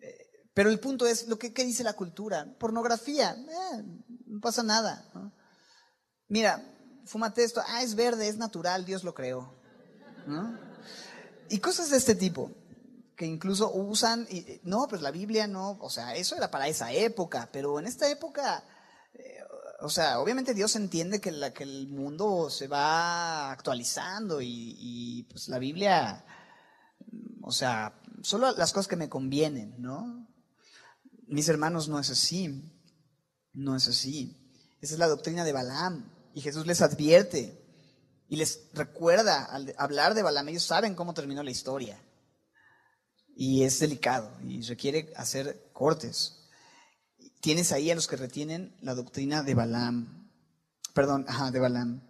eh, 0.00 0.18
pero 0.52 0.68
el 0.68 0.80
punto 0.80 1.06
es, 1.06 1.28
lo 1.28 1.38
que 1.38 1.50
dice 1.50 1.84
la 1.84 1.92
cultura? 1.92 2.56
Pornografía, 2.58 3.36
eh, 3.36 3.84
no 4.26 4.40
pasa 4.40 4.64
nada. 4.64 5.08
Mira, 6.26 6.60
fúmate 7.04 7.44
esto, 7.44 7.62
ah, 7.68 7.84
es 7.84 7.94
verde, 7.94 8.26
es 8.26 8.36
natural, 8.36 8.84
Dios 8.84 9.04
lo 9.04 9.14
creó. 9.14 9.54
Y 11.52 11.58
cosas 11.58 11.90
de 11.90 11.98
este 11.98 12.14
tipo, 12.14 12.50
que 13.16 13.26
incluso 13.26 13.72
usan, 13.72 14.26
y, 14.30 14.60
no, 14.64 14.88
pues 14.88 15.02
la 15.02 15.10
Biblia 15.10 15.46
no, 15.46 15.78
o 15.80 15.90
sea, 15.90 16.16
eso 16.16 16.34
era 16.34 16.50
para 16.50 16.66
esa 16.66 16.92
época, 16.92 17.48
pero 17.52 17.78
en 17.78 17.86
esta 17.86 18.10
época 18.10 18.64
o 19.82 19.88
sea, 19.88 20.20
obviamente 20.20 20.54
Dios 20.54 20.76
entiende 20.76 21.20
que, 21.20 21.32
la, 21.32 21.52
que 21.52 21.64
el 21.64 21.88
mundo 21.88 22.50
se 22.50 22.68
va 22.68 23.50
actualizando 23.50 24.40
y, 24.40 25.26
pues 25.28 25.48
la 25.48 25.58
Biblia, 25.58 26.24
o 27.42 27.50
sea, 27.50 28.00
solo 28.22 28.52
las 28.52 28.72
cosas 28.72 28.86
que 28.86 28.96
me 28.96 29.08
convienen, 29.08 29.74
¿no? 29.78 30.28
Mis 31.26 31.48
hermanos, 31.48 31.88
no 31.88 31.98
es 31.98 32.10
así, 32.10 32.62
no 33.52 33.74
es 33.74 33.88
así. 33.88 34.38
Esa 34.80 34.94
es 34.94 34.98
la 34.98 35.08
doctrina 35.08 35.44
de 35.44 35.52
Balaam 35.52 36.10
y 36.34 36.40
Jesús 36.42 36.66
les 36.66 36.80
advierte 36.80 37.61
y 38.32 38.36
les 38.36 38.70
recuerda 38.72 39.44
al 39.44 39.74
hablar 39.76 40.14
de 40.14 40.22
Balaam, 40.22 40.48
ellos 40.48 40.62
saben 40.64 40.94
cómo 40.94 41.12
terminó 41.12 41.42
la 41.42 41.50
historia 41.50 42.00
y 43.36 43.64
es 43.64 43.78
delicado 43.78 44.30
y 44.42 44.62
requiere 44.62 45.12
hacer 45.16 45.70
cortes 45.72 46.42
tienes 47.42 47.72
ahí 47.72 47.90
a 47.90 47.96
los 47.96 48.06
que 48.06 48.16
retienen 48.16 48.74
la 48.80 48.94
doctrina 48.94 49.42
de 49.42 49.54
Balaam. 49.54 50.30
Perdón, 50.94 51.26
ajá, 51.28 51.50
de 51.50 51.58
Balaam. 51.58 52.08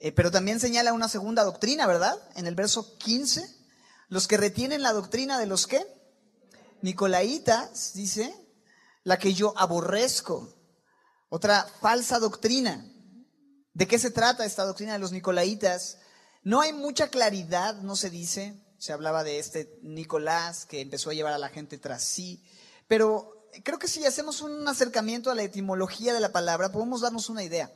Eh, 0.00 0.10
pero 0.10 0.32
también 0.32 0.58
señala 0.58 0.92
una 0.92 1.08
segunda 1.08 1.44
doctrina, 1.44 1.86
¿verdad? 1.86 2.20
En 2.34 2.48
el 2.48 2.56
verso 2.56 2.98
15, 2.98 3.48
los 4.08 4.26
que 4.26 4.36
retienen 4.36 4.82
la 4.82 4.92
doctrina 4.92 5.38
de 5.38 5.46
los 5.46 5.68
qué? 5.68 5.86
Nicolaitas, 6.82 7.92
dice, 7.94 8.34
la 9.04 9.16
que 9.16 9.32
yo 9.32 9.54
aborrezco. 9.56 10.52
Otra 11.28 11.64
falsa 11.80 12.18
doctrina. 12.18 12.91
¿De 13.74 13.86
qué 13.86 13.98
se 13.98 14.10
trata 14.10 14.44
esta 14.44 14.64
doctrina 14.64 14.92
de 14.92 14.98
los 14.98 15.12
Nicolaitas? 15.12 15.98
No 16.42 16.60
hay 16.60 16.72
mucha 16.72 17.08
claridad, 17.08 17.76
no 17.76 17.96
se 17.96 18.10
dice. 18.10 18.60
Se 18.78 18.92
hablaba 18.92 19.24
de 19.24 19.38
este 19.38 19.78
Nicolás 19.82 20.66
que 20.66 20.80
empezó 20.80 21.10
a 21.10 21.14
llevar 21.14 21.32
a 21.32 21.38
la 21.38 21.48
gente 21.48 21.78
tras 21.78 22.02
sí. 22.02 22.44
Pero 22.88 23.48
creo 23.64 23.78
que 23.78 23.88
si 23.88 24.04
hacemos 24.04 24.42
un 24.42 24.66
acercamiento 24.66 25.30
a 25.30 25.34
la 25.34 25.42
etimología 25.42 26.12
de 26.12 26.20
la 26.20 26.32
palabra, 26.32 26.72
podemos 26.72 27.00
darnos 27.00 27.28
una 27.28 27.44
idea. 27.44 27.72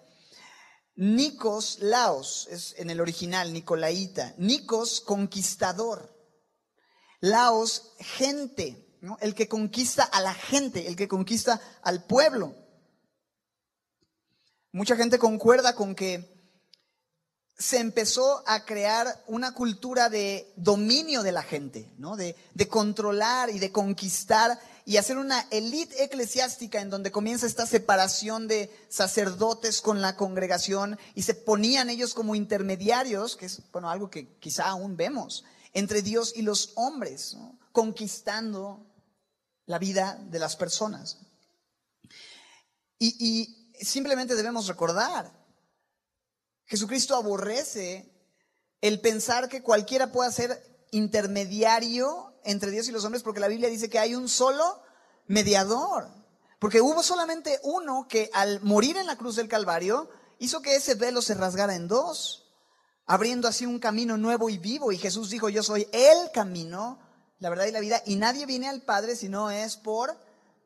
Nikos, 0.97 1.79
Laos, 1.81 2.49
es 2.51 2.75
en 2.79 2.91
el 2.91 3.01
original, 3.01 3.53
Nicolaita. 3.53 4.35
Nikos, 4.39 5.01
conquistador. 5.01 6.15
Laos, 7.21 7.93
gente, 7.99 8.99
el 9.21 9.35
que 9.35 9.49
conquista 9.49 10.05
a 10.05 10.21
la 10.21 10.35
gente, 10.35 10.89
el 10.89 10.97
que 10.97 11.09
conquista 11.09 11.61
al 11.83 12.05
pueblo. 12.05 12.55
Mucha 14.77 14.95
gente 14.95 15.19
concuerda 15.19 15.75
con 15.75 15.95
que 15.95 16.53
se 17.57 17.79
empezó 17.79 18.47
a 18.47 18.67
crear 18.67 19.25
una 19.27 19.55
cultura 19.55 20.11
de 20.11 20.53
dominio 20.57 21.23
de 21.23 21.33
la 21.33 21.43
gente, 21.43 21.91
¿no? 21.97 22.15
de, 22.15 22.37
controlar 22.69 23.49
y 23.49 23.59
de 23.59 23.73
conquistar 23.73 24.61
y 24.85 24.99
hacer 24.99 25.17
una 25.17 25.41
élite 25.51 26.05
eclesiástica 26.05 26.83
en 26.83 26.91
donde 26.91 27.11
comienza 27.11 27.47
esta 27.47 27.65
separación 27.65 28.49
de 28.49 28.71
sacerdotes 28.91 29.81
con 29.81 30.03
la 30.03 30.15
congregación 30.15 30.99
y 31.15 31.23
se 31.23 31.33
ponían 31.33 31.89
ellos 31.89 32.13
como 32.13 32.35
intermediarios, 32.35 33.37
que 33.37 33.47
es 33.47 33.63
bueno, 33.73 33.89
algo 33.89 34.11
que 34.11 34.37
quizá 34.41 34.67
aún 34.67 34.99
vemos, 34.99 35.47
entre 35.73 36.03
Dios 36.03 36.35
y 36.37 36.43
los 36.43 36.73
hombres, 36.75 37.39
conquistando 37.73 38.85
la 39.65 39.79
vida 39.79 40.23
de 40.29 40.39
las 40.39 40.55
personas. 40.55 41.17
Y 42.99 43.66
simplemente 43.81 44.35
debemos 44.35 44.67
recordar 44.67 45.33
Jesucristo 46.67 47.15
aborrece 47.15 48.13
el 48.81 49.01
pensar 49.01 49.49
que 49.49 49.63
cualquiera 49.63 50.13
pueda 50.13 50.31
ser 50.31 50.87
intermediario 50.91 52.35
entre 52.45 52.71
Dios 52.71 52.89
y 52.89 52.93
los 52.93 53.05
hombres, 53.05 53.23
porque 53.23 53.41
la 53.41 53.49
Biblia 53.49 53.69
dice 53.69 53.89
que 53.89 53.99
hay 53.99 54.15
un 54.15 54.29
solo 54.29 54.83
mediador. 55.27 56.09
Porque 56.59 56.81
hubo 56.81 57.03
solamente 57.03 57.61
uno 57.63 58.07
que 58.09 58.31
al 58.33 58.61
morir 58.63 58.97
en 58.97 59.07
la 59.07 59.17
cruz 59.17 59.37
del 59.37 59.49
Calvario 59.49 60.09
hizo 60.39 60.61
que 60.61 60.75
ese 60.77 60.95
velo 60.95 61.23
se 61.23 61.35
rasgara 61.35 61.75
en 61.75 61.87
dos, 61.87 62.51
abriendo 63.05 63.47
así 63.47 63.67
un 63.67 63.79
camino 63.79 64.17
nuevo 64.17 64.49
y 64.49 64.59
vivo. 64.59 64.91
Y 64.91 64.99
Jesús 64.99 65.31
dijo, 65.31 65.49
yo 65.49 65.63
soy 65.63 65.87
el 65.93 66.31
camino, 66.33 66.99
la 67.39 67.51
verdad 67.51 67.67
y 67.67 67.73
la 67.73 67.81
vida, 67.81 68.03
y 68.07 68.17
nadie 68.17 68.47
viene 68.47 68.69
al 68.69 68.83
Padre 68.83 69.17
si 69.17 69.29
no 69.29 69.51
es 69.51 69.77
por 69.77 70.17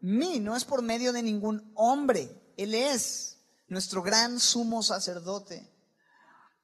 mí, 0.00 0.40
no 0.40 0.56
es 0.56 0.64
por 0.64 0.80
medio 0.82 1.12
de 1.12 1.22
ningún 1.22 1.72
hombre. 1.74 2.39
Él 2.60 2.74
es 2.74 3.38
nuestro 3.68 4.02
gran 4.02 4.38
sumo 4.38 4.82
sacerdote. 4.82 5.66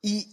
Y, 0.02 0.30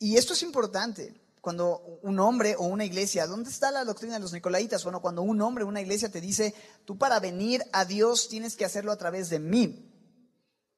esto 0.00 0.32
es 0.32 0.42
importante. 0.42 1.14
Cuando 1.40 2.00
un 2.02 2.18
hombre 2.18 2.56
o 2.56 2.64
una 2.64 2.84
iglesia, 2.84 3.28
¿dónde 3.28 3.48
está 3.48 3.70
la 3.70 3.84
doctrina 3.84 4.14
de 4.14 4.20
los 4.20 4.32
nicolaitas? 4.32 4.82
Bueno, 4.82 5.00
cuando 5.00 5.22
un 5.22 5.40
hombre 5.40 5.62
o 5.62 5.68
una 5.68 5.80
iglesia 5.80 6.10
te 6.10 6.20
dice, 6.20 6.52
tú 6.84 6.98
para 6.98 7.20
venir 7.20 7.62
a 7.72 7.84
Dios 7.84 8.28
tienes 8.28 8.56
que 8.56 8.64
hacerlo 8.64 8.90
a 8.90 8.96
través 8.96 9.30
de 9.30 9.38
mí. 9.38 9.88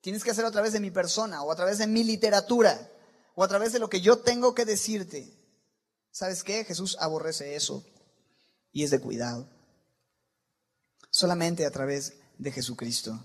Tienes 0.02 0.22
que 0.22 0.32
hacerlo 0.32 0.48
a 0.48 0.52
través 0.52 0.74
de 0.74 0.80
mi 0.80 0.90
persona 0.90 1.42
o 1.42 1.50
a 1.50 1.56
través 1.56 1.78
de 1.78 1.86
mi 1.86 2.04
literatura 2.04 2.90
o 3.36 3.42
a 3.42 3.48
través 3.48 3.72
de 3.72 3.78
lo 3.78 3.88
que 3.88 4.02
yo 4.02 4.18
tengo 4.18 4.54
que 4.54 4.66
decirte. 4.66 5.32
¿Sabes 6.10 6.44
qué? 6.44 6.62
Jesús 6.64 6.98
aborrece 7.00 7.56
eso 7.56 7.86
y 8.70 8.84
es 8.84 8.90
de 8.90 9.00
cuidado. 9.00 9.48
Solamente 11.08 11.64
a 11.64 11.70
través 11.70 12.18
de 12.36 12.52
Jesucristo 12.52 13.24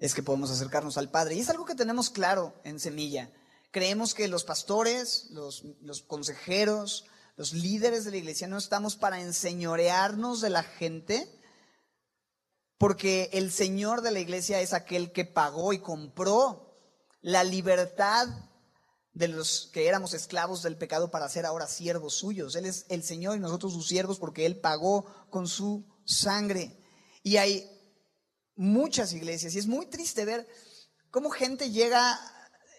es 0.00 0.14
que 0.14 0.22
podemos 0.22 0.50
acercarnos 0.50 0.96
al 0.96 1.10
Padre. 1.10 1.34
Y 1.34 1.40
es 1.40 1.50
algo 1.50 1.66
que 1.66 1.74
tenemos 1.74 2.10
claro 2.10 2.54
en 2.64 2.80
Semilla. 2.80 3.30
Creemos 3.70 4.14
que 4.14 4.28
los 4.28 4.44
pastores, 4.44 5.28
los, 5.30 5.62
consejeros, 6.06 7.04
los 7.36 7.52
líderes 7.52 8.04
de 8.04 8.10
la 8.10 8.16
iglesia 8.16 8.48
no 8.48 8.58
estamos 8.58 8.96
para 8.96 9.20
enseñorearnos 9.20 10.40
de 10.40 10.50
la 10.50 10.62
gente, 10.62 11.30
porque 12.78 13.28
el 13.34 13.52
Señor 13.52 14.00
de 14.00 14.10
la 14.10 14.20
iglesia 14.20 14.60
es 14.60 14.72
aquel 14.72 15.12
que 15.12 15.26
pagó 15.26 15.74
y 15.74 15.80
compró 15.80 16.74
la 17.20 17.44
libertad 17.44 18.26
de 19.12 19.28
los 19.28 19.68
que 19.72 19.86
éramos 19.86 20.14
esclavos 20.14 20.62
del 20.62 20.78
pecado 20.78 21.10
para 21.10 21.28
ser 21.28 21.44
ahora 21.44 21.66
siervos 21.66 22.14
suyos. 22.14 22.56
Él 22.56 22.64
es 22.64 22.86
el 22.88 23.02
Señor 23.02 23.36
y 23.36 23.40
nosotros 23.40 23.74
sus 23.74 23.86
siervos 23.86 24.18
porque 24.18 24.46
Él 24.46 24.58
pagó 24.58 25.04
con 25.28 25.46
su 25.46 25.84
sangre. 26.04 26.80
Y 27.22 27.36
hay 27.36 27.79
muchas 28.60 29.14
iglesias 29.14 29.54
y 29.54 29.58
es 29.58 29.66
muy 29.66 29.86
triste 29.86 30.26
ver 30.26 30.46
cómo 31.10 31.30
gente 31.30 31.70
llega 31.70 32.20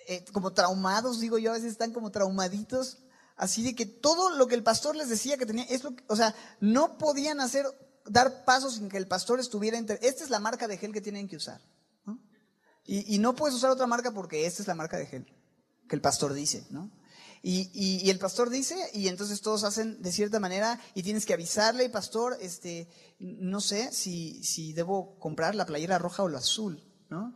eh, 0.08 0.24
como 0.32 0.54
traumados, 0.54 1.20
digo 1.20 1.40
yo, 1.40 1.50
a 1.52 1.56
veces 1.56 1.72
están 1.72 1.92
como 1.92 2.12
traumaditos, 2.12 3.00
así 3.36 3.64
de 3.64 3.74
que 3.74 3.88
todo 3.88 4.30
lo 4.30 4.48
que 4.48 4.54
el 4.54 4.62
pastor 4.62 4.96
les 4.96 5.10
decía 5.10 5.38
que 5.38 5.48
tenía, 5.48 5.64
es 5.66 5.84
lo 5.84 5.96
o 6.08 6.16
sea, 6.16 6.36
no 6.60 7.00
podían 7.00 7.40
hacer, 7.40 7.66
dar 8.06 8.46
pasos 8.46 8.76
sin 8.76 8.90
que 8.90 8.98
el 8.98 9.08
pastor 9.08 9.40
estuviera 9.40 9.78
entre, 9.78 9.98
esta 10.04 10.24
es 10.24 10.30
la 10.30 10.40
marca 10.40 10.68
de 10.68 10.78
gel 10.78 10.94
que 10.94 11.02
tienen 11.02 11.28
que 11.28 11.38
usar, 11.38 11.60
Y, 12.86 13.18
no 13.18 13.36
puedes 13.36 13.56
usar 13.56 13.72
otra 13.72 13.88
marca 13.88 14.12
porque 14.12 14.46
esta 14.46 14.62
es 14.62 14.68
la 14.68 14.76
marca 14.76 14.98
de 14.98 15.08
gel 15.08 15.26
que 15.90 15.96
el 15.96 16.02
pastor 16.02 16.34
dice, 16.34 16.68
¿no? 16.70 16.92
Y, 17.44 17.72
y, 17.74 18.10
el 18.12 18.20
pastor 18.20 18.52
dice, 18.52 18.78
y 18.94 19.08
entonces 19.08 19.42
todos 19.42 19.64
hacen 19.64 20.00
de 20.02 20.12
cierta 20.12 20.39
manera, 20.39 20.80
y 20.94 21.02
tienes 21.02 21.26
que 21.26 21.34
avisarle, 21.34 21.89
pastor, 21.89 22.38
este, 22.39 22.88
no 23.18 23.62
sé 23.62 23.92
si, 23.92 24.44
si 24.44 24.74
debo 24.74 25.18
comprar 25.18 25.56
la 25.56 25.66
playera 25.66 25.98
roja 25.98 26.22
o 26.22 26.30
la 26.30 26.38
azul, 26.38 26.84
¿no? 27.10 27.36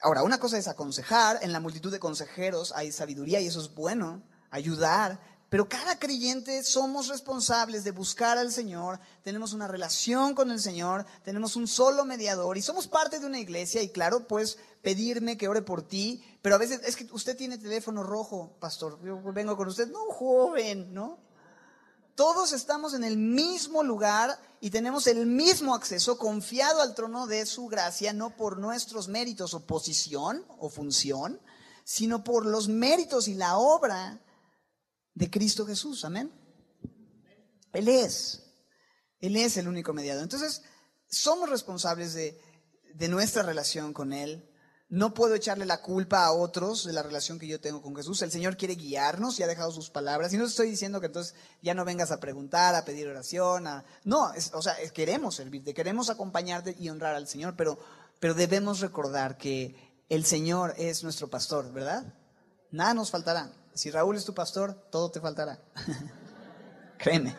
Ahora, 0.00 0.22
una 0.22 0.38
cosa 0.38 0.56
es 0.58 0.66
aconsejar, 0.66 1.38
en 1.42 1.52
la 1.52 1.60
multitud 1.60 1.92
de 1.92 1.98
consejeros 1.98 2.72
hay 2.74 2.90
sabiduría 2.90 3.40
y 3.40 3.46
eso 3.46 3.60
es 3.60 3.74
bueno, 3.74 4.22
ayudar, 4.50 5.20
pero 5.50 5.68
cada 5.68 5.98
creyente 5.98 6.64
somos 6.64 7.08
responsables 7.08 7.84
de 7.84 7.90
buscar 7.92 8.38
al 8.38 8.50
Señor, 8.50 8.98
tenemos 9.22 9.52
una 9.52 9.68
relación 9.68 10.34
con 10.34 10.50
el 10.50 10.58
Señor, 10.58 11.06
tenemos 11.22 11.54
un 11.54 11.68
solo 11.68 12.04
mediador 12.04 12.58
y 12.58 12.62
somos 12.62 12.88
parte 12.88 13.20
de 13.20 13.26
una 13.26 13.38
iglesia 13.38 13.80
y 13.82 13.90
claro, 13.90 14.26
pues 14.26 14.58
pedirme 14.84 15.36
que 15.38 15.48
ore 15.48 15.62
por 15.62 15.82
ti, 15.82 16.22
pero 16.42 16.54
a 16.54 16.58
veces 16.58 16.82
es 16.84 16.94
que 16.94 17.08
usted 17.10 17.36
tiene 17.36 17.58
teléfono 17.58 18.02
rojo, 18.04 18.56
pastor, 18.60 19.00
yo 19.02 19.20
vengo 19.32 19.56
con 19.56 19.66
usted, 19.66 19.88
no, 19.88 20.04
joven, 20.10 20.92
¿no? 20.92 21.18
Todos 22.14 22.52
estamos 22.52 22.94
en 22.94 23.02
el 23.02 23.16
mismo 23.16 23.82
lugar 23.82 24.38
y 24.60 24.70
tenemos 24.70 25.06
el 25.08 25.26
mismo 25.26 25.74
acceso 25.74 26.16
confiado 26.16 26.80
al 26.80 26.94
trono 26.94 27.26
de 27.26 27.44
su 27.46 27.66
gracia, 27.66 28.12
no 28.12 28.36
por 28.36 28.58
nuestros 28.58 29.08
méritos 29.08 29.54
o 29.54 29.66
posición 29.66 30.44
o 30.58 30.68
función, 30.68 31.40
sino 31.82 32.22
por 32.22 32.46
los 32.46 32.68
méritos 32.68 33.26
y 33.26 33.34
la 33.34 33.56
obra 33.56 34.20
de 35.14 35.30
Cristo 35.30 35.66
Jesús. 35.66 36.04
Amén. 36.04 36.30
Él 37.72 37.88
es. 37.88 38.42
Él 39.18 39.36
es 39.36 39.56
el 39.56 39.66
único 39.66 39.92
mediador. 39.92 40.22
Entonces, 40.22 40.62
somos 41.08 41.48
responsables 41.50 42.14
de, 42.14 42.40
de 42.94 43.08
nuestra 43.08 43.42
relación 43.42 43.92
con 43.92 44.12
Él. 44.12 44.48
No 44.94 45.12
puedo 45.12 45.34
echarle 45.34 45.66
la 45.66 45.82
culpa 45.82 46.24
a 46.24 46.30
otros 46.30 46.84
de 46.84 46.92
la 46.92 47.02
relación 47.02 47.40
que 47.40 47.48
yo 47.48 47.60
tengo 47.60 47.82
con 47.82 47.96
Jesús. 47.96 48.22
El 48.22 48.30
Señor 48.30 48.56
quiere 48.56 48.76
guiarnos 48.76 49.36
y 49.36 49.42
ha 49.42 49.48
dejado 49.48 49.72
sus 49.72 49.90
palabras. 49.90 50.32
Y 50.32 50.36
no 50.36 50.44
estoy 50.44 50.70
diciendo 50.70 51.00
que 51.00 51.06
entonces 51.06 51.34
ya 51.62 51.74
no 51.74 51.84
vengas 51.84 52.12
a 52.12 52.20
preguntar, 52.20 52.76
a 52.76 52.84
pedir 52.84 53.08
oración. 53.08 53.64
No, 54.04 54.30
o 54.52 54.62
sea, 54.62 54.76
queremos 54.92 55.34
servirte, 55.34 55.74
queremos 55.74 56.10
acompañarte 56.10 56.76
y 56.78 56.90
honrar 56.90 57.16
al 57.16 57.26
Señor, 57.26 57.54
pero, 57.56 57.76
pero 58.20 58.34
debemos 58.34 58.78
recordar 58.78 59.36
que 59.36 59.74
el 60.08 60.24
Señor 60.24 60.74
es 60.78 61.02
nuestro 61.02 61.26
pastor, 61.26 61.72
¿verdad? 61.72 62.14
Nada 62.70 62.94
nos 62.94 63.10
faltará. 63.10 63.50
Si 63.74 63.90
Raúl 63.90 64.16
es 64.16 64.24
tu 64.24 64.32
pastor, 64.32 64.74
todo 64.92 65.10
te 65.10 65.20
faltará. 65.20 65.58
Créeme, 66.98 67.36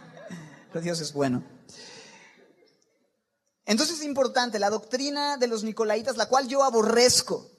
pero 0.73 0.81
Dios 0.81 0.99
es 0.99 1.13
bueno. 1.13 1.54
Entonces 3.65 3.99
es 3.99 4.05
importante 4.05 4.59
la 4.59 4.69
doctrina 4.69 5.37
de 5.37 5.47
los 5.47 5.63
nicolaitas, 5.63 6.17
la 6.17 6.27
cual 6.27 6.47
yo 6.47 6.63
aborrezco. 6.63 7.51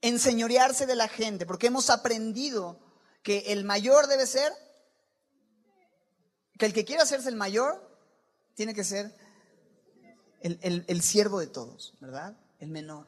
Enseñorearse 0.00 0.86
de 0.86 0.96
la 0.96 1.08
gente, 1.08 1.46
porque 1.46 1.68
hemos 1.68 1.90
aprendido 1.90 2.80
que 3.22 3.52
el 3.52 3.64
mayor 3.64 4.06
debe 4.06 4.26
ser, 4.26 4.52
que 6.58 6.66
el 6.66 6.72
que 6.72 6.84
quiera 6.84 7.04
hacerse 7.04 7.28
el 7.28 7.36
mayor, 7.36 7.88
tiene 8.54 8.74
que 8.74 8.82
ser 8.82 9.14
el, 10.40 10.84
el 10.86 11.02
siervo 11.02 11.38
de 11.38 11.46
todos, 11.46 11.94
¿verdad? 12.00 12.36
El 12.58 12.70
menor. 12.70 13.06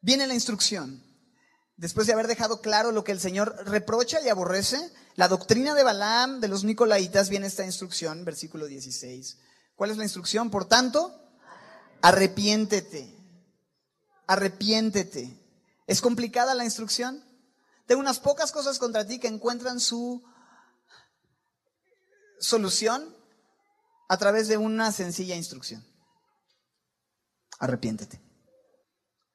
Viene 0.00 0.26
la 0.26 0.34
instrucción. 0.34 1.03
Después 1.76 2.06
de 2.06 2.12
haber 2.12 2.26
dejado 2.26 2.60
claro 2.60 2.92
lo 2.92 3.04
que 3.04 3.12
el 3.12 3.20
Señor 3.20 3.56
reprocha 3.66 4.20
y 4.20 4.28
aborrece, 4.28 4.92
la 5.16 5.28
doctrina 5.28 5.74
de 5.74 5.82
Balaam, 5.82 6.40
de 6.40 6.48
los 6.48 6.64
Nicolaitas, 6.64 7.28
viene 7.28 7.46
esta 7.46 7.64
instrucción, 7.64 8.24
versículo 8.24 8.66
16. 8.66 9.38
¿Cuál 9.76 9.90
es 9.90 9.96
la 9.96 10.04
instrucción? 10.04 10.50
Por 10.50 10.66
tanto, 10.66 11.14
arrepiéntete, 12.02 13.16
arrepiéntete. 14.26 15.40
¿Es 15.86 16.00
complicada 16.00 16.54
la 16.54 16.64
instrucción? 16.64 17.24
Tengo 17.86 18.00
unas 18.00 18.18
pocas 18.18 18.52
cosas 18.52 18.78
contra 18.78 19.06
ti 19.06 19.18
que 19.18 19.28
encuentran 19.28 19.78
su 19.78 20.24
solución 22.38 23.14
a 24.08 24.16
través 24.16 24.48
de 24.48 24.56
una 24.56 24.92
sencilla 24.92 25.36
instrucción. 25.36 25.84
Arrepiéntete. 27.58 28.20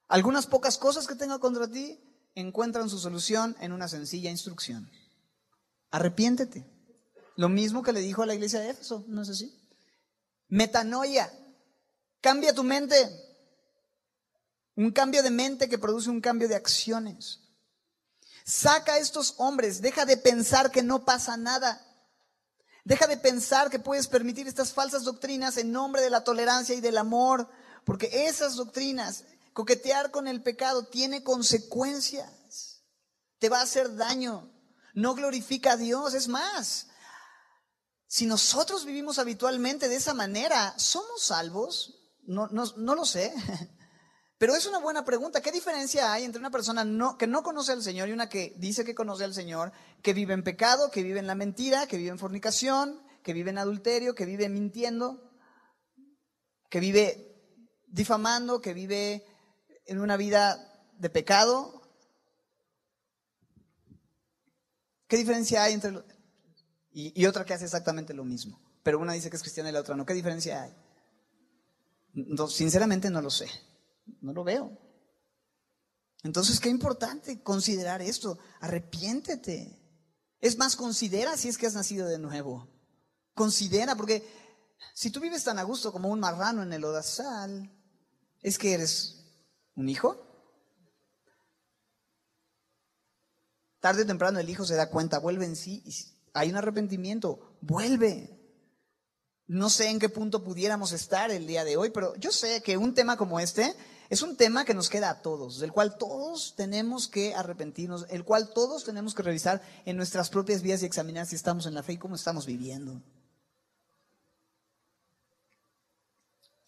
Algunas 0.08 0.46
pocas 0.46 0.76
cosas 0.78 1.06
que 1.06 1.14
tengo 1.14 1.38
contra 1.38 1.68
ti 1.68 2.00
encuentran 2.34 2.88
su 2.88 2.98
solución 2.98 3.56
en 3.60 3.72
una 3.72 3.88
sencilla 3.88 4.30
instrucción. 4.30 4.90
Arrepiéntete. 5.90 6.66
Lo 7.36 7.48
mismo 7.48 7.82
que 7.82 7.92
le 7.92 8.00
dijo 8.00 8.22
a 8.22 8.26
la 8.26 8.34
iglesia 8.34 8.60
de 8.60 8.70
Éfeso, 8.70 9.04
¿no 9.08 9.22
es 9.22 9.30
así? 9.30 9.58
Metanoia. 10.48 11.32
Cambia 12.20 12.54
tu 12.54 12.64
mente. 12.64 12.96
Un 14.76 14.92
cambio 14.92 15.22
de 15.22 15.30
mente 15.30 15.68
que 15.68 15.78
produce 15.78 16.10
un 16.10 16.20
cambio 16.20 16.48
de 16.48 16.54
acciones. 16.54 17.40
Saca 18.44 18.94
a 18.94 18.98
estos 18.98 19.34
hombres, 19.38 19.80
deja 19.80 20.06
de 20.06 20.16
pensar 20.16 20.70
que 20.70 20.82
no 20.82 21.04
pasa 21.04 21.36
nada. 21.36 21.86
Deja 22.84 23.06
de 23.06 23.16
pensar 23.16 23.70
que 23.70 23.78
puedes 23.78 24.08
permitir 24.08 24.48
estas 24.48 24.72
falsas 24.72 25.04
doctrinas 25.04 25.56
en 25.56 25.70
nombre 25.70 26.02
de 26.02 26.10
la 26.10 26.24
tolerancia 26.24 26.74
y 26.74 26.80
del 26.80 26.98
amor, 26.98 27.48
porque 27.84 28.26
esas 28.26 28.56
doctrinas, 28.56 29.24
coquetear 29.52 30.10
con 30.10 30.28
el 30.28 30.42
pecado, 30.42 30.86
tiene 30.86 31.22
consecuencias. 31.22 32.82
Te 33.38 33.48
va 33.48 33.60
a 33.60 33.64
hacer 33.64 33.96
daño. 33.96 34.52
No 34.94 35.14
glorifica 35.14 35.72
a 35.72 35.76
Dios. 35.76 36.14
Es 36.14 36.28
más, 36.28 36.88
si 38.06 38.26
nosotros 38.26 38.84
vivimos 38.84 39.18
habitualmente 39.18 39.88
de 39.88 39.96
esa 39.96 40.14
manera, 40.14 40.74
¿somos 40.78 41.22
salvos? 41.22 41.96
No, 42.22 42.48
no, 42.48 42.64
no 42.76 42.94
lo 42.94 43.04
sé. 43.04 43.32
Pero 44.40 44.54
es 44.54 44.64
una 44.64 44.78
buena 44.78 45.04
pregunta. 45.04 45.42
¿Qué 45.42 45.52
diferencia 45.52 46.12
hay 46.12 46.24
entre 46.24 46.40
una 46.40 46.50
persona 46.50 46.86
que 47.18 47.26
no 47.26 47.42
conoce 47.42 47.72
al 47.72 47.82
Señor 47.82 48.08
y 48.08 48.12
una 48.12 48.30
que 48.30 48.54
dice 48.56 48.86
que 48.86 48.94
conoce 48.94 49.24
al 49.24 49.34
Señor, 49.34 49.70
que 50.02 50.14
vive 50.14 50.32
en 50.32 50.42
pecado, 50.42 50.90
que 50.90 51.02
vive 51.02 51.18
en 51.18 51.26
la 51.26 51.34
mentira, 51.34 51.86
que 51.86 51.98
vive 51.98 52.08
en 52.08 52.18
fornicación, 52.18 53.02
que 53.22 53.34
vive 53.34 53.50
en 53.50 53.58
adulterio, 53.58 54.14
que 54.14 54.24
vive 54.24 54.48
mintiendo, 54.48 55.30
que 56.70 56.80
vive 56.80 57.30
difamando, 57.86 58.62
que 58.62 58.72
vive 58.72 59.26
en 59.86 60.00
una 60.00 60.16
vida 60.16 60.88
de 60.98 61.10
pecado? 61.10 61.82
¿Qué 65.06 65.16
diferencia 65.16 65.64
hay 65.64 65.74
entre... 65.74 66.04
Y, 66.92 67.24
otra 67.26 67.44
que 67.44 67.54
hace 67.54 67.64
exactamente 67.64 68.14
lo 68.14 68.24
mismo. 68.24 68.60
Pero 68.82 68.98
una 68.98 69.12
dice 69.12 69.30
que 69.30 69.36
es 69.36 69.42
cristiana 69.42 69.70
y 69.70 69.72
la 69.72 69.80
otra 69.80 69.96
no. 69.96 70.06
¿Qué 70.06 70.14
diferencia 70.14 70.62
hay? 70.62 70.74
Sinceramente 72.48 73.10
no 73.10 73.22
lo 73.22 73.30
sé. 73.30 73.48
No 74.20 74.32
lo 74.32 74.44
veo. 74.44 74.76
Entonces, 76.22 76.60
qué 76.60 76.68
importante 76.68 77.42
considerar 77.42 78.02
esto. 78.02 78.38
Arrepiéntete. 78.60 79.78
Es 80.40 80.58
más, 80.58 80.76
considera 80.76 81.36
si 81.36 81.48
es 81.48 81.58
que 81.58 81.66
has 81.66 81.74
nacido 81.74 82.06
de 82.06 82.18
nuevo. 82.18 82.68
Considera, 83.34 83.94
porque 83.94 84.26
si 84.94 85.10
tú 85.10 85.20
vives 85.20 85.44
tan 85.44 85.58
a 85.58 85.62
gusto 85.62 85.92
como 85.92 86.08
un 86.08 86.20
marrano 86.20 86.62
en 86.62 86.72
el 86.72 86.84
odasal, 86.84 87.70
es 88.42 88.58
que 88.58 88.74
eres 88.74 89.19
un 89.80 89.88
hijo. 89.88 90.26
Tarde 93.80 94.02
o 94.02 94.06
temprano 94.06 94.38
el 94.38 94.48
hijo 94.48 94.64
se 94.64 94.76
da 94.76 94.90
cuenta, 94.90 95.18
vuelve 95.18 95.46
en 95.46 95.56
sí, 95.56 95.82
y 95.86 95.94
hay 96.34 96.50
un 96.50 96.56
arrepentimiento, 96.56 97.56
vuelve. 97.62 98.36
No 99.46 99.70
sé 99.70 99.88
en 99.88 99.98
qué 99.98 100.08
punto 100.08 100.44
pudiéramos 100.44 100.92
estar 100.92 101.30
el 101.30 101.46
día 101.46 101.64
de 101.64 101.76
hoy, 101.76 101.90
pero 101.90 102.14
yo 102.16 102.30
sé 102.30 102.62
que 102.62 102.76
un 102.76 102.94
tema 102.94 103.16
como 103.16 103.40
este 103.40 103.74
es 104.10 104.22
un 104.22 104.36
tema 104.36 104.64
que 104.64 104.74
nos 104.74 104.88
queda 104.88 105.10
a 105.10 105.22
todos, 105.22 105.58
del 105.58 105.72
cual 105.72 105.96
todos 105.96 106.54
tenemos 106.56 107.08
que 107.08 107.34
arrepentirnos, 107.34 108.06
el 108.10 108.24
cual 108.24 108.52
todos 108.52 108.84
tenemos 108.84 109.14
que 109.14 109.22
revisar 109.22 109.62
en 109.86 109.96
nuestras 109.96 110.30
propias 110.30 110.62
vidas 110.62 110.82
y 110.82 110.86
examinar 110.86 111.26
si 111.26 111.36
estamos 111.36 111.66
en 111.66 111.74
la 111.74 111.82
fe 111.82 111.94
y 111.94 111.98
cómo 111.98 112.16
estamos 112.16 112.46
viviendo. 112.46 113.00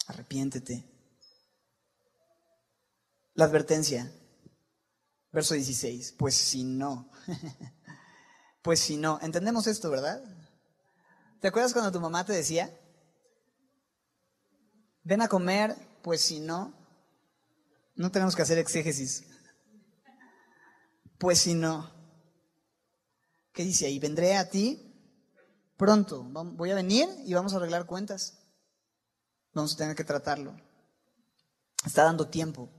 Arrepiéntete. 0.06 0.91
La 3.34 3.44
advertencia, 3.46 4.12
verso 5.30 5.54
16, 5.54 6.12
pues 6.18 6.34
si 6.34 6.64
no, 6.64 7.10
pues 8.62 8.80
si 8.80 8.96
no, 8.96 9.18
entendemos 9.22 9.66
esto, 9.66 9.90
¿verdad? 9.90 10.22
¿Te 11.40 11.48
acuerdas 11.48 11.72
cuando 11.72 11.92
tu 11.92 12.00
mamá 12.00 12.24
te 12.24 12.32
decía, 12.32 12.70
ven 15.02 15.22
a 15.22 15.28
comer, 15.28 15.76
pues 16.02 16.20
si 16.20 16.40
no, 16.40 16.74
no 17.94 18.10
tenemos 18.10 18.34
que 18.34 18.42
hacer 18.42 18.58
exégesis. 18.58 19.24
Pues 21.18 21.40
si 21.40 21.54
no, 21.54 21.90
¿qué 23.52 23.64
dice 23.64 23.86
ahí? 23.86 23.98
Vendré 23.98 24.36
a 24.36 24.48
ti 24.48 24.88
pronto. 25.76 26.24
Voy 26.24 26.70
a 26.70 26.74
venir 26.74 27.08
y 27.24 27.34
vamos 27.34 27.52
a 27.52 27.56
arreglar 27.56 27.86
cuentas. 27.86 28.38
Vamos 29.52 29.74
a 29.74 29.76
tener 29.76 29.96
que 29.96 30.04
tratarlo. 30.04 30.56
Está 31.84 32.04
dando 32.04 32.28
tiempo, 32.28 32.70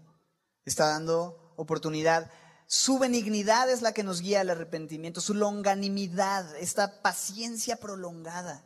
está 0.65 0.87
dando 0.87 1.53
oportunidad. 1.55 2.31
Su 2.67 2.97
benignidad 2.99 3.69
es 3.69 3.81
la 3.81 3.93
que 3.93 4.03
nos 4.03 4.21
guía 4.21 4.41
al 4.41 4.49
arrepentimiento, 4.49 5.21
su 5.21 5.33
longanimidad, 5.33 6.55
esta 6.57 7.01
paciencia 7.01 7.77
prolongada. 7.77 8.65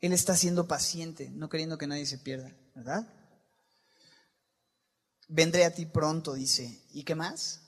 Él 0.00 0.12
está 0.12 0.36
siendo 0.36 0.68
paciente, 0.68 1.30
no 1.30 1.48
queriendo 1.48 1.78
que 1.78 1.86
nadie 1.86 2.04
se 2.04 2.18
pierda, 2.18 2.54
¿verdad? 2.74 3.06
Vendré 5.28 5.64
a 5.64 5.74
ti 5.74 5.86
pronto, 5.86 6.34
dice. 6.34 6.82
¿Y 6.92 7.04
qué 7.04 7.14
más? 7.14 7.62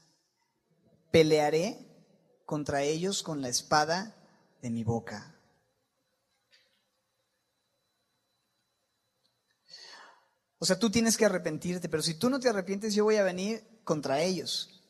Pelearé 1.10 1.78
contra 2.44 2.82
ellos 2.82 3.22
con 3.22 3.40
la 3.40 3.48
espada 3.48 4.14
de 4.60 4.70
mi 4.70 4.84
boca. 4.84 5.35
O 10.58 10.64
sea, 10.64 10.78
tú 10.78 10.90
tienes 10.90 11.16
que 11.16 11.26
arrepentirte, 11.26 11.88
pero 11.88 12.02
si 12.02 12.14
tú 12.14 12.30
no 12.30 12.40
te 12.40 12.48
arrepientes, 12.48 12.94
yo 12.94 13.04
voy 13.04 13.16
a 13.16 13.22
venir 13.22 13.62
contra 13.84 14.20
ellos. 14.20 14.82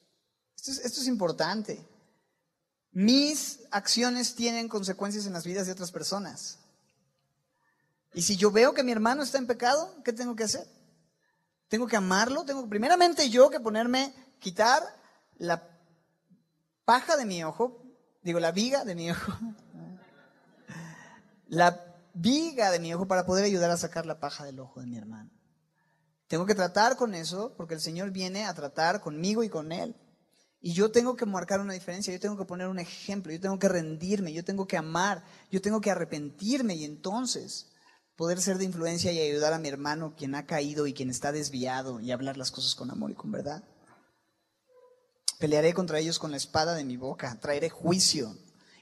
Esto 0.54 0.70
es, 0.70 0.78
esto 0.78 1.00
es 1.00 1.08
importante. 1.08 1.86
Mis 2.92 3.60
acciones 3.70 4.34
tienen 4.34 4.68
consecuencias 4.68 5.26
en 5.26 5.32
las 5.32 5.44
vidas 5.44 5.66
de 5.66 5.72
otras 5.72 5.92
personas. 5.92 6.58
Y 8.14 8.22
si 8.22 8.36
yo 8.36 8.50
veo 8.50 8.72
que 8.72 8.82
mi 8.82 8.92
hermano 8.92 9.22
está 9.22 9.36
en 9.36 9.46
pecado, 9.46 9.94
¿qué 10.02 10.12
tengo 10.12 10.34
que 10.34 10.44
hacer? 10.44 10.66
Tengo 11.68 11.86
que 11.86 11.96
amarlo, 11.96 12.44
tengo 12.44 12.66
primeramente 12.68 13.28
yo 13.28 13.50
que 13.50 13.60
ponerme, 13.60 14.14
quitar 14.38 14.82
la 15.36 15.68
paja 16.86 17.16
de 17.18 17.26
mi 17.26 17.44
ojo, 17.44 17.82
digo 18.22 18.40
la 18.40 18.52
viga 18.52 18.84
de 18.84 18.94
mi 18.94 19.10
ojo, 19.10 19.32
la 21.48 21.94
viga 22.14 22.70
de 22.70 22.78
mi 22.78 22.94
ojo 22.94 23.06
para 23.06 23.26
poder 23.26 23.44
ayudar 23.44 23.70
a 23.70 23.76
sacar 23.76 24.06
la 24.06 24.20
paja 24.20 24.44
del 24.44 24.60
ojo 24.60 24.80
de 24.80 24.86
mi 24.86 24.96
hermano. 24.96 25.35
Tengo 26.28 26.46
que 26.46 26.54
tratar 26.54 26.96
con 26.96 27.14
eso 27.14 27.54
porque 27.56 27.74
el 27.74 27.80
Señor 27.80 28.10
viene 28.10 28.44
a 28.44 28.54
tratar 28.54 29.00
conmigo 29.00 29.44
y 29.44 29.48
con 29.48 29.72
él. 29.72 29.94
Y 30.60 30.72
yo 30.72 30.90
tengo 30.90 31.14
que 31.14 31.26
marcar 31.26 31.60
una 31.60 31.74
diferencia, 31.74 32.12
yo 32.12 32.18
tengo 32.18 32.36
que 32.36 32.44
poner 32.44 32.66
un 32.66 32.78
ejemplo, 32.78 33.32
yo 33.32 33.40
tengo 33.40 33.58
que 33.58 33.68
rendirme, 33.68 34.32
yo 34.32 34.44
tengo 34.44 34.66
que 34.66 34.76
amar, 34.76 35.22
yo 35.50 35.60
tengo 35.60 35.80
que 35.80 35.90
arrepentirme 35.90 36.74
y 36.74 36.84
entonces 36.84 37.72
poder 38.16 38.40
ser 38.40 38.58
de 38.58 38.64
influencia 38.64 39.12
y 39.12 39.20
ayudar 39.20 39.52
a 39.52 39.58
mi 39.58 39.68
hermano 39.68 40.14
quien 40.16 40.34
ha 40.34 40.46
caído 40.46 40.86
y 40.86 40.94
quien 40.94 41.10
está 41.10 41.30
desviado 41.30 42.00
y 42.00 42.10
hablar 42.10 42.36
las 42.36 42.50
cosas 42.50 42.74
con 42.74 42.90
amor 42.90 43.10
y 43.10 43.14
con 43.14 43.30
verdad. 43.30 43.62
Pelearé 45.38 45.74
contra 45.74 45.98
ellos 46.00 46.18
con 46.18 46.30
la 46.30 46.38
espada 46.38 46.74
de 46.74 46.84
mi 46.84 46.96
boca, 46.96 47.38
traeré 47.40 47.68
juicio, 47.68 48.34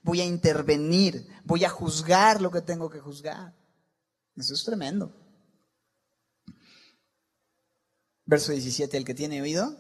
voy 0.05 0.20
a 0.20 0.24
intervenir, 0.24 1.26
voy 1.45 1.64
a 1.64 1.68
juzgar 1.68 2.40
lo 2.40 2.51
que 2.51 2.62
tengo 2.62 2.88
que 2.88 3.01
juzgar. 3.01 3.53
Eso 4.36 4.55
es 4.55 4.64
tremendo. 4.64 5.24
Verso 8.27 8.53
17, 8.53 8.97
el 8.97 9.05
que 9.05 9.14
tiene 9.14 9.43
oído, 9.43 9.77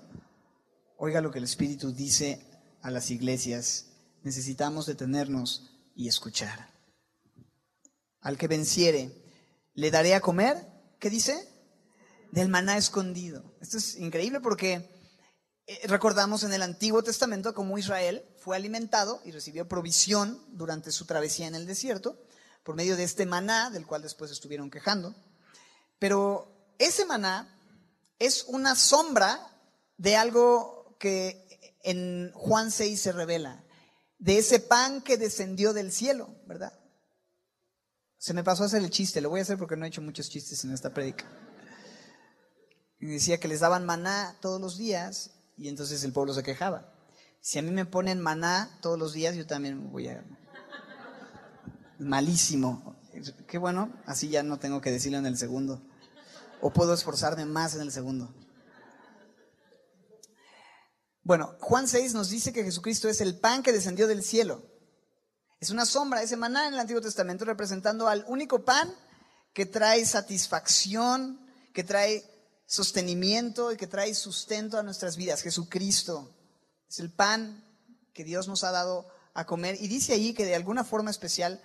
oiga 0.98 1.22
lo 1.22 1.30
que 1.30 1.38
el 1.38 1.44
Espíritu 1.44 1.92
dice 1.92 2.44
a 2.82 2.90
las 2.90 3.10
iglesias. 3.10 3.86
Necesitamos 4.22 4.84
detenernos 4.84 5.70
y 5.94 6.08
escuchar. 6.08 6.70
Al 8.20 8.36
que 8.36 8.46
venciere, 8.46 9.10
le 9.72 9.90
daré 9.90 10.14
a 10.14 10.20
comer, 10.20 10.58
¿qué 10.98 11.08
dice? 11.08 11.48
Del 12.32 12.50
maná 12.50 12.76
escondido. 12.76 13.56
Esto 13.62 13.78
es 13.78 13.96
increíble 13.96 14.40
porque 14.40 14.90
eh, 15.66 15.80
recordamos 15.84 16.42
en 16.42 16.52
el 16.52 16.60
Antiguo 16.60 17.02
Testamento 17.02 17.54
cómo 17.54 17.78
Israel 17.78 18.26
fue 18.36 18.56
alimentado 18.56 19.22
y 19.24 19.30
recibió 19.30 19.68
provisión 19.68 20.38
durante 20.48 20.92
su 20.92 21.06
travesía 21.06 21.46
en 21.46 21.54
el 21.54 21.66
desierto 21.66 22.22
por 22.62 22.76
medio 22.76 22.98
de 22.98 23.04
este 23.04 23.24
maná, 23.24 23.70
del 23.70 23.86
cual 23.86 24.02
después 24.02 24.30
estuvieron 24.30 24.70
quejando. 24.70 25.14
Pero 25.98 26.74
ese 26.78 27.06
maná 27.06 27.53
es 28.18 28.44
una 28.44 28.76
sombra 28.76 29.40
de 29.96 30.16
algo 30.16 30.96
que 30.98 31.44
en 31.82 32.32
Juan 32.34 32.70
6 32.70 33.00
se 33.00 33.12
revela, 33.12 33.64
de 34.18 34.38
ese 34.38 34.58
pan 34.58 35.02
que 35.02 35.18
descendió 35.18 35.72
del 35.72 35.92
cielo, 35.92 36.34
¿verdad? 36.46 36.72
Se 38.16 38.32
me 38.32 38.42
pasó 38.42 38.62
a 38.62 38.66
hacer 38.66 38.82
el 38.82 38.90
chiste, 38.90 39.20
lo 39.20 39.28
voy 39.28 39.40
a 39.40 39.42
hacer 39.42 39.58
porque 39.58 39.76
no 39.76 39.84
he 39.84 39.88
hecho 39.88 40.00
muchos 40.00 40.30
chistes 40.30 40.64
en 40.64 40.72
esta 40.72 40.94
prédica. 40.94 41.26
Y 42.98 43.06
decía 43.06 43.38
que 43.38 43.48
les 43.48 43.60
daban 43.60 43.84
maná 43.84 44.34
todos 44.40 44.60
los 44.60 44.78
días 44.78 45.32
y 45.58 45.68
entonces 45.68 46.02
el 46.04 46.12
pueblo 46.12 46.32
se 46.32 46.42
quejaba. 46.42 46.90
Si 47.40 47.58
a 47.58 47.62
mí 47.62 47.70
me 47.70 47.84
ponen 47.84 48.22
maná 48.22 48.78
todos 48.80 48.98
los 48.98 49.12
días, 49.12 49.36
yo 49.36 49.46
también 49.46 49.92
voy 49.92 50.08
a... 50.08 50.24
Malísimo. 51.98 52.96
Qué 53.46 53.58
bueno, 53.58 53.92
así 54.06 54.30
ya 54.30 54.42
no 54.42 54.58
tengo 54.58 54.80
que 54.80 54.90
decirlo 54.90 55.18
en 55.18 55.26
el 55.26 55.36
segundo. 55.36 55.82
O 56.66 56.72
puedo 56.72 56.94
esforzarme 56.94 57.44
más 57.44 57.74
en 57.74 57.82
el 57.82 57.92
segundo. 57.92 58.34
Bueno, 61.22 61.58
Juan 61.60 61.86
6 61.86 62.14
nos 62.14 62.30
dice 62.30 62.54
que 62.54 62.64
Jesucristo 62.64 63.06
es 63.06 63.20
el 63.20 63.38
pan 63.38 63.62
que 63.62 63.70
descendió 63.70 64.06
del 64.06 64.22
cielo. 64.22 64.62
Es 65.60 65.68
una 65.68 65.84
sombra, 65.84 66.22
ese 66.22 66.38
maná 66.38 66.66
en 66.66 66.72
el 66.72 66.80
Antiguo 66.80 67.02
Testamento 67.02 67.44
representando 67.44 68.08
al 68.08 68.24
único 68.28 68.64
pan 68.64 68.94
que 69.52 69.66
trae 69.66 70.06
satisfacción, 70.06 71.38
que 71.74 71.84
trae 71.84 72.24
sostenimiento 72.64 73.70
y 73.70 73.76
que 73.76 73.86
trae 73.86 74.14
sustento 74.14 74.78
a 74.78 74.82
nuestras 74.82 75.18
vidas. 75.18 75.42
Jesucristo 75.42 76.34
es 76.88 76.98
el 76.98 77.12
pan 77.12 77.62
que 78.14 78.24
Dios 78.24 78.48
nos 78.48 78.64
ha 78.64 78.70
dado 78.70 79.06
a 79.34 79.44
comer. 79.44 79.76
Y 79.82 79.88
dice 79.88 80.14
ahí 80.14 80.32
que 80.32 80.46
de 80.46 80.54
alguna 80.54 80.82
forma 80.82 81.10
especial 81.10 81.60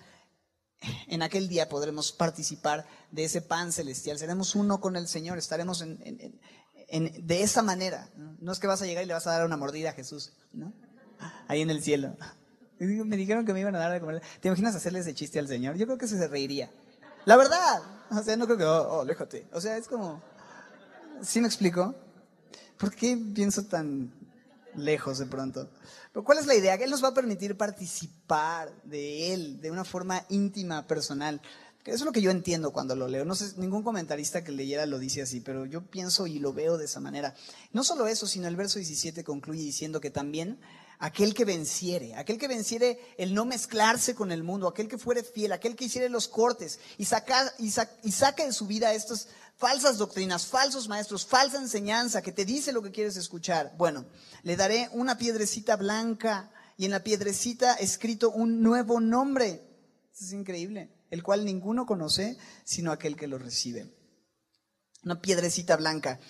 en 1.07 1.21
aquel 1.21 1.47
día 1.47 1.69
podremos 1.69 2.11
participar 2.11 2.85
de 3.11 3.25
ese 3.25 3.41
pan 3.41 3.71
celestial. 3.71 4.17
Seremos 4.17 4.55
uno 4.55 4.79
con 4.79 4.95
el 4.95 5.07
Señor, 5.07 5.37
estaremos 5.37 5.81
en, 5.81 6.39
de 7.27 7.43
esa 7.43 7.61
manera. 7.61 8.09
¿no? 8.39 8.51
es 8.51 8.59
que 8.59 8.67
vas 8.67 8.81
a 8.81 8.85
llegar 8.85 9.03
y 9.03 9.07
le 9.07 9.13
vas 9.13 9.27
a 9.27 9.31
dar 9.31 9.45
una 9.45 9.57
mordida 9.57 9.89
a 9.89 9.93
Jesús, 9.93 10.33
¿no? 10.53 10.73
ahí 11.47 11.61
en 11.61 11.69
el 11.69 11.83
cielo. 11.83 12.15
Me 12.79 13.17
dijeron 13.17 13.45
que 13.45 13.53
me 13.53 13.59
iban 13.59 13.75
a 13.75 13.79
dar 13.79 13.91
de 13.91 13.99
comer. 13.99 14.21
¿Te 14.39 14.47
imaginas 14.47 14.73
hacerle 14.73 14.99
ese 14.99 15.13
chiste 15.13 15.37
al 15.37 15.47
Señor? 15.47 15.75
Yo 15.75 15.85
creo 15.85 15.97
que 15.97 16.07
se 16.07 16.27
reiría. 16.27 16.71
La 17.25 17.35
verdad. 17.35 17.81
O 18.11 18.23
sea, 18.23 18.37
no 18.37 18.45
creo 18.45 18.57
que, 18.57 18.63
oh, 18.63 18.99
oh 18.99 19.05
déjate. 19.05 19.47
O 19.51 19.59
sea, 19.59 19.75
es 19.75 19.87
como, 19.87 20.21
¿Sí 21.21 21.41
me 21.41 21.47
explico? 21.47 21.95
¿Por 22.77 22.95
qué 22.95 23.17
pienso 23.35 23.65
tan 23.65 24.13
lejos 24.75 25.17
de 25.19 25.25
pronto? 25.25 25.69
Pero 26.11 26.23
¿cuál 26.23 26.39
es 26.39 26.45
la 26.45 26.55
idea? 26.55 26.75
Él 26.75 26.89
nos 26.89 27.03
va 27.03 27.09
a 27.09 27.13
permitir 27.13 27.55
participar 27.57 28.73
de 28.83 29.33
Él 29.33 29.61
de 29.61 29.71
una 29.71 29.83
forma 29.83 30.25
íntima, 30.29 30.87
personal. 30.87 31.41
Eso 31.85 31.95
es 31.95 32.05
lo 32.05 32.11
que 32.11 32.21
yo 32.21 32.29
entiendo 32.29 32.71
cuando 32.71 32.95
lo 32.95 33.07
leo. 33.07 33.25
No 33.25 33.35
sé, 33.35 33.53
ningún 33.57 33.83
comentarista 33.83 34.43
que 34.43 34.51
leyera 34.51 34.85
lo 34.85 34.99
dice 34.99 35.21
así, 35.21 35.39
pero 35.39 35.65
yo 35.65 35.81
pienso 35.81 36.27
y 36.27 36.39
lo 36.39 36.53
veo 36.53 36.77
de 36.77 36.85
esa 36.85 36.99
manera. 36.99 37.33
No 37.73 37.83
solo 37.83 38.07
eso, 38.07 38.27
sino 38.27 38.47
el 38.47 38.55
verso 38.55 38.79
17 38.79 39.23
concluye 39.23 39.63
diciendo 39.63 39.99
que 39.99 40.11
también 40.11 40.59
aquel 40.99 41.33
que 41.33 41.45
venciere, 41.45 42.13
aquel 42.15 42.37
que 42.37 42.47
venciere 42.47 42.99
el 43.17 43.33
no 43.33 43.45
mezclarse 43.45 44.13
con 44.13 44.31
el 44.31 44.43
mundo, 44.43 44.67
aquel 44.67 44.87
que 44.87 44.97
fuere 44.97 45.23
fiel, 45.23 45.53
aquel 45.53 45.75
que 45.75 45.85
hiciere 45.85 46.09
los 46.09 46.27
cortes 46.27 46.79
y, 46.97 47.05
saca, 47.05 47.51
y, 47.57 47.73
y 48.03 48.11
saque 48.11 48.45
de 48.45 48.53
su 48.53 48.67
vida 48.67 48.93
estos 48.93 49.29
falsas 49.59 49.97
doctrinas, 49.97 50.47
falsos 50.47 50.87
maestros, 50.87 51.25
falsa 51.25 51.57
enseñanza 51.57 52.21
que 52.21 52.31
te 52.31 52.45
dice 52.45 52.71
lo 52.71 52.81
que 52.81 52.91
quieres 52.91 53.17
escuchar. 53.17 53.73
Bueno, 53.77 54.05
le 54.43 54.55
daré 54.55 54.89
una 54.93 55.17
piedrecita 55.17 55.75
blanca 55.75 56.49
y 56.77 56.85
en 56.85 56.91
la 56.91 57.03
piedrecita 57.03 57.73
escrito 57.73 58.31
un 58.31 58.63
nuevo 58.63 59.01
nombre. 59.01 59.61
Es 60.17 60.31
increíble, 60.31 60.89
el 61.09 61.23
cual 61.23 61.43
ninguno 61.43 61.85
conoce 61.85 62.37
sino 62.63 62.93
aquel 62.93 63.17
que 63.17 63.27
lo 63.27 63.37
recibe. 63.37 63.93
Una 65.03 65.19
piedrecita 65.21 65.75
blanca. 65.75 66.21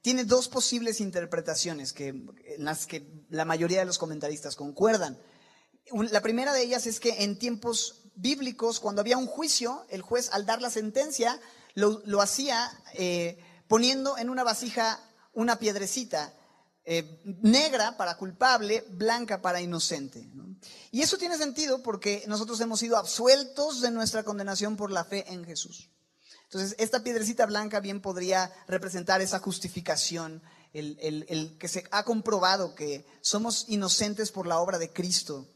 Tiene 0.00 0.24
dos 0.24 0.48
posibles 0.48 1.00
interpretaciones 1.00 1.92
que, 1.92 2.08
en 2.08 2.64
las 2.64 2.86
que 2.86 3.24
la 3.30 3.44
mayoría 3.44 3.78
de 3.78 3.84
los 3.84 3.98
comentaristas 3.98 4.56
concuerdan. 4.56 5.16
La 6.10 6.20
primera 6.20 6.52
de 6.52 6.62
ellas 6.62 6.88
es 6.88 6.98
que 6.98 7.22
en 7.22 7.38
tiempos 7.38 8.10
bíblicos, 8.16 8.80
cuando 8.80 9.00
había 9.00 9.18
un 9.18 9.26
juicio, 9.26 9.86
el 9.88 10.02
juez 10.02 10.30
al 10.32 10.46
dar 10.46 10.60
la 10.60 10.70
sentencia 10.70 11.40
lo, 11.74 12.20
hacía 12.20 12.70
eh, 12.94 13.38
poniendo 13.68 14.18
en 14.18 14.30
una 14.30 14.44
vasija 14.44 15.00
una 15.32 15.58
piedrecita 15.58 16.34
eh, 16.84 17.20
negra 17.24 17.96
para 17.96 18.16
culpable, 18.16 18.84
blanca 18.90 19.40
para 19.40 19.60
inocente. 19.60 20.28
Y 20.90 21.02
eso 21.02 21.16
tiene 21.16 21.38
sentido 21.38 21.82
porque 21.82 22.24
nosotros 22.26 22.60
hemos 22.60 22.80
sido 22.80 22.96
absueltos 22.96 23.80
de 23.80 23.90
nuestra 23.90 24.24
condenación 24.24 24.76
por 24.76 24.90
la 24.90 25.04
fe 25.04 25.24
en 25.32 25.44
Jesús. 25.44 25.90
Entonces, 26.44 26.74
esta 26.78 27.02
piedrecita 27.02 27.46
blanca 27.46 27.80
bien 27.80 28.02
podría 28.02 28.52
representar 28.66 29.22
esa 29.22 29.38
justificación, 29.38 30.42
el, 30.74 30.98
el, 31.28 31.56
que 31.58 31.68
se 31.68 31.84
ha 31.90 32.04
comprobado 32.04 32.74
que 32.74 33.06
somos 33.20 33.66
inocentes 33.68 34.30
por 34.32 34.46
la 34.46 34.58
obra 34.58 34.78
de 34.78 34.92
Cristo 34.92 35.48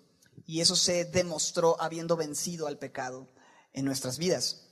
y 0.47 0.61
eso 0.61 0.77
se 0.77 1.05
demostró 1.07 1.81
habiendo 1.81 2.17
vencido 2.17 2.67
al 2.67 2.79
pecado 2.79 3.29
en 3.73 3.85
nuestras 3.85 4.17
vidas. 4.17 4.66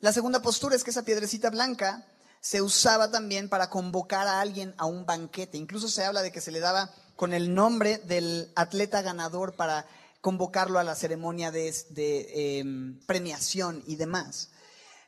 La 0.00 0.12
segunda 0.14 0.40
postura 0.40 0.74
es 0.74 0.82
que 0.82 0.90
esa 0.90 1.04
piedrecita 1.04 1.50
blanca 1.50 2.06
se 2.40 2.62
usaba 2.62 3.10
también 3.10 3.50
para 3.50 3.68
convocar 3.68 4.26
a 4.26 4.40
alguien 4.40 4.74
a 4.78 4.86
un 4.86 5.04
banquete. 5.04 5.58
Incluso 5.58 5.88
se 5.88 6.04
habla 6.04 6.22
de 6.22 6.32
que 6.32 6.40
se 6.40 6.50
le 6.50 6.60
daba 6.60 6.90
con 7.16 7.34
el 7.34 7.54
nombre 7.54 7.98
del 7.98 8.50
atleta 8.56 9.02
ganador 9.02 9.56
para 9.56 9.86
convocarlo 10.22 10.78
a 10.78 10.84
la 10.84 10.94
ceremonia 10.94 11.50
de, 11.50 12.60
em, 12.60 12.98
premiación 13.06 13.82
y 13.86 13.96
demás. 13.96 14.48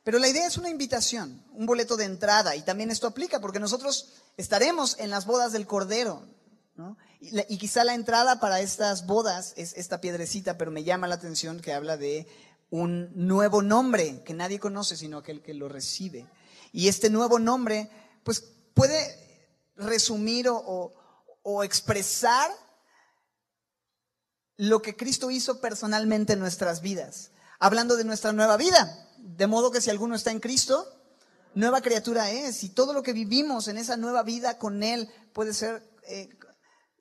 Pero 0.04 0.18
la 0.18 0.28
idea 0.28 0.46
es 0.46 0.58
una 0.58 0.68
invitación, 0.68 1.42
un 1.52 1.64
boleto 1.64 1.96
de 1.96 2.04
entrada, 2.04 2.54
y 2.56 2.62
también 2.62 2.90
esto 2.90 3.06
aplica 3.06 3.40
porque 3.40 3.60
nosotros 3.60 4.12
estaremos 4.36 4.96
en 4.98 5.08
las 5.10 5.24
bodas 5.24 5.52
del 5.52 5.66
Cordero. 5.66 6.26
Y, 7.20 7.38
y, 7.54 7.58
quizá 7.58 7.84
la 7.84 7.94
entrada 7.94 8.40
para 8.40 8.60
estas 8.60 9.06
bodas 9.06 9.52
es 9.56 9.74
esta 9.74 10.00
piedrecita, 10.00 10.58
pero 10.58 10.70
me 10.70 10.84
llama 10.84 11.06
la 11.06 11.14
atención 11.14 11.60
que 11.60 11.72
habla 11.72 11.96
de 11.96 12.26
un 12.72 13.10
nuevo 13.14 13.60
nombre 13.60 14.22
que 14.24 14.32
nadie 14.32 14.58
conoce 14.58 14.96
sino 14.96 15.18
aquel 15.18 15.42
que 15.42 15.52
lo 15.52 15.68
recibe. 15.68 16.26
Y 16.72 16.88
este 16.88 17.10
nuevo 17.10 17.38
nombre, 17.38 17.90
pues 18.24 18.42
puede 18.72 18.96
resumir 19.76 20.46
o, 20.48 20.90
expresar 21.64 22.50
lo 24.56 24.80
que 24.80 24.96
Cristo 24.96 25.30
hizo 25.30 25.60
personalmente 25.60 26.32
en 26.32 26.38
nuestras 26.38 26.80
vidas, 26.80 27.32
hablando 27.58 27.96
de 27.96 28.04
nuestra 28.04 28.32
nueva 28.32 28.56
vida. 28.56 29.06
De 29.18 29.46
modo 29.46 29.70
que 29.70 29.82
si 29.82 29.90
alguno 29.90 30.14
está 30.14 30.30
en 30.30 30.40
Cristo, 30.40 30.86
nueva 31.54 31.82
criatura 31.82 32.30
es. 32.30 32.64
Y 32.64 32.70
todo 32.70 32.94
lo 32.94 33.02
que 33.02 33.12
vivimos 33.12 33.68
en 33.68 33.76
esa 33.76 33.98
nueva 33.98 34.22
vida 34.22 34.56
con 34.56 34.82
Él 34.82 35.10
puede 35.34 35.52
ser 35.52 35.82
eh, 36.08 36.30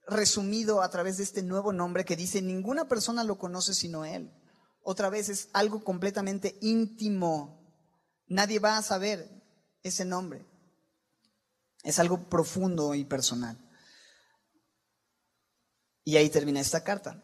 resumido 0.06 0.82
a 0.82 0.90
través 0.90 1.16
de 1.16 1.24
este 1.24 1.44
nuevo 1.44 1.72
nombre 1.72 2.04
que 2.04 2.18
dice, 2.18 2.42
ninguna 2.42 2.90
persona 2.90 3.24
lo 3.24 3.38
conoce 3.38 3.74
sino 3.74 4.04
Él 4.04 4.34
otra 4.84 5.10
vez 5.10 5.30
es 5.30 5.50
algo 5.54 5.84
completamente 5.84 6.58
íntimo. 6.62 7.62
Nadie 8.28 8.60
va 8.60 8.78
a 8.78 8.84
saber 8.84 9.30
ese 9.84 10.06
nombre. 10.06 10.46
Es 11.84 12.00
algo 12.00 12.30
profundo 12.30 12.96
y 12.96 13.06
personal. 13.06 13.58
Y 16.04 16.18
ahí 16.18 16.30
termina 16.30 16.60
esta 16.60 16.84
carta. 16.84 17.24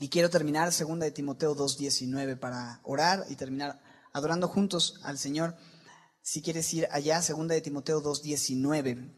Y 0.00 0.08
quiero 0.08 0.30
terminar 0.30 0.72
segunda 0.72 1.04
de 1.04 1.12
Timoteo 1.12 1.54
2:19 1.54 2.36
para 2.36 2.80
orar 2.84 3.24
y 3.28 3.36
terminar 3.36 3.82
adorando 4.12 4.48
juntos 4.48 5.00
al 5.02 5.18
Señor. 5.18 5.56
Si 6.22 6.42
quieres 6.42 6.72
ir 6.74 6.88
allá, 6.90 7.22
segunda 7.22 7.54
de 7.54 7.60
Timoteo 7.60 8.02
2:19. 8.02 9.14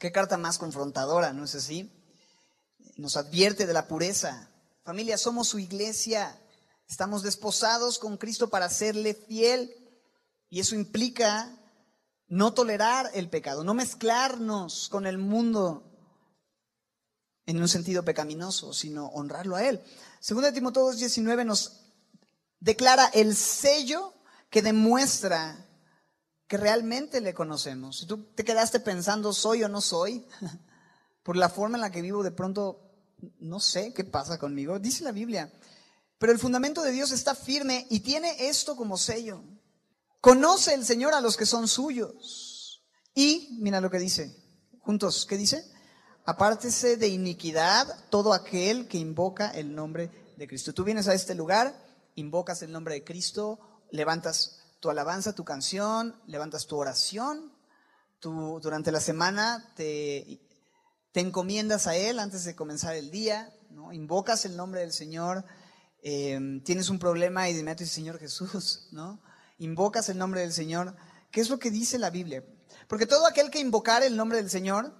Qué 0.00 0.12
carta 0.12 0.38
más 0.38 0.58
confrontadora, 0.58 1.32
¿no 1.32 1.44
es 1.44 1.54
así? 1.54 1.92
Nos 2.96 3.16
advierte 3.16 3.66
de 3.66 3.72
la 3.72 3.88
pureza 3.88 4.50
Familia, 4.88 5.18
somos 5.18 5.48
su 5.48 5.58
iglesia. 5.58 6.40
Estamos 6.88 7.22
desposados 7.22 7.98
con 7.98 8.16
Cristo 8.16 8.48
para 8.48 8.70
serle 8.70 9.12
fiel. 9.12 9.70
Y 10.48 10.60
eso 10.60 10.74
implica 10.74 11.54
no 12.26 12.54
tolerar 12.54 13.10
el 13.12 13.28
pecado, 13.28 13.64
no 13.64 13.74
mezclarnos 13.74 14.88
con 14.88 15.06
el 15.06 15.18
mundo 15.18 15.92
en 17.44 17.60
un 17.60 17.68
sentido 17.68 18.02
pecaminoso, 18.02 18.72
sino 18.72 19.08
honrarlo 19.08 19.56
a 19.56 19.64
Él. 19.66 19.84
Segunda 20.20 20.48
de 20.48 20.54
Timoteo 20.54 20.90
2.19 20.90 21.44
nos 21.44 21.82
declara 22.58 23.10
el 23.12 23.36
sello 23.36 24.14
que 24.48 24.62
demuestra 24.62 25.68
que 26.46 26.56
realmente 26.56 27.20
le 27.20 27.34
conocemos. 27.34 27.98
Si 27.98 28.06
tú 28.06 28.24
te 28.34 28.42
quedaste 28.42 28.80
pensando, 28.80 29.34
¿soy 29.34 29.64
o 29.64 29.68
no 29.68 29.82
soy? 29.82 30.26
Por 31.22 31.36
la 31.36 31.50
forma 31.50 31.76
en 31.76 31.82
la 31.82 31.92
que 31.92 32.00
vivo, 32.00 32.22
de 32.22 32.30
pronto 32.30 32.87
no 33.38 33.60
sé 33.60 33.92
qué 33.92 34.04
pasa 34.04 34.38
conmigo, 34.38 34.78
dice 34.78 35.04
la 35.04 35.12
Biblia. 35.12 35.52
Pero 36.18 36.32
el 36.32 36.38
fundamento 36.38 36.82
de 36.82 36.90
Dios 36.90 37.12
está 37.12 37.34
firme 37.34 37.86
y 37.90 38.00
tiene 38.00 38.48
esto 38.48 38.76
como 38.76 38.96
sello. 38.96 39.42
Conoce 40.20 40.74
el 40.74 40.84
Señor 40.84 41.14
a 41.14 41.20
los 41.20 41.36
que 41.36 41.46
son 41.46 41.68
suyos. 41.68 42.82
Y, 43.14 43.58
mira 43.60 43.80
lo 43.80 43.90
que 43.90 43.98
dice, 43.98 44.34
juntos, 44.80 45.26
¿qué 45.26 45.36
dice? 45.36 45.64
Apártese 46.24 46.96
de 46.96 47.08
iniquidad 47.08 47.86
todo 48.10 48.32
aquel 48.32 48.88
que 48.88 48.98
invoca 48.98 49.50
el 49.50 49.74
nombre 49.74 50.10
de 50.36 50.48
Cristo. 50.48 50.72
Tú 50.72 50.84
vienes 50.84 51.08
a 51.08 51.14
este 51.14 51.34
lugar, 51.34 51.74
invocas 52.16 52.62
el 52.62 52.72
nombre 52.72 52.94
de 52.94 53.04
Cristo, 53.04 53.60
levantas 53.90 54.58
tu 54.80 54.90
alabanza, 54.90 55.34
tu 55.34 55.44
canción, 55.44 56.20
levantas 56.26 56.66
tu 56.66 56.76
oración 56.76 57.58
tú 58.20 58.58
durante 58.62 58.92
la 58.92 59.00
semana 59.00 59.72
te, 59.76 60.40
te 61.12 61.20
encomiendas 61.20 61.86
a 61.86 61.96
Él 61.96 62.18
antes 62.18 62.44
de 62.44 62.54
comenzar 62.54 62.94
el 62.94 63.10
día, 63.10 63.52
¿no? 63.70 63.92
invocas 63.92 64.44
el 64.44 64.56
nombre 64.56 64.80
del 64.80 64.92
Señor, 64.92 65.44
eh, 66.02 66.60
tienes 66.64 66.90
un 66.90 66.98
problema 66.98 67.48
y 67.48 67.54
de 67.54 67.60
inmediato 67.60 67.86
Señor 67.86 68.18
Jesús, 68.18 68.88
¿no? 68.92 69.20
Invocas 69.58 70.08
el 70.08 70.18
nombre 70.18 70.42
del 70.42 70.52
Señor. 70.52 70.94
¿Qué 71.30 71.40
es 71.40 71.50
lo 71.50 71.58
que 71.58 71.70
dice 71.70 71.98
la 71.98 72.10
Biblia? 72.10 72.44
Porque 72.86 73.06
todo 73.06 73.26
aquel 73.26 73.50
que 73.50 73.58
invocar 73.58 74.02
el 74.02 74.16
nombre 74.16 74.38
del 74.38 74.48
Señor 74.48 74.94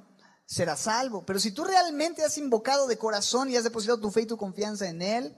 será 0.45 0.77
salvo. 0.77 1.25
Pero 1.25 1.39
si 1.39 1.53
tú 1.53 1.65
realmente 1.65 2.25
has 2.25 2.37
invocado 2.39 2.87
de 2.87 2.99
corazón 2.99 3.51
y 3.51 3.57
has 3.57 3.65
depositado 3.65 4.01
tu 4.01 4.11
fe 4.11 4.23
y 4.23 4.27
tu 4.27 4.37
confianza 4.37 4.89
en 4.89 5.03
Él, 5.03 5.37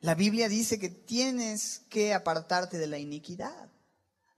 la 0.00 0.14
Biblia 0.14 0.48
dice 0.48 0.78
que 0.78 0.88
tienes 0.88 1.82
que 1.88 2.12
apartarte 2.12 2.78
de 2.78 2.86
la 2.86 2.98
iniquidad. 2.98 3.70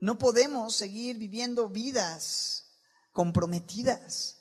No 0.00 0.18
podemos 0.18 0.76
seguir 0.76 1.16
viviendo 1.16 1.68
vidas 1.68 2.66
comprometidas. 3.12 4.37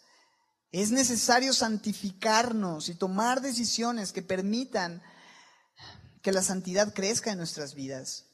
Es 0.72 0.92
necesario 0.92 1.54
santificarnos 1.54 2.90
y 2.90 2.96
tomar 2.96 3.42
decisiones 3.42 4.12
que 4.12 4.22
permitan 4.22 5.02
que 6.22 6.32
la 6.32 6.42
santidad 6.42 6.94
crezca 6.94 7.32
en 7.32 7.38
nuestras 7.38 7.74
vidas, 7.74 8.26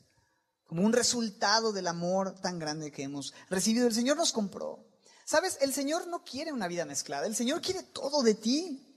como 0.66 0.84
un 0.84 0.94
resultado 0.94 1.72
del 1.74 1.88
amor 1.88 2.34
tan 2.42 2.58
grande 2.58 2.92
que 2.92 3.04
hemos 3.04 3.34
recibido. 3.50 3.86
El 3.86 3.94
Señor 3.94 4.18
nos 4.18 4.32
compró. 4.32 4.84
Sabes, 5.26 5.58
el 5.62 5.74
Señor 5.74 6.08
no 6.08 6.24
quiere 6.24 6.52
una 6.52 6.68
vida 6.68 6.86
mezclada, 6.86 7.28
el 7.28 7.36
Señor 7.36 7.62
quiere 7.62 7.84
todo 7.84 8.24
de 8.24 8.34
ti. 8.34 8.90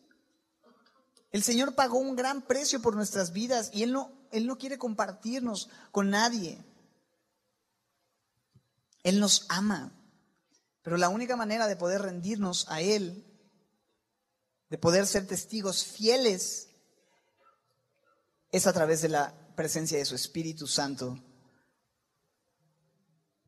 El 1.31 1.43
Señor 1.43 1.75
pagó 1.75 1.99
un 1.99 2.17
gran 2.17 2.43
precio 2.43 2.81
por 2.81 2.97
nuestras 2.97 3.33
vidas 3.33 3.71
y 3.75 3.83
Él 3.83 3.93
no, 3.93 4.11
Él 4.33 4.47
no 4.47 4.57
quiere 4.57 4.79
compartirnos 4.79 5.69
con 5.93 6.09
nadie. 6.09 6.65
Él 9.03 9.21
nos 9.21 9.45
ama. 9.49 9.93
Pero 10.87 10.99
la 10.99 11.09
única 11.09 11.35
manera 11.35 11.67
de 11.67 11.75
poder 11.75 12.03
rendirnos 12.03 12.65
a 12.69 12.81
Él, 12.81 13.27
de 14.71 14.79
poder 14.79 15.09
ser 15.09 15.27
testigos 15.27 15.85
fieles, 15.85 16.69
es 18.53 18.69
a 18.69 18.73
través 18.73 19.03
de 19.03 19.09
la 19.09 19.35
presencia 19.57 19.99
de 19.99 20.05
su 20.05 20.15
Espíritu 20.15 20.69
Santo. 20.69 21.19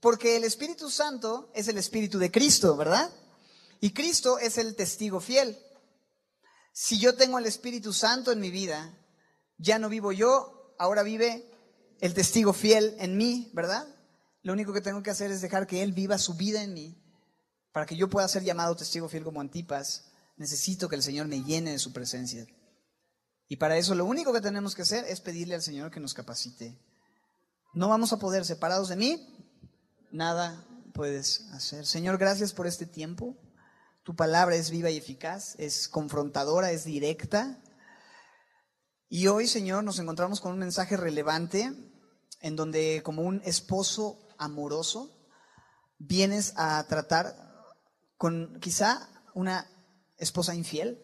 Porque 0.00 0.34
el 0.34 0.42
Espíritu 0.42 0.90
Santo 0.90 1.52
es 1.54 1.68
el 1.68 1.78
Espíritu 1.78 2.18
de 2.18 2.32
Cristo, 2.32 2.76
¿verdad? 2.76 3.08
Y 3.78 3.92
Cristo 3.92 4.40
es 4.40 4.58
el 4.58 4.74
testigo 4.74 5.20
fiel. 5.20 5.56
Si 6.72 6.98
yo 6.98 7.14
tengo 7.14 7.38
el 7.38 7.46
Espíritu 7.46 7.92
Santo 7.92 8.32
en 8.32 8.40
mi 8.40 8.50
vida, 8.50 8.98
ya 9.58 9.78
no 9.78 9.88
vivo 9.88 10.10
yo, 10.10 10.74
ahora 10.76 11.04
vive 11.04 11.48
el 12.00 12.14
testigo 12.14 12.52
fiel 12.52 12.96
en 12.98 13.16
mí, 13.16 13.52
¿verdad? 13.54 13.86
Lo 14.42 14.54
único 14.54 14.72
que 14.72 14.80
tengo 14.80 15.04
que 15.04 15.10
hacer 15.10 15.30
es 15.30 15.40
dejar 15.40 15.68
que 15.68 15.84
Él 15.84 15.92
viva 15.92 16.18
su 16.18 16.34
vida 16.34 16.64
en 16.64 16.74
mí 16.74 17.04
para 17.78 17.86
que 17.86 17.94
yo 17.94 18.10
pueda 18.10 18.26
ser 18.26 18.42
llamado 18.42 18.74
testigo 18.74 19.08
fiel 19.08 19.22
como 19.22 19.40
Antipas, 19.40 20.06
necesito 20.36 20.88
que 20.88 20.96
el 20.96 21.02
Señor 21.04 21.28
me 21.28 21.44
llene 21.44 21.70
de 21.70 21.78
su 21.78 21.92
presencia. 21.92 22.44
Y 23.46 23.54
para 23.54 23.76
eso 23.76 23.94
lo 23.94 24.04
único 24.04 24.32
que 24.32 24.40
tenemos 24.40 24.74
que 24.74 24.82
hacer 24.82 25.04
es 25.04 25.20
pedirle 25.20 25.54
al 25.54 25.62
Señor 25.62 25.92
que 25.92 26.00
nos 26.00 26.12
capacite. 26.12 26.76
No 27.74 27.88
vamos 27.88 28.12
a 28.12 28.18
poder, 28.18 28.44
separados 28.44 28.88
de 28.88 28.96
mí, 28.96 29.48
nada 30.10 30.66
puedes 30.92 31.42
hacer. 31.52 31.86
Señor, 31.86 32.18
gracias 32.18 32.52
por 32.52 32.66
este 32.66 32.84
tiempo. 32.84 33.36
Tu 34.02 34.16
palabra 34.16 34.56
es 34.56 34.70
viva 34.70 34.90
y 34.90 34.96
eficaz, 34.96 35.54
es 35.56 35.86
confrontadora, 35.86 36.72
es 36.72 36.82
directa. 36.82 37.62
Y 39.08 39.28
hoy, 39.28 39.46
Señor, 39.46 39.84
nos 39.84 40.00
encontramos 40.00 40.40
con 40.40 40.50
un 40.50 40.58
mensaje 40.58 40.96
relevante 40.96 41.72
en 42.40 42.56
donde 42.56 43.02
como 43.04 43.22
un 43.22 43.40
esposo 43.44 44.18
amoroso 44.36 45.14
vienes 45.98 46.54
a 46.56 46.84
tratar 46.88 47.47
con 48.18 48.58
quizá 48.60 49.08
una 49.32 49.66
esposa 50.18 50.54
infiel 50.54 51.00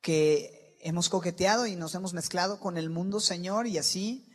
que 0.00 0.76
hemos 0.80 1.08
coqueteado 1.08 1.66
y 1.66 1.76
nos 1.76 1.94
hemos 1.94 2.14
mezclado 2.14 2.58
con 2.58 2.76
el 2.76 2.90
mundo, 2.90 3.20
Señor, 3.20 3.66
y 3.66 3.78
así 3.78 4.26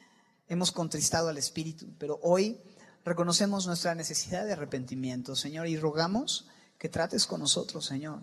hemos 0.48 0.72
contristado 0.72 1.30
al 1.30 1.38
Espíritu. 1.38 1.88
Pero 2.00 2.20
hoy 2.24 2.62
reconocemos 3.04 3.68
nuestra 3.68 3.96
necesidad 3.96 4.46
de 4.46 4.54
arrepentimiento, 4.54 5.36
Señor, 5.36 5.68
y 5.68 5.78
rogamos 5.78 6.48
que 6.78 6.90
trates 6.90 7.26
con 7.26 7.42
nosotros, 7.42 7.86
Señor, 7.86 8.22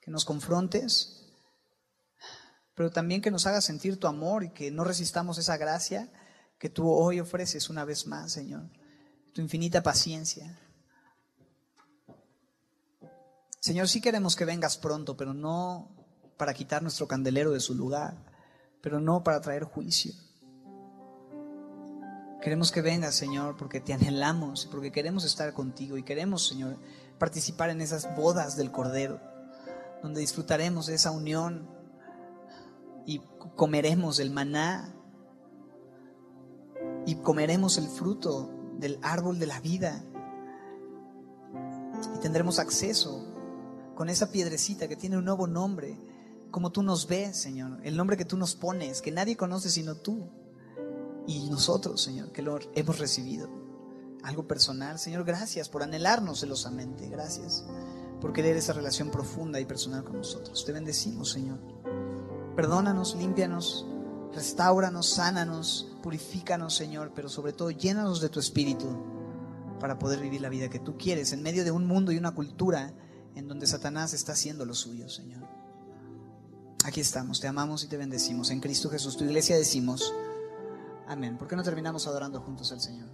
que 0.00 0.10
nos 0.10 0.24
confrontes, 0.24 1.26
pero 2.74 2.90
también 2.90 3.20
que 3.20 3.30
nos 3.30 3.46
hagas 3.46 3.64
sentir 3.64 3.98
tu 3.98 4.06
amor 4.06 4.44
y 4.44 4.50
que 4.50 4.70
no 4.70 4.84
resistamos 4.84 5.36
esa 5.38 5.56
gracia 5.56 6.10
que 6.58 6.70
tú 6.70 6.90
hoy 6.90 7.20
ofreces 7.20 7.70
una 7.70 7.84
vez 7.84 8.06
más, 8.06 8.32
Señor, 8.32 8.70
tu 9.32 9.40
infinita 9.40 9.82
paciencia. 9.82 10.60
Señor, 13.60 13.88
sí 13.88 14.00
queremos 14.00 14.36
que 14.36 14.44
vengas 14.44 14.76
pronto, 14.76 15.16
pero 15.16 15.34
no 15.34 15.90
para 16.36 16.54
quitar 16.54 16.82
nuestro 16.82 17.08
candelero 17.08 17.50
de 17.52 17.60
su 17.60 17.74
lugar, 17.74 18.16
pero 18.80 19.00
no 19.00 19.24
para 19.24 19.40
traer 19.40 19.64
juicio. 19.64 20.12
Queremos 22.40 22.70
que 22.70 22.82
vengas, 22.82 23.16
Señor, 23.16 23.56
porque 23.56 23.80
te 23.80 23.92
anhelamos, 23.92 24.66
porque 24.66 24.92
queremos 24.92 25.24
estar 25.24 25.52
contigo 25.52 25.98
y 25.98 26.04
queremos, 26.04 26.46
Señor, 26.46 26.78
participar 27.18 27.70
en 27.70 27.80
esas 27.80 28.14
bodas 28.14 28.56
del 28.56 28.70
Cordero, 28.70 29.20
donde 30.02 30.20
disfrutaremos 30.20 30.86
de 30.86 30.94
esa 30.94 31.10
unión 31.10 31.68
y 33.06 33.20
comeremos 33.56 34.20
el 34.20 34.30
maná 34.30 34.94
y 37.06 37.16
comeremos 37.16 37.76
el 37.76 37.88
fruto 37.88 38.50
del 38.78 39.00
árbol 39.02 39.40
de 39.40 39.46
la 39.46 39.60
vida 39.60 40.04
y 42.14 42.20
tendremos 42.20 42.60
acceso 42.60 43.27
con 43.98 44.08
esa 44.08 44.30
piedrecita 44.30 44.86
que 44.86 44.94
tiene 44.94 45.18
un 45.18 45.24
nuevo 45.24 45.48
nombre, 45.48 45.98
como 46.52 46.70
tú 46.70 46.84
nos 46.84 47.08
ves, 47.08 47.36
Señor, 47.36 47.80
el 47.82 47.96
nombre 47.96 48.16
que 48.16 48.24
tú 48.24 48.36
nos 48.36 48.54
pones, 48.54 49.02
que 49.02 49.10
nadie 49.10 49.36
conoce 49.36 49.70
sino 49.70 49.96
tú 49.96 50.30
y 51.26 51.50
nosotros, 51.50 52.00
Señor, 52.00 52.30
que 52.30 52.40
lo 52.40 52.60
hemos 52.76 53.00
recibido. 53.00 53.48
Algo 54.22 54.46
personal, 54.46 55.00
Señor, 55.00 55.24
gracias 55.24 55.68
por 55.68 55.82
anhelarnos 55.82 56.38
celosamente, 56.38 57.08
gracias 57.08 57.64
por 58.20 58.32
querer 58.32 58.56
esa 58.56 58.72
relación 58.72 59.10
profunda 59.10 59.58
y 59.58 59.64
personal 59.64 60.04
con 60.04 60.18
nosotros. 60.18 60.64
Te 60.64 60.70
bendecimos, 60.70 61.32
Señor. 61.32 61.58
Perdónanos, 62.54 63.16
límpianos, 63.16 63.84
restauranos, 64.32 65.08
sánanos, 65.08 65.88
purifícanos, 66.04 66.72
Señor, 66.72 67.10
pero 67.16 67.28
sobre 67.28 67.52
todo 67.52 67.72
llénanos 67.72 68.20
de 68.20 68.28
tu 68.28 68.38
espíritu 68.38 68.86
para 69.80 69.98
poder 69.98 70.20
vivir 70.20 70.40
la 70.40 70.50
vida 70.50 70.68
que 70.68 70.78
tú 70.78 70.96
quieres 70.96 71.32
en 71.32 71.42
medio 71.42 71.64
de 71.64 71.72
un 71.72 71.84
mundo 71.84 72.12
y 72.12 72.16
una 72.16 72.36
cultura 72.36 72.94
en 73.38 73.46
donde 73.46 73.66
Satanás 73.66 74.14
está 74.14 74.32
haciendo 74.32 74.64
lo 74.64 74.74
suyo, 74.74 75.08
Señor. 75.08 75.46
Aquí 76.84 77.00
estamos, 77.00 77.40
te 77.40 77.46
amamos 77.46 77.84
y 77.84 77.86
te 77.86 77.96
bendecimos. 77.96 78.50
En 78.50 78.60
Cristo 78.60 78.90
Jesús, 78.90 79.16
tu 79.16 79.24
iglesia 79.24 79.56
decimos, 79.56 80.12
amén. 81.06 81.38
¿Por 81.38 81.46
qué 81.46 81.54
no 81.54 81.62
terminamos 81.62 82.06
adorando 82.08 82.40
juntos 82.40 82.72
al 82.72 82.80
Señor? 82.80 83.08